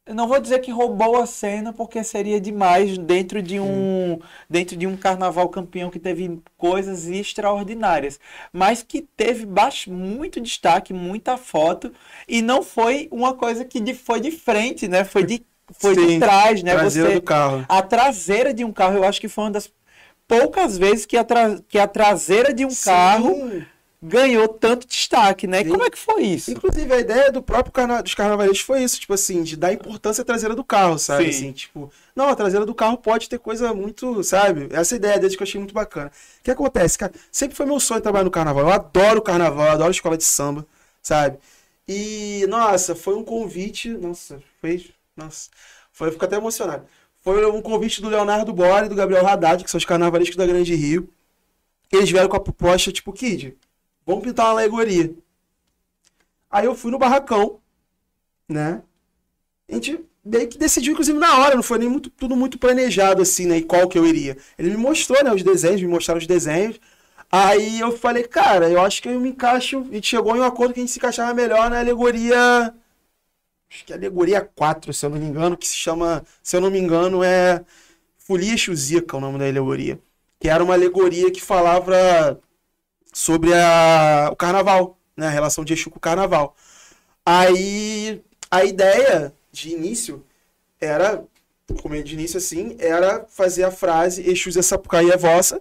eu 0.05 0.13
não 0.13 0.27
vou 0.27 0.39
dizer 0.39 0.59
que 0.59 0.69
roubou 0.71 1.15
a 1.21 1.25
cena 1.25 1.71
porque 1.71 2.03
seria 2.03 2.39
demais 2.39 2.97
dentro 2.97 3.41
de 3.41 3.59
um 3.59 4.19
dentro 4.49 4.75
de 4.75 4.85
um 4.85 4.97
carnaval 4.97 5.47
campeão 5.49 5.89
que 5.89 5.99
teve 5.99 6.41
coisas 6.57 7.07
extraordinárias, 7.07 8.19
mas 8.51 8.83
que 8.83 9.01
teve 9.01 9.45
baixo, 9.45 9.89
muito 9.91 10.41
destaque, 10.41 10.93
muita 10.93 11.37
foto 11.37 11.93
e 12.27 12.41
não 12.41 12.61
foi 12.61 13.07
uma 13.11 13.33
coisa 13.33 13.63
que 13.63 13.79
de, 13.79 13.93
foi 13.93 14.19
de 14.19 14.31
frente, 14.31 14.87
né? 14.87 15.05
Foi 15.05 15.23
de 15.23 15.45
foi 15.71 15.95
Sim, 15.95 16.07
de 16.07 16.19
trás, 16.19 16.61
né? 16.61 16.73
Traseira 16.73 17.09
Você, 17.09 17.15
do 17.15 17.21
carro. 17.21 17.65
A 17.69 17.81
traseira 17.81 18.53
de 18.53 18.65
um 18.65 18.73
carro, 18.73 18.97
eu 18.97 19.03
acho 19.05 19.21
que 19.21 19.29
foi 19.29 19.45
uma 19.45 19.51
das 19.51 19.71
poucas 20.27 20.77
vezes 20.77 21.05
que 21.05 21.17
a, 21.17 21.25
que 21.67 21.77
a 21.77 21.87
traseira 21.87 22.53
de 22.53 22.65
um 22.65 22.69
Sim. 22.69 22.85
carro 22.85 23.63
ganhou 24.03 24.49
tanto 24.49 24.85
destaque, 24.85 25.47
né? 25.47 25.61
E 25.61 25.65
como 25.65 25.83
é 25.83 25.89
que 25.89 25.97
foi 25.97 26.23
isso? 26.23 26.51
Inclusive, 26.51 26.93
a 26.93 26.99
ideia 26.99 27.31
do 27.31 27.41
próprio 27.41 27.71
carna 27.71 28.03
dos 28.03 28.13
carnavalistas 28.13 28.59
foi 28.59 28.83
isso, 28.83 28.99
tipo 28.99 29.13
assim, 29.13 29.43
de 29.43 29.55
dar 29.55 29.71
importância 29.71 30.21
à 30.21 30.25
traseira 30.25 30.53
do 30.53 30.63
carro, 30.63 30.99
sabe? 30.99 31.23
Sim. 31.23 31.29
Assim, 31.29 31.51
tipo, 31.53 31.91
não, 32.13 32.27
a 32.27 32.35
traseira 32.35 32.65
do 32.65 32.75
carro 32.75 32.97
pode 32.97 33.29
ter 33.29 33.39
coisa 33.39 33.73
muito, 33.73 34.21
sabe? 34.21 34.67
Essa 34.71 34.97
ideia 34.97 35.17
deles 35.17 35.37
que 35.37 35.41
eu 35.41 35.47
achei 35.47 35.59
muito 35.59 35.73
bacana. 35.73 36.11
O 36.39 36.43
que 36.43 36.51
acontece, 36.51 36.97
cara? 36.97 37.13
Sempre 37.31 37.55
foi 37.55 37.65
meu 37.65 37.79
sonho 37.79 38.01
trabalhar 38.01 38.25
no 38.25 38.31
carnaval. 38.31 38.63
Eu 38.63 38.73
adoro 38.73 39.19
o 39.19 39.23
carnaval, 39.23 39.67
eu 39.67 39.71
adoro 39.71 39.91
escola 39.91 40.17
de 40.17 40.25
samba, 40.25 40.67
sabe? 41.01 41.37
E, 41.87 42.45
nossa, 42.49 42.95
foi 42.95 43.15
um 43.15 43.23
convite, 43.23 43.89
nossa, 43.89 44.41
foi, 44.59 44.89
nossa, 45.15 45.49
foi, 45.93 46.09
eu 46.09 46.11
fico 46.11 46.25
até 46.25 46.35
emocionado. 46.35 46.85
Foi 47.23 47.43
um 47.45 47.61
convite 47.61 48.01
do 48.01 48.09
Leonardo 48.09 48.53
Bora 48.53 48.85
e 48.85 48.89
do 48.89 48.95
Gabriel 48.95 49.25
Haddad, 49.25 49.63
que 49.63 49.71
são 49.71 49.77
os 49.77 49.85
carnavalistas 49.85 50.35
da 50.35 50.45
Grande 50.45 50.75
Rio. 50.75 51.09
Eles 51.91 52.11
vieram 52.11 52.29
com 52.29 52.35
a 52.35 52.39
proposta, 52.39 52.91
tipo, 52.91 53.13
Kid, 53.13 53.57
Vamos 54.05 54.23
pintar 54.23 54.47
uma 54.47 54.51
alegoria. 54.53 55.13
Aí 56.51 56.65
eu 56.65 56.75
fui 56.75 56.91
no 56.91 56.99
barracão, 56.99 57.59
né? 58.47 58.81
A 59.69 59.75
gente 59.75 60.03
meio 60.23 60.47
que 60.47 60.57
decidiu, 60.57 60.93
inclusive, 60.93 61.17
na 61.17 61.39
hora, 61.39 61.55
não 61.55 61.63
foi 61.63 61.79
nem 61.79 61.89
muito, 61.89 62.09
tudo 62.09 62.35
muito 62.35 62.59
planejado, 62.59 63.21
assim, 63.21 63.45
né? 63.45 63.57
E 63.57 63.63
qual 63.63 63.87
que 63.87 63.97
eu 63.97 64.05
iria. 64.05 64.37
Ele 64.57 64.71
me 64.71 64.77
mostrou, 64.77 65.23
né, 65.23 65.33
os 65.33 65.43
desenhos, 65.43 65.81
me 65.81 65.87
mostraram 65.87 66.19
os 66.19 66.27
desenhos. 66.27 66.79
Aí 67.31 67.79
eu 67.79 67.97
falei, 67.97 68.23
cara, 68.23 68.69
eu 68.69 68.81
acho 68.81 69.01
que 69.01 69.09
eu 69.09 69.19
me 69.19 69.29
encaixo. 69.29 69.79
A 69.89 69.95
gente 69.95 70.07
chegou 70.07 70.35
em 70.35 70.39
um 70.39 70.43
acordo 70.43 70.73
que 70.73 70.79
a 70.79 70.83
gente 70.83 70.91
se 70.91 70.99
encaixava 70.99 71.33
melhor 71.33 71.69
na 71.69 71.79
alegoria. 71.79 72.75
Acho 73.73 73.85
que 73.85 73.93
é 73.93 73.95
alegoria 73.95 74.39
4, 74.39 74.93
se 74.93 75.03
eu 75.03 75.09
não 75.09 75.17
me 75.17 75.25
engano, 75.25 75.57
que 75.57 75.67
se 75.67 75.75
chama, 75.75 76.23
se 76.43 76.55
eu 76.55 76.61
não 76.61 76.69
me 76.69 76.77
engano, 76.77 77.23
é 77.23 77.65
Folia 78.19 78.55
Chuzica, 78.55 79.17
o 79.17 79.19
nome 79.19 79.39
da 79.39 79.47
alegoria. 79.47 79.99
Que 80.39 80.47
era 80.47 80.63
uma 80.63 80.75
alegoria 80.75 81.31
que 81.31 81.41
falava 81.41 82.39
sobre 83.11 83.51
a, 83.53 84.29
o 84.31 84.35
carnaval, 84.35 84.95
né? 85.17 85.27
A 85.27 85.31
relação 85.31 85.65
de 85.65 85.73
Exu 85.73 85.89
com 85.89 85.97
o 85.97 85.99
carnaval. 85.99 86.55
Aí 87.25 88.21
a 88.51 88.63
ideia 88.63 89.33
de 89.51 89.71
início 89.71 90.23
era, 90.79 91.23
como 91.81 92.01
de 92.03 92.13
início 92.13 92.37
assim, 92.37 92.75
era 92.79 93.25
fazer 93.27 93.63
a 93.63 93.71
frase 93.71 94.29
Exus 94.29 94.55
essa 94.55 94.69
Sapucaí 94.69 95.09
é 95.09 95.17
vossa, 95.17 95.59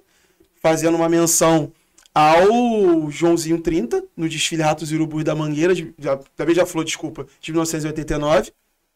fazendo 0.60 0.96
uma 0.96 1.08
menção 1.08 1.72
ao 2.14 3.10
Joãozinho 3.10 3.60
30, 3.60 4.04
no 4.16 4.28
desfile 4.28 4.62
Ratos 4.62 4.90
e 4.92 4.94
Urubus 4.94 5.24
da 5.24 5.34
Mangueira, 5.34 5.74
de, 5.74 5.94
já, 5.98 6.18
da 6.36 6.44
Beija-Flor, 6.44 6.84
desculpa, 6.84 7.26
de 7.40 7.52
1989, 7.52 8.52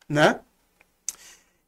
né? 0.09 0.41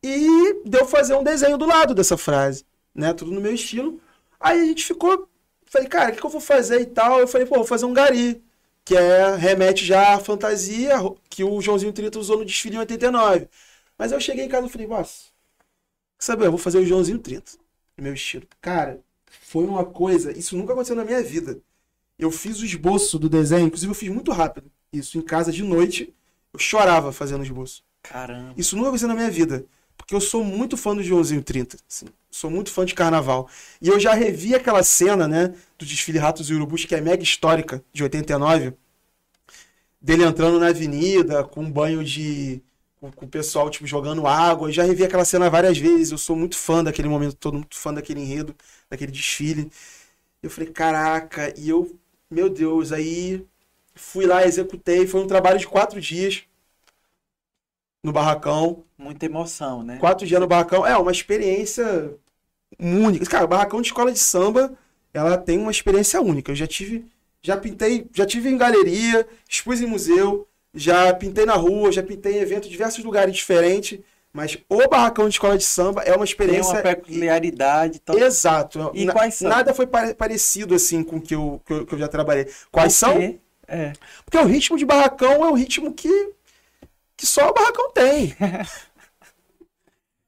E 0.02 0.62
deu 0.64 0.86
fazer 0.86 1.14
um 1.14 1.24
desenho 1.24 1.56
do 1.58 1.66
lado 1.66 1.94
dessa 1.94 2.16
frase, 2.16 2.64
né? 2.94 3.12
Tudo 3.14 3.32
no 3.32 3.40
meu 3.40 3.54
estilo. 3.54 4.00
Aí 4.38 4.60
a 4.60 4.64
gente 4.66 4.84
ficou, 4.84 5.28
falei, 5.66 5.88
cara, 5.88 6.10
o 6.10 6.12
que, 6.14 6.20
que 6.20 6.26
eu 6.26 6.30
vou 6.30 6.40
fazer 6.40 6.80
e 6.80 6.86
tal? 6.86 7.18
Eu 7.20 7.26
falei, 7.28 7.46
pô, 7.46 7.56
vou 7.56 7.64
fazer 7.64 7.86
um 7.86 7.92
gari, 7.92 8.42
que 8.84 8.96
é, 8.96 9.34
remete 9.36 9.84
já 9.84 10.14
à 10.14 10.20
fantasia 10.20 10.94
que 11.28 11.44
o 11.44 11.60
Joãozinho 11.60 11.92
30 11.92 12.18
usou 12.18 12.38
no 12.38 12.44
desfile 12.44 12.76
em 12.76 12.80
89. 12.80 13.48
Mas 13.96 14.12
eu 14.12 14.20
cheguei 14.20 14.44
em 14.44 14.48
casa 14.48 14.66
e 14.66 14.70
falei, 14.70 14.86
nossa, 14.86 15.24
sabe, 16.18 16.44
eu 16.44 16.50
vou 16.50 16.58
fazer 16.58 16.78
o 16.78 16.86
Joãozinho 16.86 17.18
30, 17.18 17.52
no 17.96 18.04
meu 18.04 18.14
estilo. 18.14 18.46
Cara, 18.60 19.00
foi 19.48 19.64
uma 19.64 19.82
coisa, 19.82 20.36
isso 20.36 20.54
nunca 20.56 20.74
aconteceu 20.74 20.94
na 20.94 21.06
minha 21.06 21.22
vida. 21.22 21.58
Eu 22.18 22.30
fiz 22.30 22.60
o 22.60 22.66
esboço 22.66 23.18
do 23.18 23.30
desenho, 23.30 23.66
inclusive 23.66 23.90
eu 23.90 23.94
fiz 23.94 24.10
muito 24.10 24.30
rápido. 24.30 24.70
Isso 24.92 25.16
em 25.16 25.22
casa 25.22 25.50
de 25.50 25.62
noite, 25.62 26.14
eu 26.52 26.58
chorava 26.58 27.12
fazendo 27.12 27.40
o 27.40 27.44
esboço. 27.44 27.82
Caramba. 28.02 28.52
Isso 28.58 28.76
nunca 28.76 28.88
aconteceu 28.88 29.08
na 29.08 29.14
minha 29.14 29.30
vida. 29.30 29.64
Porque 29.96 30.14
eu 30.14 30.20
sou 30.20 30.44
muito 30.44 30.76
fã 30.76 30.94
do 30.94 31.02
Joãozinho 31.02 31.42
30. 31.42 31.78
Assim, 31.88 32.06
sou 32.30 32.50
muito 32.50 32.70
fã 32.70 32.84
de 32.84 32.94
carnaval. 32.94 33.48
E 33.80 33.88
eu 33.88 33.98
já 33.98 34.12
revi 34.12 34.54
aquela 34.54 34.82
cena, 34.82 35.26
né? 35.26 35.54
Do 35.78 35.86
desfile 35.86 36.18
Ratos 36.18 36.50
e 36.50 36.54
Urubus, 36.54 36.84
que 36.84 36.94
é 36.94 37.00
mega 37.00 37.22
histórica, 37.22 37.82
de 37.90 38.02
89. 38.02 38.74
Dele 40.00 40.24
entrando 40.24 40.60
na 40.60 40.68
avenida, 40.68 41.42
com 41.42 41.62
um 41.62 41.70
banho 41.70 42.04
de. 42.04 42.62
Com, 43.00 43.12
com 43.12 43.26
o 43.26 43.28
pessoal, 43.28 43.70
tipo, 43.70 43.86
jogando 43.86 44.26
água. 44.26 44.68
Eu 44.68 44.72
já 44.72 44.82
revi 44.82 45.04
aquela 45.04 45.24
cena 45.24 45.48
várias 45.48 45.78
vezes. 45.78 46.10
Eu 46.10 46.18
sou 46.18 46.34
muito 46.36 46.56
fã 46.56 46.82
daquele 46.82 47.08
momento 47.08 47.36
todo, 47.36 47.54
muito 47.54 47.76
fã 47.76 47.92
daquele 47.94 48.20
enredo, 48.20 48.54
daquele 48.90 49.12
desfile. 49.12 49.70
Eu 50.42 50.50
falei, 50.50 50.70
caraca, 50.70 51.52
e 51.58 51.68
eu. 51.68 51.96
Meu 52.30 52.48
Deus, 52.48 52.92
aí. 52.92 53.46
Fui 53.94 54.26
lá, 54.26 54.44
executei. 54.44 55.06
Foi 55.06 55.20
um 55.20 55.26
trabalho 55.26 55.58
de 55.58 55.66
quatro 55.66 56.00
dias 56.00 56.42
no 58.02 58.12
barracão. 58.12 58.84
Muita 58.96 59.26
emoção, 59.26 59.82
né? 59.82 59.98
Quatro 59.98 60.26
dias 60.26 60.40
no 60.40 60.46
barracão. 60.46 60.86
É 60.86 60.96
uma 60.96 61.12
experiência 61.12 62.18
única. 62.78 63.24
Cara, 63.26 63.44
o 63.44 63.48
barracão 63.48 63.80
de 63.80 63.88
escola 63.88 64.10
de 64.10 64.18
samba, 64.18 64.76
ela 65.12 65.38
tem 65.38 65.58
uma 65.58 65.70
experiência 65.70 66.20
única. 66.20 66.50
Eu 66.50 66.56
já 66.56 66.66
tive, 66.66 67.06
já 67.42 67.56
pintei, 67.56 68.08
já 68.12 68.26
tive 68.26 68.48
em 68.48 68.58
galeria, 68.58 69.26
expus 69.48 69.80
em 69.80 69.86
museu, 69.86 70.47
já 70.74 71.12
pintei 71.14 71.46
na 71.46 71.54
rua, 71.54 71.92
já 71.92 72.02
pintei 72.02 72.34
em 72.34 72.40
eventos, 72.40 72.68
diversos 72.68 73.04
lugares 73.04 73.34
diferentes. 73.34 74.00
Mas 74.32 74.58
o 74.68 74.88
barracão 74.88 75.26
de 75.26 75.34
escola 75.34 75.56
de 75.56 75.64
samba 75.64 76.02
é 76.02 76.14
uma 76.14 76.24
experiência. 76.24 76.74
Tem 76.74 76.90
uma 76.90 76.96
peculiaridade. 76.96 77.98
Tão... 78.00 78.18
Exato. 78.18 78.90
E 78.94 79.04
Na, 79.04 79.12
quais 79.12 79.34
são? 79.34 79.48
Nada 79.48 79.72
foi 79.74 79.86
parecido 79.86 80.74
assim 80.74 81.02
com 81.02 81.16
o 81.16 81.20
que 81.20 81.34
eu, 81.34 81.60
que 81.64 81.72
eu, 81.72 81.86
que 81.86 81.94
eu 81.94 81.98
já 81.98 82.08
trabalhei. 82.08 82.46
Quais 82.70 82.92
são? 82.92 83.16
É. 83.66 83.92
Porque 84.24 84.38
o 84.38 84.44
ritmo 84.44 84.76
de 84.76 84.84
barracão 84.84 85.44
é 85.44 85.50
o 85.50 85.54
ritmo 85.54 85.92
que 85.92 86.32
que 87.16 87.26
só 87.26 87.50
o 87.50 87.52
barracão 87.52 87.90
tem. 87.90 88.36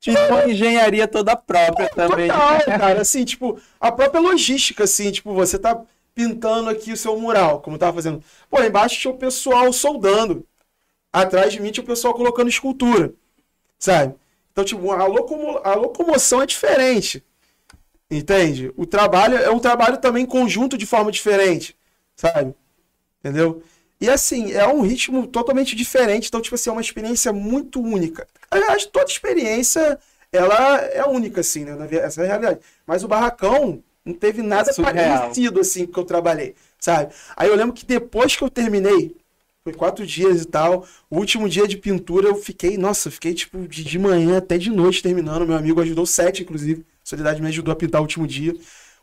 Tipo, 0.00 0.18
uma 0.18 0.48
engenharia 0.48 1.06
toda 1.06 1.36
própria 1.36 1.84
é, 1.84 1.88
também. 1.88 2.30
Total, 2.30 2.64
cara. 2.64 3.02
Assim, 3.02 3.22
tipo, 3.22 3.60
a 3.78 3.92
própria 3.92 4.18
logística, 4.18 4.84
assim, 4.84 5.12
tipo, 5.12 5.34
você 5.34 5.58
tá 5.58 5.78
pintando 6.14 6.70
aqui 6.70 6.92
o 6.92 6.96
seu 6.96 7.18
mural, 7.18 7.60
como 7.60 7.78
tava 7.78 7.94
fazendo. 7.94 8.22
Pô, 8.48 8.62
embaixo 8.62 8.98
tinha 8.98 9.12
o 9.12 9.18
pessoal 9.18 9.72
soldando. 9.72 10.46
Atrás 11.12 11.52
de 11.52 11.60
mim 11.60 11.70
tinha 11.70 11.82
o 11.82 11.86
pessoal 11.86 12.14
colocando 12.14 12.48
escultura. 12.48 13.12
Sabe? 13.78 14.14
Então, 14.52 14.64
tipo, 14.64 14.90
a, 14.90 15.06
locomo 15.06 15.60
a 15.64 15.74
locomoção 15.74 16.42
é 16.42 16.46
diferente. 16.46 17.24
Entende? 18.10 18.72
O 18.76 18.84
trabalho 18.86 19.36
é 19.38 19.50
um 19.50 19.58
trabalho 19.58 19.98
também 19.98 20.26
conjunto 20.26 20.76
de 20.76 20.86
forma 20.86 21.10
diferente. 21.12 21.76
Sabe? 22.16 22.54
Entendeu? 23.20 23.62
E 24.00 24.08
assim, 24.08 24.52
é 24.52 24.66
um 24.66 24.80
ritmo 24.80 25.26
totalmente 25.26 25.76
diferente, 25.76 26.28
então, 26.28 26.40
tipo 26.40 26.54
assim, 26.54 26.70
é 26.70 26.72
uma 26.72 26.80
experiência 26.80 27.32
muito 27.32 27.80
única. 27.80 28.26
Aliás, 28.50 28.86
toda 28.86 29.10
experiência, 29.10 29.98
ela 30.32 30.78
é 30.78 31.04
única, 31.04 31.42
assim, 31.42 31.64
né? 31.64 31.76
Essa 31.98 32.22
é 32.22 32.24
a 32.24 32.28
realidade. 32.28 32.60
Mas 32.86 33.04
o 33.04 33.08
Barracão 33.08 33.82
não 34.04 34.14
teve 34.14 34.42
nada 34.42 34.72
Surreal. 34.72 35.20
parecido, 35.22 35.60
assim, 35.60 35.86
que 35.86 35.98
eu 35.98 36.04
trabalhei, 36.04 36.54
sabe? 36.78 37.12
Aí 37.36 37.48
eu 37.48 37.54
lembro 37.54 37.74
que 37.74 37.84
depois 37.84 38.34
que 38.34 38.42
eu 38.42 38.50
terminei, 38.50 39.14
foi 39.62 39.74
quatro 39.74 40.06
dias 40.06 40.42
e 40.42 40.46
tal, 40.46 40.86
o 41.10 41.18
último 41.18 41.48
dia 41.48 41.68
de 41.68 41.76
pintura 41.76 42.28
eu 42.28 42.34
fiquei, 42.34 42.78
nossa, 42.78 43.10
fiquei, 43.10 43.34
tipo, 43.34 43.58
de, 43.68 43.84
de 43.84 43.98
manhã 43.98 44.38
até 44.38 44.56
de 44.56 44.70
noite 44.70 45.02
terminando. 45.02 45.46
Meu 45.46 45.56
amigo 45.56 45.80
ajudou 45.80 46.06
sete, 46.06 46.42
inclusive. 46.42 46.84
Solidariedade 47.04 47.42
me 47.42 47.48
ajudou 47.48 47.72
a 47.72 47.76
pintar 47.76 48.00
o 48.00 48.04
último 48.04 48.26
dia. 48.26 48.54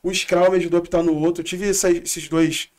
O 0.01 0.11
Skral 0.11 0.51
me 0.51 0.57
ajudou 0.57 0.79
a 0.79 0.81
pintar 0.81 1.03
no 1.03 1.15
outro. 1.15 1.41
Eu 1.41 1.45
tive 1.45 1.69
essa, 1.69 1.91
esses 1.91 2.27
dois 2.27 2.69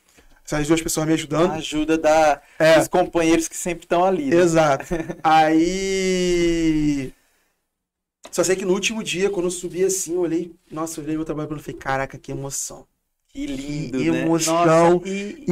essas 0.45 0.67
duas 0.67 0.81
pessoas 0.81 1.07
me 1.07 1.13
ajudando. 1.13 1.51
A 1.51 1.57
ajuda 1.57 1.99
da, 1.99 2.41
é. 2.59 2.79
dos 2.79 2.89
companheiros 2.89 3.49
que 3.49 3.57
sempre 3.57 3.85
estão 3.85 4.03
ali. 4.03 4.31
Né? 4.31 4.37
Exato. 4.37 4.87
Aí. 5.23 7.13
Só 8.31 8.45
sei 8.45 8.57
que 8.57 8.65
no 8.65 8.73
último 8.73 9.03
dia, 9.03 9.31
quando 9.31 9.47
eu 9.47 9.51
subi 9.51 9.85
assim, 9.85 10.15
eu 10.15 10.21
olhei. 10.21 10.53
Nossa, 10.71 11.01
eu 11.01 11.05
olhei 11.05 11.17
meu 11.17 11.25
trabalho 11.25 11.57
e 11.57 11.61
falei, 11.61 11.79
caraca, 11.79 12.19
que 12.19 12.33
emoção. 12.33 12.87
Que 13.29 13.47
lindo, 13.47 13.99
que 13.99 14.11
né? 14.11 14.23
emoção. 14.23 14.65
Nossa, 14.67 15.09
e, 15.09 15.45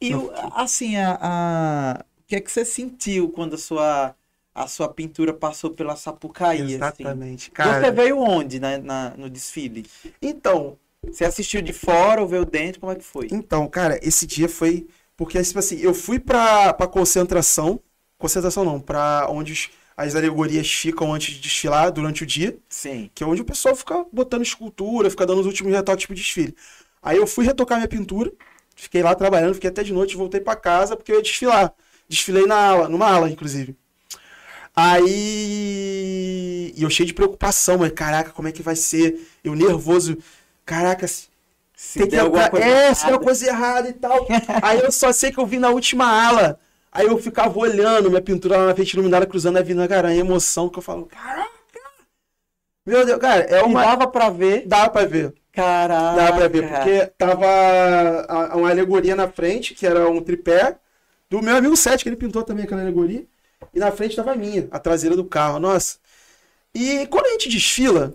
e, 0.00 0.08
e 0.08 0.12
assim, 0.54 0.96
a, 0.96 1.18
a, 1.20 2.04
o 2.20 2.22
que 2.26 2.36
é 2.36 2.40
que 2.40 2.50
você 2.50 2.64
sentiu 2.64 3.28
quando 3.28 3.54
a 3.54 3.58
sua, 3.58 4.14
a 4.54 4.66
sua 4.66 4.88
pintura 4.88 5.32
passou 5.32 5.70
pela 5.70 5.94
Sapucaí? 5.94 6.62
Assim? 6.62 6.74
Exatamente. 6.74 7.44
Assim? 7.44 7.50
Cara... 7.52 7.80
Você 7.80 7.90
veio 7.90 8.18
onde 8.18 8.58
na, 8.58 8.78
na, 8.78 9.10
no 9.16 9.28
desfile? 9.28 9.86
Então, 10.20 10.78
você 11.02 11.24
assistiu 11.24 11.62
de 11.62 11.72
fora 11.72 12.20
ou 12.20 12.26
veio 12.26 12.44
dentro? 12.44 12.80
Como 12.80 12.92
é 12.92 12.96
que 12.96 13.04
foi? 13.04 13.28
Então, 13.30 13.68
cara, 13.68 13.98
esse 14.02 14.26
dia 14.26 14.48
foi. 14.48 14.86
Porque, 15.16 15.40
tipo 15.42 15.58
assim, 15.58 15.78
eu 15.78 15.94
fui 15.94 16.18
pra, 16.18 16.72
pra 16.74 16.86
concentração. 16.86 17.80
Concentração 18.18 18.64
não, 18.64 18.80
pra 18.80 19.26
onde 19.28 19.70
as 19.96 20.14
alegorias 20.14 20.70
ficam 20.70 21.14
antes 21.14 21.34
de 21.34 21.40
desfilar 21.40 21.90
durante 21.90 22.22
o 22.22 22.26
dia. 22.26 22.56
Sim. 22.68 23.10
Que 23.14 23.24
é 23.24 23.26
onde 23.26 23.40
o 23.40 23.44
pessoal 23.44 23.74
fica 23.74 24.04
botando 24.12 24.42
escultura, 24.42 25.08
fica 25.08 25.24
dando 25.24 25.40
os 25.40 25.46
últimos 25.46 25.72
retoques 25.72 26.04
pro 26.06 26.14
desfile. 26.14 26.54
Aí 27.02 27.16
eu 27.16 27.26
fui 27.26 27.46
retocar 27.46 27.78
minha 27.78 27.88
pintura, 27.88 28.30
fiquei 28.74 29.02
lá 29.02 29.14
trabalhando, 29.14 29.54
fiquei 29.54 29.70
até 29.70 29.82
de 29.82 29.92
noite, 29.92 30.16
voltei 30.16 30.40
para 30.40 30.56
casa 30.56 30.96
porque 30.96 31.12
eu 31.12 31.16
ia 31.16 31.22
desfilar. 31.22 31.72
Desfilei 32.08 32.46
na 32.46 32.56
aula, 32.56 32.88
numa 32.88 33.10
aula, 33.10 33.30
inclusive. 33.30 33.74
Aí. 34.74 36.72
E 36.76 36.82
eu 36.82 36.90
cheio 36.90 37.06
de 37.06 37.14
preocupação, 37.14 37.78
mas 37.78 37.92
caraca, 37.92 38.30
como 38.30 38.48
é 38.48 38.52
que 38.52 38.62
vai 38.62 38.76
ser? 38.76 39.26
Eu 39.42 39.54
nervoso 39.54 40.18
caraca, 40.66 41.06
se 41.08 41.98
tem 42.00 42.08
que 42.08 42.16
alguma 42.18 42.50
coisa 42.50 42.66
é, 42.66 42.92
se 42.92 43.02
tem 43.02 43.12
alguma 43.12 43.24
coisa 43.24 43.46
errada 43.46 43.88
e 43.88 43.92
tal. 43.94 44.26
aí 44.62 44.80
eu 44.80 44.92
só 44.92 45.12
sei 45.12 45.32
que 45.32 45.38
eu 45.38 45.46
vi 45.46 45.58
na 45.58 45.70
última 45.70 46.04
ala. 46.04 46.60
Aí 46.96 47.06
eu 47.06 47.18
ficava 47.18 47.58
olhando 47.58 48.08
minha 48.08 48.22
pintura 48.22 48.56
lá 48.56 48.66
na 48.66 48.74
frente 48.74 48.94
iluminada, 48.94 49.26
cruzando 49.26 49.58
a 49.58 49.62
vida, 49.62 49.86
cara, 49.86 50.08
a 50.08 50.14
emoção 50.14 50.68
que 50.68 50.78
eu 50.78 50.82
falo, 50.82 51.06
caraca! 51.06 51.50
Meu 52.86 53.04
Deus, 53.04 53.18
cara, 53.18 53.42
é 53.42 53.62
uma. 53.62 53.82
E 53.82 53.86
dava 53.86 54.06
pra 54.06 54.30
ver? 54.30 54.66
Dava 54.66 54.90
pra 54.90 55.04
ver. 55.04 55.34
Caraca! 55.52 56.16
Dava 56.16 56.36
pra 56.36 56.48
ver, 56.48 56.68
porque 56.68 57.06
tava 57.18 57.46
uma 58.54 58.70
alegoria 58.70 59.16
na 59.16 59.28
frente, 59.28 59.74
que 59.74 59.86
era 59.86 60.08
um 60.08 60.22
tripé, 60.22 60.78
do 61.28 61.42
meu 61.42 61.56
amigo 61.56 61.76
Sete, 61.76 62.02
que 62.02 62.08
ele 62.08 62.16
pintou 62.16 62.42
também 62.42 62.64
aquela 62.64 62.82
alegoria. 62.82 63.26
E 63.74 63.78
na 63.78 63.90
frente 63.90 64.14
tava 64.14 64.32
a 64.32 64.36
minha, 64.36 64.68
a 64.70 64.78
traseira 64.78 65.16
do 65.16 65.24
carro, 65.24 65.58
nossa. 65.58 65.98
E 66.74 67.06
quando 67.08 67.26
a 67.26 67.30
gente 67.30 67.48
desfila, 67.48 68.14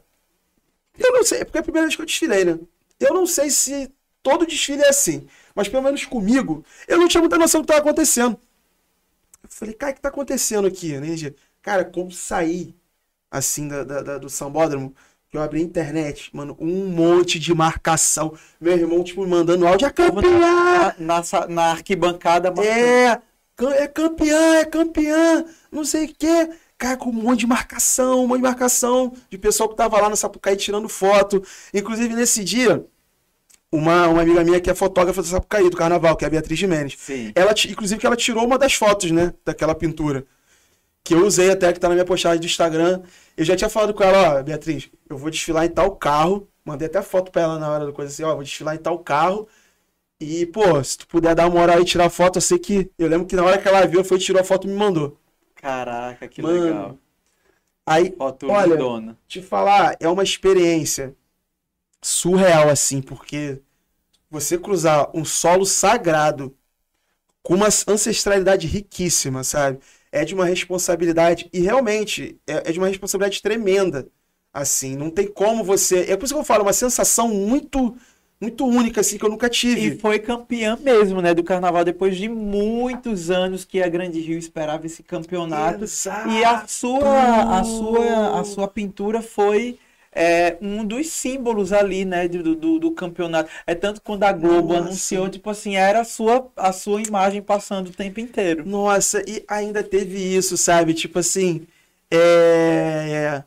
eu 0.97 1.11
não 1.11 1.23
sei, 1.23 1.41
é 1.41 1.43
porque 1.43 1.57
é 1.57 1.61
a 1.61 1.63
primeira 1.63 1.87
vez 1.87 1.95
que 1.95 2.01
eu 2.01 2.05
desfilei, 2.05 2.45
né? 2.45 2.57
Eu 2.99 3.13
não 3.13 3.25
sei 3.27 3.49
se 3.49 3.91
todo 4.23 4.45
desfile 4.45 4.83
é 4.83 4.89
assim, 4.89 5.27
mas 5.53 5.67
pelo 5.67 5.83
menos 5.83 6.05
comigo, 6.05 6.63
eu 6.87 6.97
não 6.97 7.07
tinha 7.07 7.19
muita 7.19 7.37
noção 7.37 7.61
do 7.61 7.65
que 7.65 7.73
estava 7.73 7.87
acontecendo. 7.87 8.39
Falei, 9.61 9.75
cara, 9.75 9.91
o 9.91 9.93
que 9.93 9.99
está 9.99 10.09
acontecendo 10.09 10.67
aqui, 10.67 10.97
né? 10.97 11.15
Cara, 11.61 11.85
como 11.85 12.11
sair 12.11 12.75
assim 13.29 13.67
da, 13.67 13.83
da, 13.83 14.01
da, 14.01 14.17
do 14.17 14.27
sambódromo, 14.27 14.95
que 15.29 15.37
eu 15.37 15.41
abri 15.43 15.59
a 15.59 15.63
internet, 15.63 16.35
mano, 16.35 16.57
um 16.59 16.87
monte 16.87 17.37
de 17.37 17.53
marcação. 17.53 18.35
Meu 18.59 18.73
irmão, 18.73 19.03
tipo, 19.03 19.23
mandando 19.27 19.67
áudio, 19.67 19.85
é 19.85 19.91
campeã! 19.91 20.95
Na, 20.97 21.21
na, 21.21 21.47
na 21.47 21.63
arquibancada. 21.73 22.51
É, 22.59 23.21
é 23.83 23.87
campeã, 23.87 24.55
é 24.55 24.65
campeã, 24.65 25.45
não 25.71 25.85
sei 25.85 26.05
o 26.05 26.15
quê. 26.15 26.49
cara, 26.75 26.97
com 26.97 27.11
um 27.11 27.13
monte 27.13 27.41
de 27.41 27.47
marcação, 27.47 28.23
um 28.23 28.27
monte 28.27 28.37
de 28.39 28.43
marcação 28.43 29.13
de 29.29 29.37
pessoal 29.37 29.69
que 29.69 29.75
tava 29.75 30.01
lá 30.01 30.09
na 30.09 30.15
Sapucaí 30.15 30.57
tirando 30.57 30.89
foto. 30.89 31.43
Inclusive, 31.71 32.15
nesse 32.15 32.43
dia, 32.43 32.83
uma, 33.71 34.07
uma 34.07 34.21
amiga 34.21 34.43
minha 34.43 34.59
que 34.59 34.69
é 34.69 34.75
fotógrafa 34.75 35.21
do 35.21 35.27
Sapucaí, 35.27 35.69
do 35.69 35.77
Carnaval, 35.77 36.15
que 36.17 36.25
é 36.25 36.27
a 36.27 36.31
Beatriz 36.31 36.59
Jimenez. 36.59 36.95
Sim. 36.97 37.31
Ela, 37.35 37.53
inclusive, 37.69 37.99
que 37.99 38.05
ela 38.05 38.15
tirou 38.15 38.45
uma 38.45 38.57
das 38.57 38.73
fotos, 38.73 39.11
né, 39.11 39.33
daquela 39.45 39.73
pintura. 39.73 40.25
Que 41.03 41.13
eu 41.15 41.25
usei 41.25 41.49
até, 41.49 41.71
que 41.73 41.79
tá 41.79 41.87
na 41.87 41.95
minha 41.95 42.05
postagem 42.05 42.39
do 42.39 42.45
Instagram. 42.45 43.01
Eu 43.35 43.45
já 43.45 43.55
tinha 43.55 43.69
falado 43.69 43.93
com 43.93 44.03
ela, 44.03 44.39
ó, 44.39 44.43
Beatriz, 44.43 44.89
eu 45.09 45.17
vou 45.17 45.29
desfilar 45.31 45.65
em 45.65 45.69
tal 45.69 45.95
carro. 45.95 46.47
Mandei 46.63 46.87
até 46.87 47.01
foto 47.01 47.31
pra 47.31 47.41
ela 47.41 47.57
na 47.59 47.69
hora 47.71 47.85
da 47.87 47.91
coisa 47.91 48.11
assim, 48.11 48.23
ó, 48.23 48.35
vou 48.35 48.43
desfilar 48.43 48.75
em 48.75 48.79
tal 48.79 48.99
carro. 48.99 49.47
E, 50.19 50.45
pô, 50.45 50.83
se 50.83 50.99
tu 50.99 51.07
puder 51.07 51.33
dar 51.33 51.47
uma 51.47 51.59
moral 51.59 51.81
e 51.81 51.85
tirar 51.85 52.09
foto, 52.09 52.37
eu 52.37 52.41
sei 52.41 52.59
que. 52.59 52.91
Eu 52.99 53.07
lembro 53.07 53.25
que 53.25 53.35
na 53.35 53.43
hora 53.43 53.57
que 53.57 53.67
ela 53.67 53.85
viu, 53.87 54.03
foi 54.03 54.19
tirou 54.19 54.39
a 54.41 54.43
foto 54.43 54.67
e 54.67 54.69
me 54.69 54.77
mandou. 54.77 55.17
Caraca, 55.55 56.27
que 56.27 56.41
Mano, 56.41 56.63
legal. 56.63 56.97
Aí, 57.85 58.13
Foto 58.15 58.47
olha, 58.49 58.75
lindona. 58.75 59.17
te 59.27 59.41
falar, 59.41 59.95
é 59.99 60.07
uma 60.07 60.23
experiência 60.23 61.15
surreal, 62.01 62.69
assim, 62.69 63.01
porque 63.01 63.61
você 64.29 64.57
cruzar 64.57 65.09
um 65.13 65.23
solo 65.25 65.65
sagrado 65.65 66.55
com 67.43 67.55
uma 67.55 67.67
ancestralidade 67.87 68.67
riquíssima, 68.67 69.43
sabe? 69.43 69.79
É 70.11 70.25
de 70.25 70.33
uma 70.33 70.45
responsabilidade, 70.45 71.49
e 71.53 71.59
realmente 71.61 72.39
é, 72.47 72.69
é 72.69 72.71
de 72.71 72.79
uma 72.79 72.87
responsabilidade 72.87 73.41
tremenda, 73.41 74.07
assim, 74.53 74.95
não 74.95 75.09
tem 75.09 75.27
como 75.27 75.63
você. 75.63 76.05
É 76.09 76.17
por 76.17 76.25
isso 76.25 76.33
que 76.33 76.39
eu 76.39 76.45
falo, 76.45 76.63
uma 76.63 76.73
sensação 76.73 77.29
muito, 77.29 77.95
muito 78.39 78.65
única, 78.65 79.01
assim, 79.01 79.17
que 79.17 79.25
eu 79.25 79.29
nunca 79.29 79.49
tive. 79.49 79.95
E 79.95 79.99
foi 79.99 80.19
campeã 80.19 80.77
mesmo, 80.81 81.21
né, 81.21 81.33
do 81.33 81.43
carnaval, 81.43 81.83
depois 81.83 82.17
de 82.17 82.27
muitos 82.27 83.31
anos 83.31 83.63
que 83.65 83.81
a 83.81 83.89
Grande 83.89 84.19
Rio 84.19 84.37
esperava 84.37 84.85
esse 84.85 85.01
campeonato. 85.03 85.83
Exato. 85.83 86.29
E 86.29 86.43
a 86.43 86.67
sua, 86.67 87.59
a 87.59 87.63
sua, 87.63 88.39
a 88.39 88.43
sua 88.43 88.67
pintura 88.67 89.21
foi 89.21 89.79
é, 90.13 90.57
um 90.61 90.85
dos 90.85 91.07
símbolos 91.07 91.71
ali, 91.71 92.03
né, 92.05 92.27
do, 92.27 92.55
do, 92.55 92.79
do 92.79 92.91
campeonato. 92.91 93.49
É 93.65 93.73
tanto 93.73 94.01
quando 94.01 94.23
a 94.23 94.31
Globo 94.31 94.73
Nossa. 94.73 94.87
anunciou, 94.87 95.29
tipo 95.29 95.49
assim, 95.49 95.75
era 95.75 96.01
a 96.01 96.03
sua, 96.03 96.49
a 96.55 96.73
sua 96.73 97.01
imagem 97.01 97.41
passando 97.41 97.87
o 97.87 97.93
tempo 97.93 98.19
inteiro. 98.19 98.65
Nossa, 98.65 99.23
e 99.27 99.43
ainda 99.47 99.83
teve 99.83 100.17
isso, 100.17 100.57
sabe? 100.57 100.93
Tipo 100.93 101.19
assim, 101.19 101.65
é... 102.11 103.43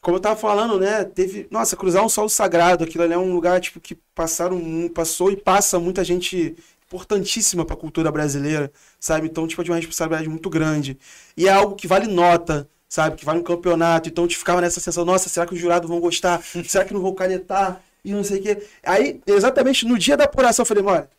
Como 0.00 0.16
eu 0.16 0.20
tava 0.20 0.36
falando, 0.36 0.78
né? 0.78 1.04
Teve... 1.04 1.48
Nossa, 1.50 1.76
cruzar 1.76 2.04
um 2.04 2.08
solo 2.08 2.28
sagrado, 2.28 2.84
aquilo 2.84 3.04
ali 3.04 3.12
é 3.12 3.18
um 3.18 3.34
lugar, 3.34 3.60
tipo, 3.60 3.80
que 3.80 3.96
passaram, 4.14 4.60
passou 4.94 5.30
e 5.32 5.36
passa 5.36 5.78
muita 5.80 6.04
gente 6.04 6.56
importantíssima 6.86 7.64
pra 7.64 7.76
cultura 7.76 8.10
brasileira, 8.10 8.72
sabe? 8.98 9.26
Então, 9.26 9.46
tipo, 9.46 9.60
é 9.60 9.64
de 9.64 9.70
uma 9.70 9.76
responsabilidade 9.76 10.28
muito 10.28 10.48
grande. 10.48 10.98
E 11.36 11.46
é 11.46 11.52
algo 11.52 11.74
que 11.74 11.86
vale 11.86 12.06
nota, 12.06 12.68
sabe? 12.88 13.16
Que 13.16 13.24
vale 13.24 13.40
um 13.40 13.44
campeonato. 13.44 14.08
Então, 14.08 14.24
a 14.24 14.26
gente 14.26 14.38
ficava 14.38 14.60
nessa 14.60 14.80
sensação, 14.80 15.04
nossa, 15.04 15.28
será 15.28 15.46
que 15.46 15.54
os 15.54 15.60
jurados 15.60 15.88
vão 15.88 16.00
gostar? 16.00 16.42
Será 16.64 16.84
que 16.84 16.94
não 16.94 17.02
vão 17.02 17.14
canetar? 17.14 17.82
E 18.04 18.12
não 18.12 18.24
sei 18.24 18.40
o 18.40 18.42
quê. 18.42 18.66
Aí, 18.82 19.20
exatamente 19.26 19.84
no 19.86 19.98
dia 19.98 20.16
da 20.16 20.24
apuração, 20.24 20.62
eu 20.62 20.66
falei, 20.66 20.82
olha, 20.84 21.10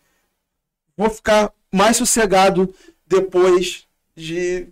vou 0.98 1.10
ficar 1.10 1.52
mais 1.72 1.98
sossegado 1.98 2.74
depois 3.06 3.88
de, 4.16 4.68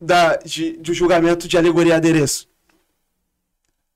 da, 0.00 0.36
de, 0.36 0.72
do 0.76 0.92
julgamento 0.92 1.48
de 1.48 1.56
alegoria 1.56 1.94
e 1.94 1.96
adereço. 1.96 2.48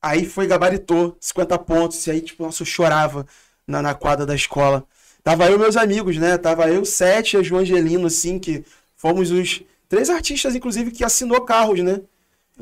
Aí 0.01 0.25
foi, 0.25 0.47
gabaritou 0.47 1.17
50 1.19 1.57
pontos, 1.59 2.05
e 2.07 2.11
aí, 2.11 2.21
tipo, 2.21 2.43
nossa, 2.43 2.61
eu 2.61 2.65
chorava 2.65 3.27
na, 3.65 3.81
na 3.81 3.93
quadra 3.93 4.25
da 4.25 4.35
escola. 4.35 4.83
Tava 5.23 5.49
eu 5.49 5.59
meus 5.59 5.75
amigos, 5.75 6.17
né? 6.17 6.37
Tava 6.37 6.69
eu, 6.69 6.85
Sete 6.85 7.35
e 7.35 7.39
a 7.39 7.43
João 7.43 7.61
Angelino, 7.61 8.07
assim, 8.07 8.39
que 8.39 8.63
fomos 8.95 9.31
os 9.31 9.61
três 9.89 10.09
artistas, 10.09 10.55
inclusive, 10.55 10.91
que 10.91 11.03
assinou 11.03 11.41
carros, 11.41 11.81
né? 11.81 12.01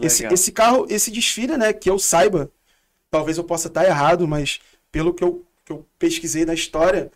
Esse, 0.01 0.25
esse 0.29 0.51
carro, 0.51 0.85
esse 0.89 1.11
desfile, 1.11 1.57
né, 1.57 1.73
que 1.73 1.89
eu 1.89 1.97
saiba, 1.99 2.51
talvez 3.11 3.37
eu 3.37 3.43
possa 3.43 3.67
estar 3.69 3.85
errado, 3.85 4.27
mas 4.27 4.59
pelo 4.91 5.13
que 5.13 5.23
eu, 5.23 5.45
que 5.65 5.71
eu 5.73 5.85
pesquisei 5.99 6.45
na 6.45 6.53
história, 6.53 7.11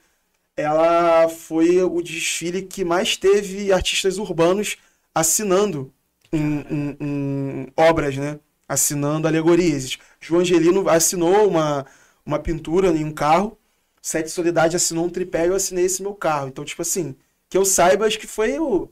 ela 0.56 1.30
foi 1.30 1.82
o 1.84 2.02
desfile 2.02 2.64
que 2.64 2.84
mais 2.84 3.16
teve 3.18 3.72
artistas 3.72 4.18
urbanos 4.18 4.78
assinando 5.16 5.94
em, 6.32 6.60
em- 6.70 6.98
em 7.00 7.68
obras, 7.78 8.18
né? 8.18 8.40
Assinando 8.68 9.28
alegorias. 9.28 9.98
João 10.20 10.42
Angelino 10.42 10.88
assinou 10.90 11.48
uma, 11.48 11.86
uma 12.26 12.40
pintura 12.40 12.90
em 12.90 13.06
um 13.06 13.12
carro, 13.12 13.58
Sete 14.02 14.30
Solidade 14.30 14.76
assinou 14.76 15.06
um 15.06 15.10
tripé 15.10 15.46
e 15.46 15.48
eu 15.50 15.56
assinei 15.56 15.86
esse 15.86 16.02
meu 16.02 16.14
carro. 16.14 16.48
Então, 16.50 16.64
tipo 16.66 16.82
assim, 16.82 17.16
que 17.50 17.58
eu 17.58 17.66
saiba, 17.66 18.06
acho 18.06 18.20
que 18.20 18.28
foi 18.28 18.60
o, 18.60 18.88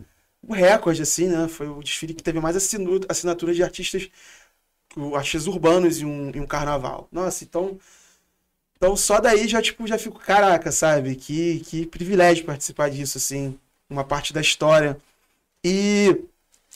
o 0.47 0.53
recorde, 0.53 1.01
assim, 1.01 1.27
né? 1.27 1.47
Foi 1.47 1.67
o 1.67 1.81
desfile 1.83 2.13
que 2.13 2.23
teve 2.23 2.39
mais 2.39 2.55
assinaturas 3.09 3.55
de 3.55 3.63
artistas, 3.63 4.09
artistas 5.15 5.47
urbanos 5.47 5.99
em 6.01 6.05
um, 6.05 6.29
em 6.35 6.39
um 6.41 6.47
carnaval. 6.47 7.07
Nossa, 7.11 7.43
então. 7.43 7.79
Então 8.75 8.95
só 8.95 9.19
daí 9.19 9.47
já, 9.47 9.61
tipo, 9.61 9.87
já 9.87 9.97
fico, 9.97 10.19
caraca, 10.19 10.71
sabe? 10.71 11.15
Que, 11.15 11.59
que 11.61 11.85
privilégio 11.85 12.45
participar 12.45 12.89
disso, 12.89 13.17
assim. 13.17 13.57
Uma 13.89 14.03
parte 14.03 14.33
da 14.33 14.41
história. 14.41 14.97
E. 15.63 16.23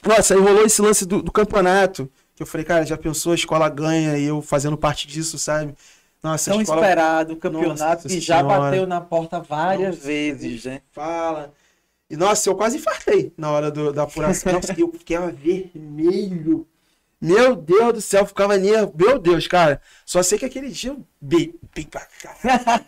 Nossa, 0.05 0.35
aí 0.35 0.39
rolou 0.41 0.65
esse 0.65 0.81
lance 0.81 1.05
do, 1.05 1.21
do 1.23 1.31
campeonato. 1.31 2.11
Que 2.35 2.43
eu 2.43 2.47
falei, 2.47 2.65
cara, 2.65 2.85
já 2.85 2.97
pensou, 2.97 3.33
a 3.33 3.35
escola 3.35 3.69
ganha 3.69 4.17
e 4.17 4.25
eu 4.25 4.41
fazendo 4.41 4.77
parte 4.77 5.07
disso, 5.07 5.39
sabe? 5.39 5.75
Nossa, 6.23 6.51
Tão 6.51 6.61
escola 6.61 6.81
esperado 6.81 7.33
o 7.33 7.37
campeonato 7.37 8.03
Nossa 8.03 8.09
que 8.09 8.19
já 8.19 8.37
Senhora. 8.39 8.47
bateu 8.61 8.87
na 8.87 9.01
porta 9.01 9.39
várias 9.39 9.95
Nossa, 9.95 10.07
vezes, 10.07 10.65
né? 10.65 10.81
fala. 10.91 11.53
E 12.11 12.17
nossa, 12.17 12.49
eu 12.49 12.55
quase 12.55 12.77
infartei 12.77 13.31
na 13.37 13.49
hora 13.51 13.71
do- 13.71 13.93
da 13.93 14.03
apuração. 14.03 14.51
Nossa, 14.53 14.75
eu 14.77 14.91
ficava 14.91 15.31
vermelho. 15.31 16.67
Meu 17.21 17.55
Deus 17.55 17.93
do 17.93 18.01
céu, 18.01 18.25
ficava 18.25 18.57
nervo. 18.57 18.93
Meu 18.97 19.17
Deus, 19.19 19.47
cara. 19.47 19.79
Só 20.05 20.21
sei 20.21 20.37
que 20.39 20.45
aquele 20.45 20.69
dia 20.69 20.89
eu 20.91 21.05
bebi 21.21 21.53
pra. 21.89 22.05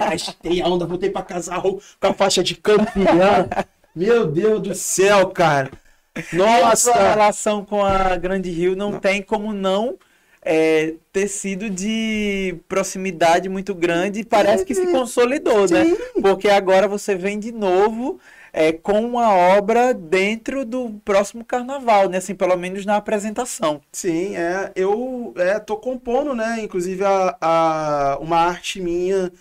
Gastei 0.10 0.62
a 0.62 0.68
onda, 0.68 0.86
voltei 0.86 1.10
pra 1.10 1.22
casa 1.22 1.54
com 1.62 1.80
a 2.02 2.14
faixa 2.14 2.44
de 2.44 2.56
campeão. 2.56 3.48
Meu 3.96 4.26
Deus 4.26 4.60
do 4.62 4.76
céu, 4.76 5.28
cara. 5.30 5.72
E 6.16 6.20
a 6.20 6.76
sua 6.76 6.94
Nossa. 6.94 6.94
relação 6.94 7.64
com 7.64 7.84
a 7.84 8.16
Grande 8.18 8.50
Rio 8.52 8.76
não, 8.76 9.00
tem 9.00 9.22
como 9.22 9.54
não 9.54 9.98
é, 10.42 10.96
ter 11.12 11.28
sido 11.28 11.70
de 11.70 12.56
proximidade 12.68 13.48
muito 13.50 13.74
grande 13.74 14.20
e 14.20 14.26
parece 14.26 14.66
que 14.66 14.76
se 14.76 14.88
consolidou, 14.92 15.68
né? 15.70 15.86
Sim. 15.86 16.22
Porque 16.22 16.50
agora 16.50 16.88
você 16.88 17.16
vem 17.16 17.40
de 17.40 17.52
novo 17.52 18.20
é, 18.54 18.72
com 18.74 19.02
uma 19.06 19.30
obra 19.34 19.94
dentro 19.94 20.66
do 20.66 21.02
próximo 21.06 21.44
carnaval, 21.46 22.10
né? 22.10 22.20
Assim, 22.20 22.36
pelo 22.36 22.56
menos 22.58 22.86
na 22.86 22.98
apresentação. 22.98 23.82
Sim, 23.92 24.36
é. 24.36 24.72
Eu 24.76 25.34
é, 25.38 25.60
tô 25.60 25.78
compondo, 25.78 26.36
né? 26.36 26.62
Inclusive 26.64 27.04
a, 27.06 27.38
a- 27.42 28.18
uma 28.20 28.38
arte 28.38 28.82
minha 28.82 29.32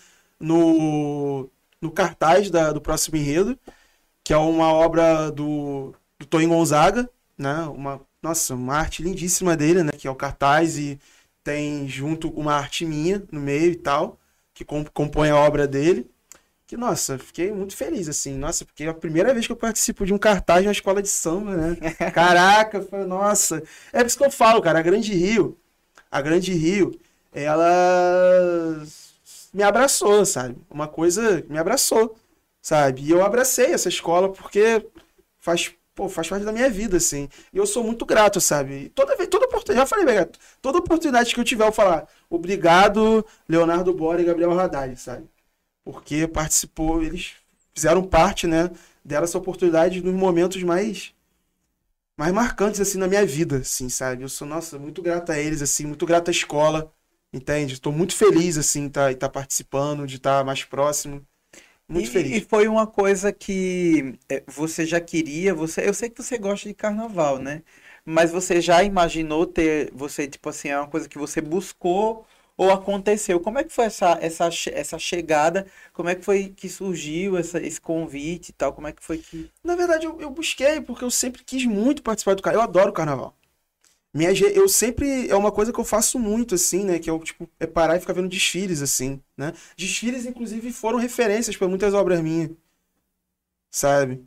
no, 0.41 1.49
no 1.81 1.91
cartaz 1.91 2.51
da- 2.51 2.73
do 2.73 2.81
próximo 2.81 3.17
enredo, 3.17 3.59
que 4.25 4.33
é 4.33 4.37
uma 4.39 4.73
obra 4.73 5.31
do, 5.31 5.95
do 6.19 6.27
Toyin 6.27 6.49
Gonzaga, 6.49 7.09
né? 7.39 7.63
Uma, 7.67 8.01
nossa, 8.23 8.55
uma 8.55 8.77
arte 8.77 9.03
lindíssima 9.03 9.57
dele, 9.57 9.83
né? 9.85 9.93
Que 9.99 10.09
é 10.09 10.11
o 10.11 10.17
cartaz 10.17 10.79
e 10.79 11.01
tem 11.45 11.89
junto 11.89 12.29
uma 12.31 12.55
arte 12.55 12.87
minha 12.87 13.25
no 13.33 13.41
meio 13.41 13.73
e 13.73 13.77
tal, 13.77 14.19
que 14.55 14.65
com- 14.65 14.85
compõe 14.85 15.31
a 15.31 15.37
obra 15.39 15.67
dele. 15.69 16.11
Que, 16.73 16.77
nossa, 16.79 17.19
fiquei 17.19 17.53
muito 17.53 17.77
feliz, 17.77 18.09
assim. 18.09 18.39
Nossa, 18.39 18.65
porque 18.65 18.85
é 18.85 18.89
a 18.89 18.95
primeira 18.95 19.35
vez 19.35 19.47
que 19.47 19.53
eu 19.53 19.57
participo 19.57 20.07
de 20.07 20.15
um 20.15 20.17
cartaz 20.17 20.65
na 20.65 20.73
escola 20.73 21.03
de 21.03 21.09
samba, 21.09 21.55
né? 21.55 21.77
Caraca, 22.15 22.81
foi, 22.81 23.05
nossa. 23.05 23.63
É 23.93 23.99
por 23.99 24.07
isso 24.07 24.17
que 24.17 24.25
eu 24.25 24.31
falo, 24.31 24.63
cara, 24.63 24.79
a 24.79 24.83
Grande 24.83 25.13
Rio, 25.13 25.59
a 26.11 26.23
Grande 26.23 26.51
Rio, 26.55 26.99
ela 27.31 28.83
me 29.53 29.63
abraçou, 29.63 30.25
sabe? 30.25 30.57
Uma 30.71 30.89
coisa 30.89 31.45
me 31.47 31.59
abraçou, 31.59 32.17
sabe? 32.63 33.03
E 33.03 33.11
eu 33.11 33.23
abracei 33.23 33.67
essa 33.67 33.91
escola 33.91 34.33
porque 34.33 34.87
faz, 35.41 35.75
pô, 35.95 36.09
faz 36.09 36.27
parte 36.27 36.47
da 36.47 36.53
minha 36.53 36.71
vida, 36.71 36.97
assim. 36.97 37.29
E 37.53 37.59
eu 37.59 37.67
sou 37.67 37.85
muito 37.85 38.07
grato, 38.07 38.41
sabe? 38.41 38.85
E 38.85 38.89
toda 38.89 39.15
vez, 39.15 39.29
toda 39.29 39.45
oportunidade, 39.45 39.91
já 39.91 39.97
falei, 39.97 40.27
toda 40.63 40.79
oportunidade 40.79 41.35
que 41.35 41.41
eu 41.41 41.45
tiver, 41.45 41.67
eu 41.67 41.73
falar, 41.73 42.09
obrigado, 42.31 43.23
Leonardo 43.47 43.93
Bora 43.93 44.23
e 44.23 44.25
Gabriel 44.25 44.59
Haddad, 44.59 44.97
sabe? 44.99 45.32
Porque 45.85 46.27
participou, 46.29 47.03
eles 47.03 47.35
fizeram 47.75 48.03
parte, 48.05 48.47
né, 48.47 48.71
dessa 49.05 49.39
oportunidade 49.39 50.03
nos 50.03 50.15
momentos 50.15 50.63
mais 50.63 51.13
mais 52.17 52.33
marcantes 52.33 52.81
assim 52.81 52.99
na 52.99 53.09
minha 53.09 53.25
vida, 53.27 53.59
assim, 53.59 53.89
sabe? 53.89 54.23
Eu 54.23 54.29
sou, 54.29 54.47
nossa, 54.47 54.79
muito 54.79 55.03
grato 55.03 55.33
a 55.33 55.39
eles 55.39 55.63
assim, 55.63 55.87
muito 55.87 56.07
grato 56.07 56.29
à 56.29 56.31
escola, 56.31 56.93
entende? 57.33 57.75
Estou 57.75 57.93
muito 57.93 58.15
feliz 58.15 58.57
assim, 58.59 58.89
tá, 58.89 59.11
estar 59.11 59.29
participando, 59.29 60.07
de 60.07 60.17
estar 60.17 60.45
mais 60.45 60.63
próximo. 60.65 61.27
Muito 61.89 62.09
e, 62.09 62.11
feliz. 62.11 62.37
E 62.37 62.41
foi 62.41 62.69
uma 62.69 62.87
coisa 62.87 63.33
que 63.33 64.19
é, 64.29 64.43
você 64.47 64.87
já 64.87 65.01
queria, 65.01 65.55
você, 65.55 65.89
eu 65.89 65.95
sei 65.95 66.09
que 66.11 66.23
você 66.23 66.39
gosta 66.39 66.69
de 66.69 66.75
carnaval, 66.75 67.39
né? 67.39 67.63
Mas 68.05 68.31
você 68.33 68.61
já 68.61 68.83
imaginou 68.83 69.47
ter, 69.47 69.91
você, 69.95 70.27
tipo 70.29 70.49
assim, 70.49 70.69
é 70.69 70.79
uma 70.79 70.89
coisa 70.89 71.09
que 71.09 71.19
você 71.19 71.41
buscou 71.41 72.27
ou 72.57 72.71
aconteceu? 72.71 73.41
Como 73.41 73.59
é 73.59 73.65
que 73.65 73.73
foi 73.73 73.87
essa, 73.87 74.19
essa, 74.21 74.49
essa 74.73 74.99
chegada? 74.99 75.67
Como 75.93 76.09
é 76.09 76.15
que 76.15 76.25
foi 76.25 76.53
que 76.57 76.69
surgiu 76.69 77.37
essa, 77.37 77.61
esse 77.61 77.81
convite 77.81 78.51
e 78.51 78.53
tal? 78.53 78.73
Como 78.73 78.87
é 78.89 78.93
que 78.93 79.03
foi 79.03 79.19
que... 79.19 79.51
Na 79.65 79.75
verdade, 79.77 80.07
eu, 80.07 80.21
eu 80.21 80.31
busquei 80.31 80.81
porque 80.81 81.05
eu 81.05 81.11
sempre 81.11 81.43
quis 81.45 81.65
muito 81.67 82.03
participar 82.03 82.35
do 82.35 82.43
carnaval. 82.43 82.67
Eu 82.67 82.71
adoro 82.71 82.93
carnaval. 82.93 83.37
Minha, 84.15 84.31
eu 84.33 84.69
sempre. 84.69 85.29
É 85.29 85.37
uma 85.37 85.51
coisa 85.51 85.73
que 85.73 85.81
eu 85.81 85.85
faço 85.85 86.19
muito, 86.19 86.55
assim, 86.55 86.85
né? 86.85 86.99
Que 86.99 87.09
é, 87.11 87.19
tipo, 87.21 87.49
é 87.59 87.67
parar 87.67 87.97
e 87.97 88.01
ficar 88.01 88.13
vendo 88.13 88.29
desfiles, 88.29 88.83
assim, 88.83 89.21
né? 89.37 89.55
Desfiles, 89.77 90.27
inclusive, 90.27 90.71
foram 90.73 90.99
referências 90.99 91.57
para 91.57 91.67
muitas 91.69 91.95
obras 91.95 92.21
minhas. 92.21 92.51
Sabe? 93.71 94.25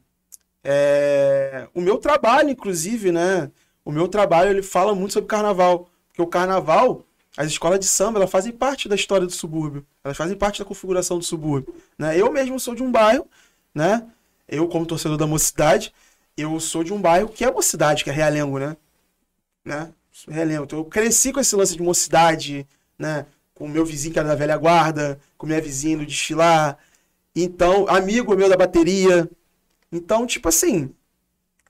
É, 0.63 1.67
O 1.73 1.81
meu 1.81 1.97
trabalho, 1.97 2.49
inclusive, 2.49 3.11
né? 3.11 3.51
O 3.85 3.91
meu 3.91 4.07
trabalho, 4.07 4.51
ele 4.51 4.63
fala 4.63 4.95
muito 4.95 5.13
sobre 5.13 5.27
carnaval. 5.29 5.89
Porque 6.09 6.21
o 6.21 6.27
carnaval, 6.27 7.05
as 7.37 7.47
escolas 7.47 7.79
de 7.79 7.85
samba, 7.85 8.19
elas 8.19 8.29
fazem 8.29 8.51
parte 8.51 8.87
da 8.87 8.95
história 8.95 9.25
do 9.27 9.33
subúrbio. 9.33 9.85
Elas 10.03 10.15
fazem 10.15 10.37
parte 10.37 10.59
da 10.59 10.65
configuração 10.65 11.17
do 11.17 11.25
subúrbio. 11.25 11.75
Né? 11.97 12.17
Eu 12.17 12.31
mesmo 12.31 12.59
sou 12.59 12.73
de 12.73 12.81
um 12.81 12.91
bairro, 12.91 13.27
né? 13.73 14.07
Eu, 14.47 14.67
como 14.67 14.85
torcedor 14.85 15.17
da 15.17 15.27
mocidade, 15.27 15.93
eu 16.37 16.59
sou 16.59 16.83
de 16.83 16.93
um 16.93 17.01
bairro 17.01 17.27
que 17.27 17.43
é 17.43 17.51
mocidade, 17.51 18.03
que 18.03 18.09
é 18.09 18.13
Realengo, 18.13 18.59
né? 18.59 18.77
né? 19.65 19.91
Realengo. 20.27 20.63
Então, 20.63 20.79
eu 20.79 20.85
cresci 20.85 21.33
com 21.33 21.39
esse 21.39 21.55
lance 21.55 21.75
de 21.75 21.81
mocidade, 21.81 22.65
né? 22.97 23.25
Com 23.53 23.65
o 23.65 23.69
meu 23.69 23.85
vizinho 23.85 24.13
que 24.13 24.19
era 24.19 24.27
da 24.27 24.35
velha 24.35 24.55
guarda, 24.55 25.19
com 25.37 25.45
minha 25.47 25.61
vizinha 25.61 25.97
no 25.97 26.05
desfilar. 26.05 26.77
Então, 27.35 27.85
amigo 27.89 28.35
meu 28.35 28.47
da 28.47 28.55
bateria. 28.55 29.29
Então, 29.91 30.25
tipo 30.25 30.47
assim, 30.47 30.93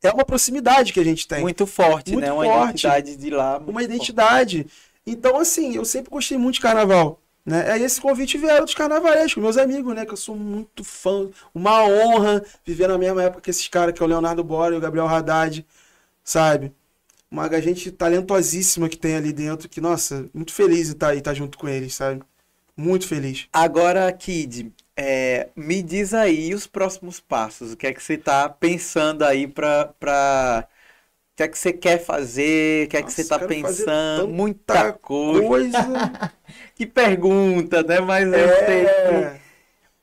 é 0.04 0.12
uma 0.12 0.26
proximidade 0.26 0.94
que 0.94 1.00
a 1.00 1.04
gente 1.04 1.28
tem. 1.28 1.42
Muito 1.42 1.66
forte, 1.66 2.12
Muito 2.12 2.26
né? 2.26 2.32
Uma 2.32 2.44
forte. 2.44 2.70
identidade 2.70 3.16
de 3.16 3.30
lá. 3.32 3.58
uma 3.58 3.82
forte. 4.62 4.68
Então, 5.06 5.38
assim, 5.38 5.76
eu 5.76 5.86
sempre 5.86 6.10
gostei 6.10 6.38
muito 6.38 6.56
de 6.56 6.62
carnaval. 6.62 7.22
Né? 7.46 7.72
Aí 7.72 7.84
esse 7.84 8.02
convite 8.02 8.38
vieram 8.38 8.66
dos 8.66 8.74
carnavalescos, 8.74 9.42
meus 9.42 9.58
amigos, 9.58 9.94
né? 9.94 10.06
Que 10.06 10.14
eu 10.14 10.18
sou 10.18 10.36
muito 10.36 10.84
fã. 10.84 11.30
Uma 11.54 11.84
honra 11.86 12.44
viver 12.66 12.88
na 12.88 12.98
mesma 12.98 13.22
época 13.24 13.42
que 13.42 13.52
esses 13.52 13.68
caras, 13.68 13.94
que 13.94 14.02
é 14.02 14.06
o 14.06 14.10
Leonardo 14.10 14.44
Bora 14.44 14.74
e 14.74 14.78
o 14.78 14.82
Gabriel 14.82 15.08
Haddad, 15.08 15.66
sabe? 16.24 16.74
Uma 17.30 17.50
gente 17.62 17.92
talentosíssima 17.92 18.90
que 18.90 18.98
tem 18.98 19.16
ali 19.16 19.32
dentro, 19.32 19.70
que, 19.70 19.82
nossa, 19.82 20.28
muito 20.34 20.54
feliz 20.54 20.90
em 20.90 20.94
estar 20.94 21.10
aí, 21.10 21.20
estar 21.20 21.34
junto 21.34 21.58
com 21.58 21.68
eles, 21.68 21.94
sabe? 21.94 22.24
Muito 22.76 23.08
feliz. 23.08 23.48
Agora, 23.54 24.12
Kid, 24.12 24.74
é, 24.98 25.50
me 25.56 25.82
diz 25.84 26.14
aí 26.14 26.54
os 26.54 26.66
próximos 26.66 27.20
passos. 27.20 27.74
O 27.74 27.78
que 27.78 27.88
é 27.88 27.94
que 27.94 28.02
você 28.02 28.18
tá 28.18 28.50
pensando 28.50 29.24
aí 29.24 29.48
pra. 29.48 29.94
pra... 30.00 30.68
O 31.36 31.38
que 31.38 31.44
é 31.44 31.48
que 31.50 31.60
você 31.60 31.74
quer 31.74 32.00
fazer? 32.00 32.86
O 32.86 32.90
que 32.90 32.96
é 32.98 33.02
que 33.02 33.06
Nossa, 33.08 33.16
você 33.24 33.26
tá 33.26 33.38
fazer 33.38 33.48
pensando? 33.48 34.28
Muita 34.30 34.94
coisa. 34.94 35.48
Coisa. 35.48 36.32
Que 36.76 36.86
pergunta, 36.86 37.84
né? 37.84 38.00
Mas 38.00 38.26
eu 38.26 38.48
sei. 38.66 38.86
que- 38.86 38.90
é... 38.90 39.36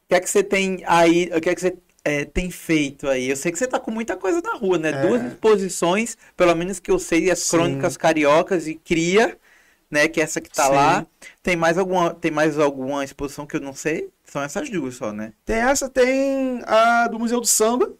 O 0.04 0.08
que 0.08 0.14
é 0.14 0.20
que 0.20 0.28
você 0.30 0.42
tem 0.44 0.82
aí? 0.86 1.30
O 1.34 1.40
que 1.40 1.48
é 1.48 1.54
que 1.54 1.60
você 1.60 1.76
é, 2.04 2.24
tem 2.26 2.50
feito 2.50 3.08
aí? 3.08 3.30
Eu 3.30 3.36
sei 3.36 3.50
que 3.50 3.58
você 3.58 3.66
tá 3.66 3.80
com 3.80 3.90
muita 3.90 4.14
coisa 4.16 4.42
na 4.42 4.54
rua, 4.54 4.76
né? 4.76 4.90
É. 4.90 5.06
Duas 5.06 5.22
exposições, 5.22 6.18
pelo 6.36 6.54
menos 6.54 6.78
que 6.78 6.90
eu 6.90 6.98
sei, 6.98 7.30
as 7.30 7.38
Sim. 7.38 7.56
Crônicas 7.56 7.96
Cariocas 7.96 8.66
e 8.66 8.74
Cria, 8.74 9.38
né? 9.90 10.08
Que 10.08 10.20
é 10.20 10.24
essa 10.24 10.40
que 10.40 10.50
tá 10.50 10.66
Sim. 10.66 10.74
lá. 10.74 11.06
Tem 11.42 11.56
mais 11.56 11.78
alguma, 11.78 12.12
tem 12.12 12.30
mais 12.30 12.58
alguma 12.58 13.04
exposição 13.04 13.46
que 13.46 13.56
eu 13.56 13.60
não 13.60 13.72
sei? 13.74 14.10
São 14.24 14.42
essas 14.42 14.68
duas 14.68 14.96
só, 14.96 15.12
né? 15.12 15.32
Tem 15.46 15.56
essa, 15.56 15.88
tem 15.88 16.62
a 16.66 17.08
do 17.08 17.18
Museu 17.18 17.40
do 17.40 17.46
Samba. 17.46 17.90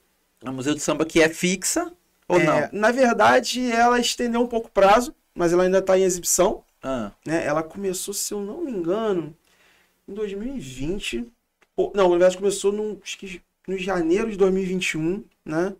A 0.44 0.52
Museu 0.52 0.74
do 0.74 0.80
Samba 0.80 1.06
que 1.06 1.22
é 1.22 1.28
fixa 1.28 1.92
ou 2.34 2.40
É, 2.40 2.44
não? 2.44 2.68
Na 2.72 2.90
verdade, 2.90 3.70
ela 3.70 3.98
estendeu 3.98 4.40
um 4.40 4.46
pouco 4.46 4.68
o 4.68 4.72
prazo, 4.72 5.14
mas 5.34 5.52
ela 5.52 5.64
ainda 5.64 5.78
está 5.78 5.98
em 5.98 6.02
exibição. 6.02 6.64
Ah, 6.82 7.12
né? 7.24 7.44
Ela 7.44 7.62
começou, 7.62 8.12
se 8.12 8.32
eu 8.34 8.40
não 8.40 8.62
me 8.62 8.70
engano, 8.70 9.36
em 10.08 10.14
2020. 10.14 11.26
Ou, 11.76 11.92
não, 11.94 12.04
na 12.04 12.10
verdade 12.10 12.36
começou 12.36 12.72
no, 12.72 13.00
acho 13.02 13.18
que 13.18 13.40
no 13.66 13.78
janeiro 13.78 14.30
de 14.30 14.36
2021, 14.36 15.24
né? 15.44 15.74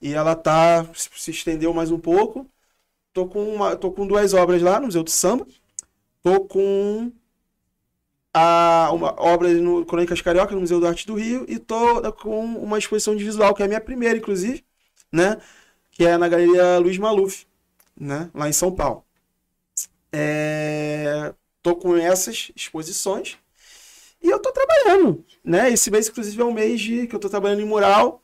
E 0.00 0.14
ela 0.14 0.34
tá 0.34 0.86
se 0.94 1.30
estendeu 1.30 1.74
mais 1.74 1.90
um 1.90 1.98
pouco. 1.98 2.46
Tô 3.12 3.26
com 3.26 3.42
uma, 3.54 3.76
tô 3.76 3.92
com 3.92 4.06
duas 4.06 4.32
obras 4.32 4.62
lá 4.62 4.80
no 4.80 4.86
Museu 4.86 5.02
do 5.02 5.10
Samba. 5.10 5.46
Tô 6.22 6.40
com 6.40 7.12
a 8.32 8.90
uma 8.92 9.14
obra 9.20 9.52
no 9.54 9.84
Crônicas 9.84 10.20
Carioca 10.22 10.54
no 10.54 10.60
Museu 10.60 10.80
do 10.80 10.86
Arte 10.86 11.06
do 11.06 11.14
Rio 11.14 11.44
e 11.48 11.58
tô 11.58 12.12
com 12.14 12.44
uma 12.44 12.78
exposição 12.78 13.16
de 13.16 13.24
visual 13.24 13.54
que 13.54 13.62
é 13.62 13.64
a 13.64 13.68
minha 13.68 13.80
primeira, 13.80 14.16
inclusive, 14.16 14.64
né? 15.12 15.36
Que 15.90 16.04
é 16.06 16.16
na 16.16 16.28
Galeria 16.28 16.78
Luiz 16.78 16.98
Maluf, 16.98 17.46
né? 17.98 18.30
Lá 18.34 18.48
em 18.48 18.52
São 18.52 18.72
Paulo. 18.72 19.04
É, 20.12 21.32
tô 21.62 21.76
com 21.76 21.96
essas 21.96 22.50
exposições 22.56 23.38
e 24.22 24.28
eu 24.28 24.38
tô 24.38 24.52
trabalhando, 24.52 25.24
né? 25.44 25.70
Esse 25.70 25.90
mês, 25.90 26.08
inclusive, 26.08 26.40
é 26.40 26.44
um 26.44 26.52
mês 26.52 26.80
de, 26.80 27.06
que 27.06 27.14
eu 27.14 27.20
tô 27.20 27.28
trabalhando 27.28 27.62
em 27.62 27.66
mural, 27.66 28.22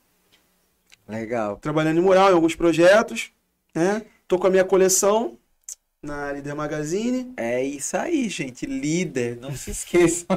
legal. 1.07 1.57
trabalhando 1.57 1.99
em 1.99 2.03
mural 2.03 2.29
em 2.29 2.33
alguns 2.33 2.55
projetos, 2.55 3.31
né? 3.73 4.05
Tô 4.27 4.37
com 4.37 4.47
a 4.47 4.49
minha 4.49 4.65
coleção 4.65 5.37
na 6.01 6.31
Líder 6.33 6.53
Magazine. 6.53 7.33
É 7.35 7.63
isso 7.63 7.97
aí, 7.97 8.29
gente. 8.29 8.65
Líder, 8.65 9.37
não 9.37 9.55
se 9.55 9.71
esqueçam. 9.71 10.27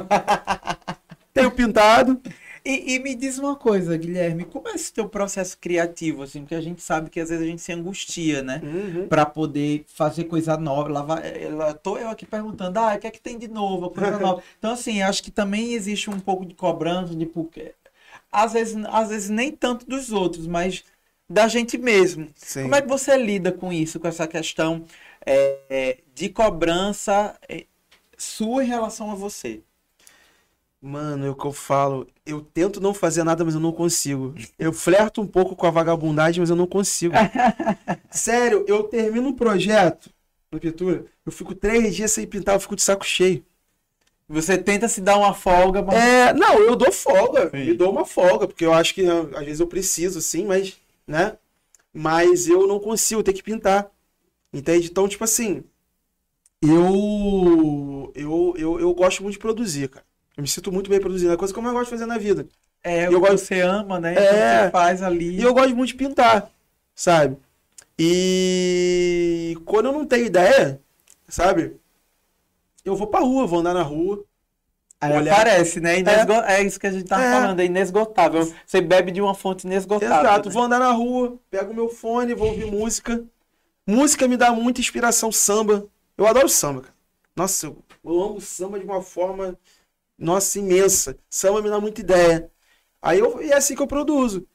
Tenho 1.33 1.51
pintado. 1.51 2.19
E, 2.63 2.93
e 2.93 2.99
me 2.99 3.15
diz 3.15 3.39
uma 3.39 3.55
coisa, 3.55 3.97
Guilherme, 3.97 4.45
como 4.45 4.69
é 4.69 4.73
esse 4.73 4.93
teu 4.93 5.09
processo 5.09 5.57
criativo, 5.57 6.21
assim? 6.21 6.41
Porque 6.41 6.53
a 6.53 6.61
gente 6.61 6.81
sabe 6.81 7.09
que 7.09 7.19
às 7.19 7.29
vezes 7.29 7.43
a 7.43 7.47
gente 7.47 7.61
se 7.61 7.73
angustia, 7.73 8.43
né? 8.43 8.61
Uhum. 8.63 9.07
Pra 9.07 9.25
poder 9.25 9.83
fazer 9.87 10.25
coisa 10.25 10.55
nova. 10.57 10.89
Lá, 10.89 11.01
vai, 11.01 11.49
lá 11.49 11.73
tô 11.73 11.97
eu 11.97 12.09
aqui 12.09 12.25
perguntando, 12.25 12.77
ah, 12.77 12.93
o 12.95 12.99
que 12.99 13.07
é 13.07 13.11
que 13.11 13.21
tem 13.21 13.37
de 13.37 13.47
novo, 13.47 13.89
coisa 13.89 14.19
nova. 14.19 14.43
Então, 14.59 14.73
assim, 14.73 15.01
acho 15.01 15.23
que 15.23 15.31
também 15.31 15.73
existe 15.73 16.09
um 16.09 16.19
pouco 16.19 16.45
de 16.45 16.53
cobrança, 16.53 17.15
de 17.15 17.25
porque. 17.25 17.73
Às 18.31 18.53
vezes, 18.53 18.77
às 18.89 19.09
vezes 19.09 19.29
nem 19.29 19.51
tanto 19.51 19.85
dos 19.87 20.11
outros, 20.11 20.45
mas 20.47 20.83
da 21.29 21.47
gente 21.47 21.77
mesmo. 21.77 22.29
Sim. 22.35 22.63
Como 22.63 22.75
é 22.75 22.81
que 22.81 22.87
você 22.87 23.17
lida 23.17 23.51
com 23.51 23.73
isso, 23.73 23.99
com 23.99 24.07
essa 24.07 24.27
questão 24.27 24.85
é, 25.25 25.57
é, 25.69 25.97
de 26.13 26.29
cobrança 26.29 27.35
é, 27.49 27.65
sua 28.17 28.63
em 28.63 28.67
relação 28.67 29.09
a 29.11 29.15
você? 29.15 29.61
Mano, 30.81 31.27
é 31.27 31.29
o 31.29 31.35
que 31.35 31.45
eu 31.45 31.51
falo. 31.51 32.07
Eu 32.25 32.41
tento 32.41 32.81
não 32.81 32.93
fazer 32.93 33.23
nada, 33.23 33.45
mas 33.45 33.53
eu 33.53 33.59
não 33.59 33.71
consigo. 33.71 34.33
Eu 34.57 34.73
flerto 34.73 35.21
um 35.21 35.27
pouco 35.27 35.55
com 35.55 35.67
a 35.67 35.71
vagabundagem, 35.71 36.39
mas 36.41 36.49
eu 36.49 36.55
não 36.55 36.65
consigo. 36.65 37.13
Sério, 38.09 38.65
eu 38.67 38.83
termino 38.83 39.29
um 39.29 39.33
projeto 39.33 40.09
no 40.51 40.59
pintura, 40.59 41.05
eu 41.25 41.31
fico 41.31 41.55
três 41.55 41.95
dias 41.95 42.11
sem 42.11 42.27
pintar, 42.27 42.55
eu 42.55 42.59
fico 42.59 42.75
de 42.75 42.81
saco 42.81 43.05
cheio. 43.05 43.45
Você 44.27 44.57
tenta 44.57 44.87
se 44.87 45.01
dar 45.01 45.17
uma 45.17 45.33
folga, 45.33 45.81
mas 45.81 45.95
É, 45.95 46.33
não, 46.33 46.57
eu 46.59 46.75
dou 46.75 46.91
folga, 46.91 47.49
Sim. 47.51 47.65
me 47.65 47.73
dou 47.73 47.91
uma 47.91 48.05
folga, 48.05 48.47
porque 48.47 48.65
eu 48.65 48.73
acho 48.73 48.93
que 48.93 49.05
às 49.05 49.45
vezes 49.45 49.59
eu 49.59 49.67
preciso, 49.67 50.21
sim, 50.21 50.45
mas, 50.45 50.77
né? 51.05 51.37
Mas 51.93 52.47
eu 52.47 52.67
não 52.67 52.79
consigo, 52.79 53.23
ter 53.23 53.33
que 53.33 53.43
pintar. 53.43 53.89
Entende? 54.53 54.87
Então, 54.89 55.07
tipo 55.07 55.23
assim, 55.23 55.63
eu, 56.61 58.11
eu, 58.15 58.53
eu, 58.57 58.79
eu 58.79 58.93
gosto 58.93 59.23
muito 59.23 59.33
de 59.33 59.39
produzir, 59.39 59.89
cara. 59.89 60.05
Eu 60.41 60.43
me 60.43 60.47
sinto 60.47 60.71
muito 60.71 60.89
bem 60.89 60.99
produzindo, 60.99 61.31
é 61.31 61.37
coisa 61.37 61.53
que 61.53 61.59
eu 61.59 61.63
gosto 61.63 61.83
de 61.83 61.89
fazer 61.91 62.07
na 62.07 62.17
vida. 62.17 62.47
é 62.83 63.05
eu 63.05 63.19
gosto- 63.19 63.37
você 63.45 63.61
ama, 63.61 63.99
né? 63.99 64.15
É. 64.15 64.21
Então 64.23 64.63
você 64.65 64.71
faz 64.71 65.03
ali. 65.03 65.37
E 65.39 65.43
eu 65.43 65.53
gosto 65.53 65.75
muito 65.75 65.89
de 65.89 65.95
pintar, 65.95 66.49
sabe? 66.95 67.37
E 67.99 69.55
quando 69.65 69.85
eu 69.85 69.91
não 69.91 70.03
tenho 70.03 70.25
ideia, 70.25 70.81
sabe? 71.27 71.75
Eu 72.83 72.95
vou 72.95 73.05
pra 73.05 73.19
rua, 73.19 73.45
vou 73.45 73.59
andar 73.59 73.75
na 73.75 73.83
rua. 73.83 74.23
Aí 74.99 75.13
olhar- 75.15 75.33
aparece, 75.33 75.79
né? 75.79 75.99
Inesgo... 75.99 76.33
É. 76.33 76.63
isso 76.63 76.79
que 76.79 76.87
a 76.87 76.91
gente 76.91 77.05
tava 77.05 77.23
É. 77.23 77.31
falando, 77.31 77.59
é 77.59 77.65
inesgotável. 77.65 78.51
Você 78.65 78.81
bebe 78.81 79.11
de 79.11 79.21
uma 79.21 79.35
fonte 79.35 79.67
inesgotável. 79.67 80.17
Exato, 80.17 80.49
né? 80.49 80.53
vou 80.55 80.63
andar 80.63 80.79
na 80.79 80.91
rua, 80.91 81.37
pego 81.51 81.73
meu 81.75 81.87
fone, 81.89 82.33
vou 82.33 82.47
ouvir 82.49 82.65
música. 82.65 83.23
Música 83.85 84.27
me 84.27 84.37
dá 84.37 84.51
muita 84.51 84.81
inspiração, 84.81 85.31
samba. 85.31 85.85
Eu 86.17 86.25
adoro 86.25 86.49
samba, 86.49 86.81
cara. 86.81 86.93
Nossa, 87.35 87.67
eu 87.67 88.21
amo 88.23 88.41
samba 88.41 88.79
de 88.79 88.85
uma 88.85 89.01
forma, 89.03 89.55
nossa, 90.21 90.59
imensa. 90.59 91.17
Samba 91.29 91.61
me 91.61 91.69
dá 91.69 91.79
muita 91.81 92.01
ideia. 92.01 92.51
Aí 93.01 93.19
eu, 93.19 93.41
e 93.41 93.51
é 93.51 93.55
assim 93.57 93.75
que 93.75 93.81
eu 93.81 93.87
produzo. 93.87 94.47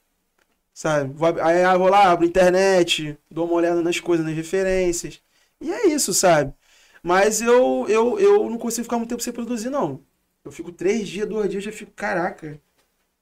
Sabe? 0.75 1.15
Aí 1.43 1.63
eu 1.63 1.79
vou 1.79 1.89
lá, 1.89 2.11
abro 2.11 2.25
a 2.27 2.29
internet, 2.29 3.19
dou 3.31 3.47
uma 3.47 3.55
olhada 3.55 3.83
nas 3.83 3.99
coisas, 4.01 4.27
nas 4.27 4.35
referências. 4.37 5.23
E 5.61 5.73
é 5.73 5.87
isso, 5.89 6.13
sabe? 6.15 6.53
Mas 7.03 7.41
eu, 7.41 7.87
eu, 7.89 8.19
eu 8.21 8.51
não 8.51 8.59
consigo 8.59 8.85
ficar 8.85 8.99
muito 8.99 9.11
tempo 9.11 9.23
sem 9.23 9.33
produzir, 9.33 9.71
não. 9.71 10.03
Eu 10.45 10.53
fico 10.53 10.71
três 10.73 11.09
dias, 11.09 11.29
dois 11.29 11.51
dias, 11.51 11.65
já 11.65 11.73
fico, 11.73 11.93
caraca. 11.93 12.61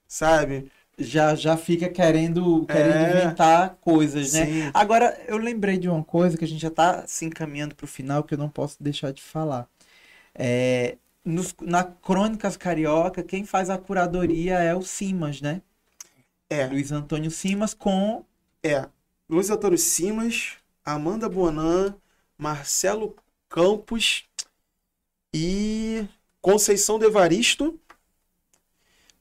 Sabe? 0.08 0.70
Já, 0.98 1.34
já 1.34 1.56
fica 1.56 1.88
querendo, 1.88 2.66
querendo 2.66 3.04
É. 3.04 3.10
inventar 3.10 3.76
coisas, 3.80 4.32
né? 4.32 4.46
Sim. 4.46 4.70
Agora, 4.72 5.18
eu 5.26 5.36
lembrei 5.38 5.76
de 5.78 5.88
uma 5.88 6.04
coisa 6.04 6.36
que 6.38 6.44
a 6.44 6.48
gente 6.48 6.60
já 6.62 6.70
tá 6.70 7.06
se 7.06 7.24
encaminhando 7.24 7.74
pro 7.74 7.86
final 7.86 8.22
que 8.22 8.34
eu 8.34 8.38
não 8.38 8.48
posso 8.48 8.82
deixar 8.82 9.12
de 9.12 9.22
falar. 9.22 9.68
É, 10.34 10.98
nos- 11.24 11.54
na 11.60 11.84
Crônicas 11.84 12.56
Carioca, 12.56 13.22
quem 13.22 13.44
faz 13.44 13.70
a 13.70 13.78
curadoria 13.78 14.58
é 14.58 14.74
o 14.74 14.82
Simas, 14.82 15.40
né? 15.40 15.62
É. 16.50 16.66
Luiz 16.66 16.92
Antônio 16.92 17.30
Simas 17.30 17.74
com 17.74 18.24
É, 18.62 18.88
Luiz 19.28 19.50
Antônio 19.50 19.78
Simas, 19.78 20.56
Amanda 20.84 21.28
Bonan, 21.28 21.94
Marcelo 22.38 23.14
Campos 23.48 24.26
e 25.34 26.06
Conceição 26.40 26.98
de 26.98 27.06
Evaristo. 27.06 27.78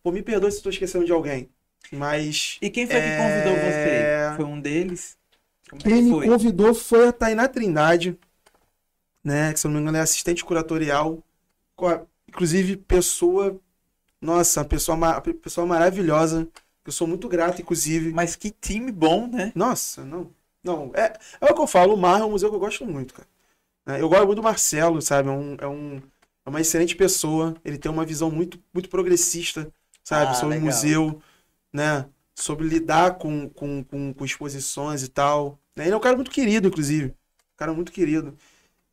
Pô, 0.01 0.11
me 0.11 0.21
perdoe 0.21 0.51
se 0.51 0.57
estou 0.57 0.71
esquecendo 0.71 1.05
de 1.05 1.11
alguém, 1.11 1.49
mas 1.91 2.57
E 2.61 2.69
quem 2.69 2.87
foi 2.87 3.01
que 3.01 3.07
É. 3.07 3.17
convidou 3.17 3.53
você? 3.59 4.35
Foi 4.35 4.45
um 4.45 4.59
deles? 4.59 5.17
Como 5.69 5.81
é 5.81 5.85
Quem 5.89 5.93
que 5.93 6.01
me 6.03 6.09
foi? 6.09 6.27
convidou 6.29 6.73
foi 6.73 7.07
a 7.07 7.13
Tainá 7.13 7.47
Trindade, 7.47 8.17
né? 9.23 9.53
Que 9.53 9.59
se 9.59 9.67
eu 9.67 9.69
não 9.71 9.77
me 9.77 9.81
engano 9.81 9.97
é 9.97 10.01
assistente 10.01 10.43
curatorial. 10.43 11.23
Inclusive, 12.28 12.78
pessoa. 12.78 13.59
Nossa, 14.21 14.61
uma 14.61 14.67
pessoa, 14.67 14.97
ma- 14.97 15.21
pessoa 15.21 15.67
maravilhosa. 15.67 16.47
Eu 16.86 16.91
sou 16.91 17.07
muito 17.07 17.30
grato, 17.30 17.61
inclusive. 17.61 18.11
Mas 18.13 18.36
que 18.36 18.51
time 18.51 18.91
bom, 18.91 19.28
né? 19.28 19.51
Nossa, 19.55 20.03
não. 20.05 20.32
Não, 20.63 20.91
é, 20.95 21.13
é 21.41 21.51
o 21.51 21.55
que 21.55 21.61
eu 21.61 21.67
falo, 21.67 21.93
o 21.95 21.97
Mar 21.97 22.21
é 22.21 22.26
um 22.26 22.32
museu 22.32 22.49
que 22.49 22.55
eu 22.55 22.59
gosto 22.59 22.86
muito, 22.86 23.13
cara. 23.15 23.28
É, 23.88 24.01
Eu 24.01 24.09
gosto 24.09 24.26
muito 24.28 24.38
do 24.38 24.43
Marcelo, 24.43 25.01
sabe? 25.01 25.30
É, 25.30 25.32
um, 25.32 25.55
é, 25.61 25.67
um, 25.67 25.97
é 26.45 26.49
uma 26.49 26.61
excelente 26.61 26.95
pessoa. 26.95 27.55
Ele 27.65 27.78
tem 27.78 27.91
uma 27.91 28.05
visão 28.05 28.32
muito, 28.32 28.59
muito 28.74 28.89
progressista, 28.89 29.71
sabe? 30.03 30.32
Ah, 30.32 30.34
sobre 30.36 30.57
o 30.57 30.61
museu, 30.61 31.21
né? 31.74 32.07
Sobre 32.36 32.67
lidar 32.67 33.17
com, 33.17 33.49
com, 33.49 33.84
com, 33.84 34.13
com 34.13 34.26
exposições 34.26 35.03
e 35.03 35.09
tal. 35.09 35.59
né? 35.76 35.86
Ele 35.86 35.93
é 35.93 35.97
um 35.97 36.01
cara 36.01 36.15
muito 36.15 36.32
querido, 36.32 36.67
inclusive. 36.67 37.09
Um 37.11 37.57
cara 37.57 37.74
muito 37.74 37.91
querido. 37.91 38.38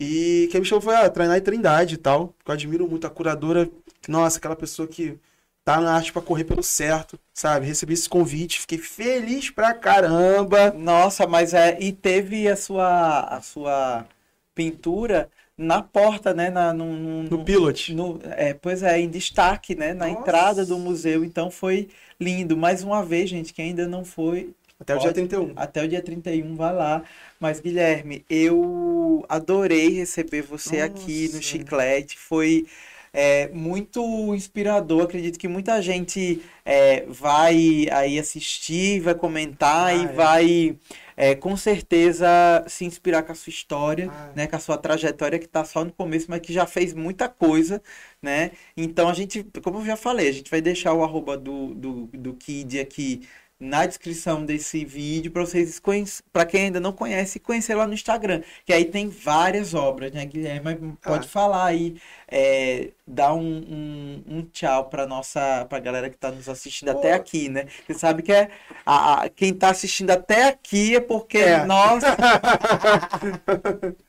E 0.00 0.48
quem 0.50 0.60
me 0.60 0.66
chamou 0.66 0.82
foi 0.82 0.96
a 0.96 1.10
Tainá 1.10 1.40
Trindade 1.40 1.94
e 1.94 1.98
tal. 1.98 2.34
Que 2.44 2.50
eu 2.50 2.54
admiro 2.54 2.88
muito 2.88 3.06
a 3.06 3.10
curadora. 3.10 3.70
Nossa, 4.08 4.38
aquela 4.38 4.56
pessoa 4.56 4.88
que 4.88 5.18
tá 5.64 5.80
na 5.80 5.94
arte 5.94 6.12
pra 6.12 6.22
correr 6.22 6.44
pelo 6.44 6.62
certo, 6.62 7.20
sabe? 7.34 7.66
Recebi 7.66 7.92
esse 7.94 8.08
convite, 8.08 8.60
fiquei 8.60 8.78
feliz 8.78 9.50
pra 9.50 9.74
caramba. 9.74 10.72
Nossa, 10.72 11.26
mas 11.26 11.52
é. 11.54 11.78
E 11.80 11.92
teve 11.92 12.48
a 12.48 12.56
sua, 12.56 13.20
a 13.20 13.42
sua 13.42 14.06
pintura 14.54 15.30
na 15.56 15.82
porta, 15.82 16.32
né? 16.32 16.48
Na, 16.50 16.72
no, 16.72 16.86
no, 16.96 17.22
No 17.24 17.44
Pilot. 17.44 17.94
no- 17.94 18.18
é, 18.24 18.54
pois 18.54 18.82
é, 18.82 18.98
em 18.98 19.10
destaque, 19.10 19.74
né? 19.74 19.92
Na 19.92 20.08
Nossa. 20.08 20.20
entrada 20.20 20.64
do 20.66 20.78
museu. 20.78 21.22
Então 21.24 21.50
foi 21.50 21.88
lindo. 22.18 22.56
Mais 22.56 22.82
uma 22.82 23.04
vez, 23.04 23.28
gente, 23.28 23.52
quem 23.52 23.66
ainda 23.66 23.86
não 23.86 24.04
foi, 24.04 24.54
Até 24.80 24.94
o 24.96 24.98
dia 24.98 25.12
Pode. 25.12 25.14
31. 25.14 25.52
até 25.56 25.84
o 25.84 25.88
dia 25.88 26.02
31, 26.02 26.56
vai 26.56 26.74
lá. 26.74 27.04
Mas, 27.38 27.60
Guilherme, 27.60 28.24
eu 28.30 29.24
adorei 29.28 29.90
receber 29.90 30.42
você 30.42 30.80
aqui 30.80 31.28
no 31.32 31.40
Nossa. 31.40 31.42
Chiclete. 31.42 32.18
Foi 32.18 32.66
é, 33.12 33.48
muito 33.48 34.34
inspirador. 34.34 35.02
Acredito 35.04 35.38
que 35.38 35.48
muita 35.48 35.80
gente 35.82 36.42
é, 36.64 37.04
vai 37.06 37.86
aí 37.92 38.18
assistir, 38.18 39.00
vai 39.00 39.14
comentar 39.14 39.92
Ah, 39.92 39.94
e 39.94 40.06
é. 40.06 40.08
vai, 40.08 40.78
é, 41.16 41.34
com 41.34 41.56
certeza, 41.56 42.26
se 42.68 42.84
inspirar 42.84 43.22
com 43.22 43.32
a 43.32 43.34
sua 43.34 43.50
história, 43.50 44.10
Ah, 44.10 44.32
né? 44.34 44.46
Com 44.46 44.56
a 44.56 44.58
sua 44.60 44.78
trajetória 44.78 45.38
que 45.38 45.46
está 45.46 45.64
só 45.64 45.84
no 45.84 45.92
começo, 45.92 46.26
mas 46.30 46.40
que 46.40 46.52
já 46.52 46.66
fez 46.66 46.94
muita 46.94 47.28
coisa, 47.28 47.82
né? 48.22 48.52
Então 48.76 49.08
a 49.08 49.14
gente, 49.14 49.44
como 49.62 49.78
eu 49.80 49.86
já 49.86 49.96
falei, 49.96 50.28
a 50.28 50.32
gente 50.32 50.50
vai 50.50 50.60
deixar 50.60 50.92
o 50.94 51.02
arroba 51.04 51.36
do, 51.36 51.74
do, 51.74 52.06
do 52.12 52.34
Kid 52.34 52.78
aqui 52.80 53.22
na 53.60 53.84
descrição 53.86 54.44
desse 54.44 54.84
vídeo 54.86 55.30
para 55.30 55.44
vocês 55.44 55.78
conhecerem, 55.78 56.24
para 56.32 56.46
quem 56.46 56.62
ainda 56.64 56.80
não 56.80 56.92
conhece, 56.92 57.38
conhecer 57.38 57.74
lá 57.74 57.86
no 57.86 57.92
Instagram, 57.94 58.42
que 58.64 58.72
aí 58.72 58.84
tem 58.86 59.08
várias 59.08 59.74
obras, 59.74 60.10
né, 60.12 60.24
Guilherme? 60.24 60.60
Mas 60.64 60.78
Pode 61.02 61.26
Ah. 61.26 61.30
falar 61.30 61.66
aí, 61.66 61.96
é, 62.28 62.90
dar 63.06 63.34
um, 63.34 63.40
um, 63.42 64.24
um 64.38 64.42
tchau 64.50 64.88
para 64.88 65.06
nossa, 65.06 65.66
para 65.68 65.78
galera 65.80 66.08
que 66.08 66.16
está 66.16 66.30
nos 66.30 66.48
assistindo 66.48 66.90
Pô. 66.92 66.98
até 66.98 67.12
aqui, 67.12 67.48
né? 67.50 67.66
Você 67.86 67.98
sabe 67.98 68.22
que 68.22 68.32
é 68.32 68.50
a, 68.86 69.24
a- 69.24 69.28
quem 69.28 69.50
está 69.52 69.68
assistindo 69.70 70.10
até 70.10 70.48
aqui 70.48 70.96
é 70.96 71.00
porque 71.00 71.38
É. 71.38 71.64
nossa, 71.66 72.16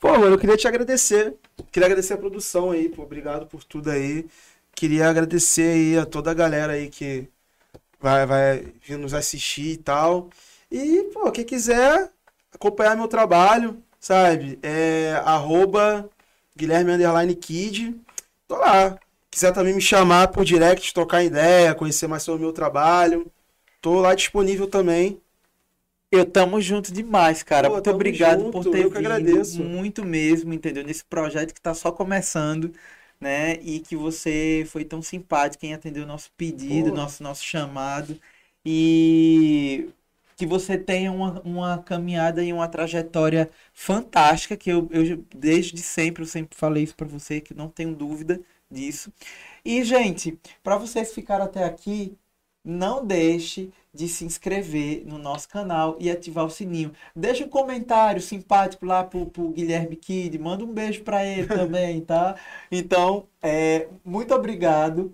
Pô, 0.00 0.08
mano, 0.18 0.34
eu 0.34 0.38
queria 0.38 0.56
te 0.56 0.66
agradecer. 0.68 1.34
Queria 1.72 1.86
agradecer 1.86 2.14
a 2.14 2.18
produção 2.18 2.70
aí, 2.70 2.88
pô. 2.88 3.02
Obrigado 3.02 3.46
por 3.46 3.64
tudo 3.64 3.90
aí. 3.90 4.26
Queria 4.74 5.08
agradecer 5.08 5.72
aí 5.74 5.98
a 5.98 6.04
toda 6.06 6.30
a 6.30 6.34
galera 6.34 6.72
aí 6.74 6.88
que 6.90 7.28
vai, 8.04 8.26
vai 8.26 8.74
vir 8.82 8.98
nos 8.98 9.14
assistir 9.14 9.72
e 9.72 9.76
tal. 9.78 10.28
E, 10.70 11.04
pô, 11.14 11.30
quem 11.32 11.44
quiser 11.44 12.10
acompanhar 12.52 12.96
meu 12.96 13.08
trabalho, 13.08 13.82
sabe? 13.98 14.58
É 14.62 15.14
arroba 15.24 16.08
Guilherme 16.54 16.92
Underline 16.92 17.34
Kid. 17.34 17.98
Tô 18.46 18.56
lá. 18.56 18.98
Quiser 19.30 19.52
também 19.52 19.74
me 19.74 19.80
chamar 19.80 20.28
por 20.28 20.44
direct, 20.44 20.92
trocar 20.92 21.24
ideia, 21.24 21.74
conhecer 21.74 22.06
mais 22.06 22.22
sobre 22.22 22.42
o 22.42 22.44
meu 22.44 22.52
trabalho. 22.52 23.26
Tô 23.80 24.00
lá 24.00 24.14
disponível 24.14 24.66
também. 24.66 25.18
Eu 26.12 26.24
tamo 26.24 26.60
junto 26.60 26.92
demais, 26.92 27.42
cara. 27.42 27.68
Pô, 27.68 27.74
muito 27.74 27.90
obrigado 27.90 28.40
junto, 28.42 28.52
por 28.52 28.64
ter 28.70 28.84
eu 28.84 28.90
que 28.90 28.98
vindo. 28.98 29.06
agradeço. 29.06 29.62
Muito 29.62 30.04
mesmo, 30.04 30.52
entendeu? 30.52 30.84
Nesse 30.84 31.04
projeto 31.04 31.54
que 31.54 31.60
tá 31.60 31.74
só 31.74 31.90
começando, 31.90 32.70
né? 33.20 33.54
E 33.62 33.80
que 33.80 33.96
você 33.96 34.64
foi 34.68 34.84
tão 34.84 35.02
simpático 35.02 35.64
em 35.66 35.74
atender 35.74 36.00
o 36.00 36.06
nosso 36.06 36.30
pedido, 36.36 36.90
Pô. 36.90 36.96
nosso, 36.96 37.22
nosso 37.22 37.44
chamado. 37.44 38.20
E 38.64 39.88
que 40.36 40.46
você 40.46 40.76
tenha 40.78 41.12
uma, 41.12 41.40
uma 41.42 41.78
caminhada 41.82 42.42
e 42.44 42.52
uma 42.52 42.68
trajetória 42.68 43.50
fantástica, 43.72 44.56
que 44.56 44.70
eu, 44.70 44.88
eu 44.90 45.24
desde 45.34 45.80
sempre, 45.82 46.22
eu 46.22 46.26
sempre 46.26 46.56
falei 46.58 46.82
isso 46.82 46.96
pra 46.96 47.06
você, 47.06 47.40
que 47.40 47.54
não 47.54 47.68
tenho 47.68 47.94
dúvida 47.94 48.40
disso. 48.70 49.12
E, 49.64 49.84
gente, 49.84 50.38
para 50.62 50.76
vocês 50.76 51.12
ficarem 51.14 51.46
até 51.46 51.64
aqui, 51.64 52.16
não 52.64 53.04
deixe 53.04 53.70
de 53.92 54.08
se 54.08 54.24
inscrever 54.24 55.04
no 55.06 55.18
nosso 55.18 55.48
canal 55.48 55.96
e 56.00 56.10
ativar 56.10 56.44
o 56.44 56.50
sininho. 56.50 56.92
Deixa 57.14 57.44
um 57.44 57.48
comentário 57.48 58.20
simpático 58.20 58.84
lá 58.86 59.04
pro, 59.04 59.26
pro 59.26 59.50
Guilherme 59.50 59.96
Kid, 59.96 60.38
manda 60.38 60.64
um 60.64 60.72
beijo 60.72 61.04
para 61.04 61.24
ele 61.24 61.46
também, 61.48 62.00
tá? 62.00 62.36
Então, 62.70 63.26
é, 63.42 63.88
muito 64.04 64.34
obrigado, 64.34 65.12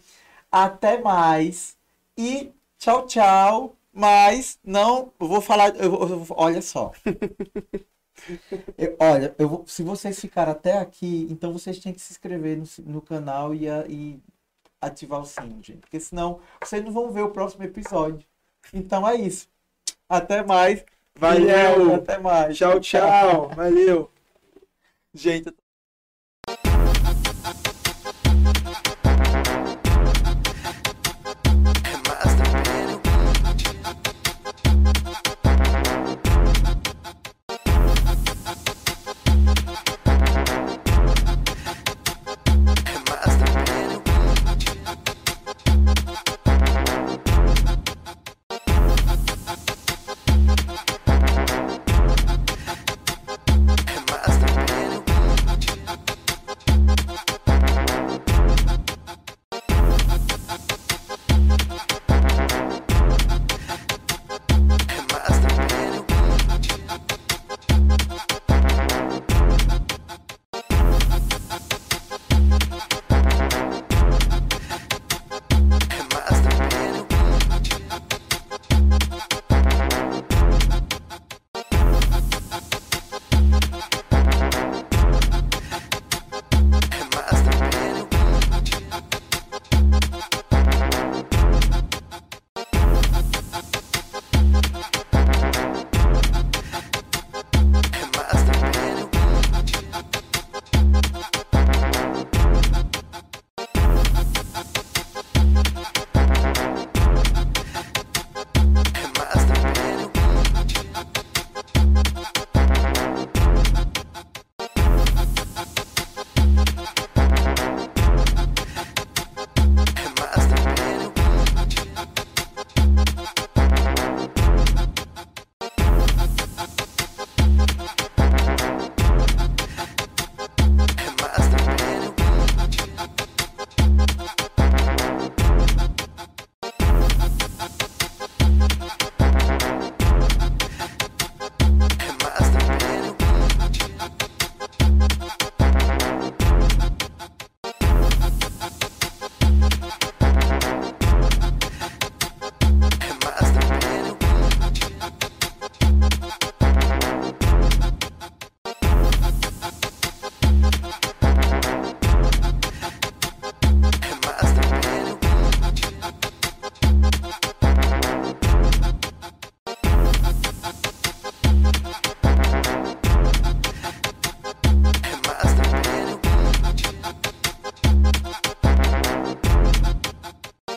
até 0.50 0.98
mais 1.00 1.76
e 2.16 2.52
tchau, 2.78 3.06
tchau. 3.06 3.76
Mas 3.92 4.58
não, 4.64 5.12
vou 5.18 5.40
falar, 5.40 5.74
eu 5.76 5.92
eu 6.08 6.26
olha 6.30 6.62
só. 6.62 6.92
Eu- 8.76 8.96
olha, 9.00 9.34
eu 9.38 9.64
se 9.66 9.82
vocês 9.82 10.18
ficaram 10.20 10.52
até 10.52 10.78
aqui, 10.78 11.26
então 11.30 11.52
vocês 11.52 11.78
têm 11.78 11.92
que 11.92 12.00
se 12.00 12.12
inscrever 12.12 12.56
no, 12.58 12.64
no 12.92 13.00
canal 13.02 13.54
e, 13.54 13.66
e 13.88 14.20
ativar 14.80 15.20
o 15.20 15.24
sino, 15.24 15.62
gente. 15.62 15.78
Porque 15.78 16.00
senão 16.00 16.40
vocês 16.60 16.84
não 16.84 16.92
vão 16.92 17.10
ver 17.10 17.22
o 17.22 17.30
próximo 17.30 17.64
episódio. 17.64 18.26
Então 18.72 19.06
é 19.06 19.14
isso. 19.16 19.48
Até 20.08 20.42
mais. 20.42 20.84
Valeu! 21.14 21.94
Até 21.96 22.18
mais. 22.18 22.56
Tchau, 22.56 22.80
tchau. 22.80 23.48
Valeu. 23.50 24.10
Gente, 25.12 25.46
eu 25.46 25.52
tô 25.52 25.59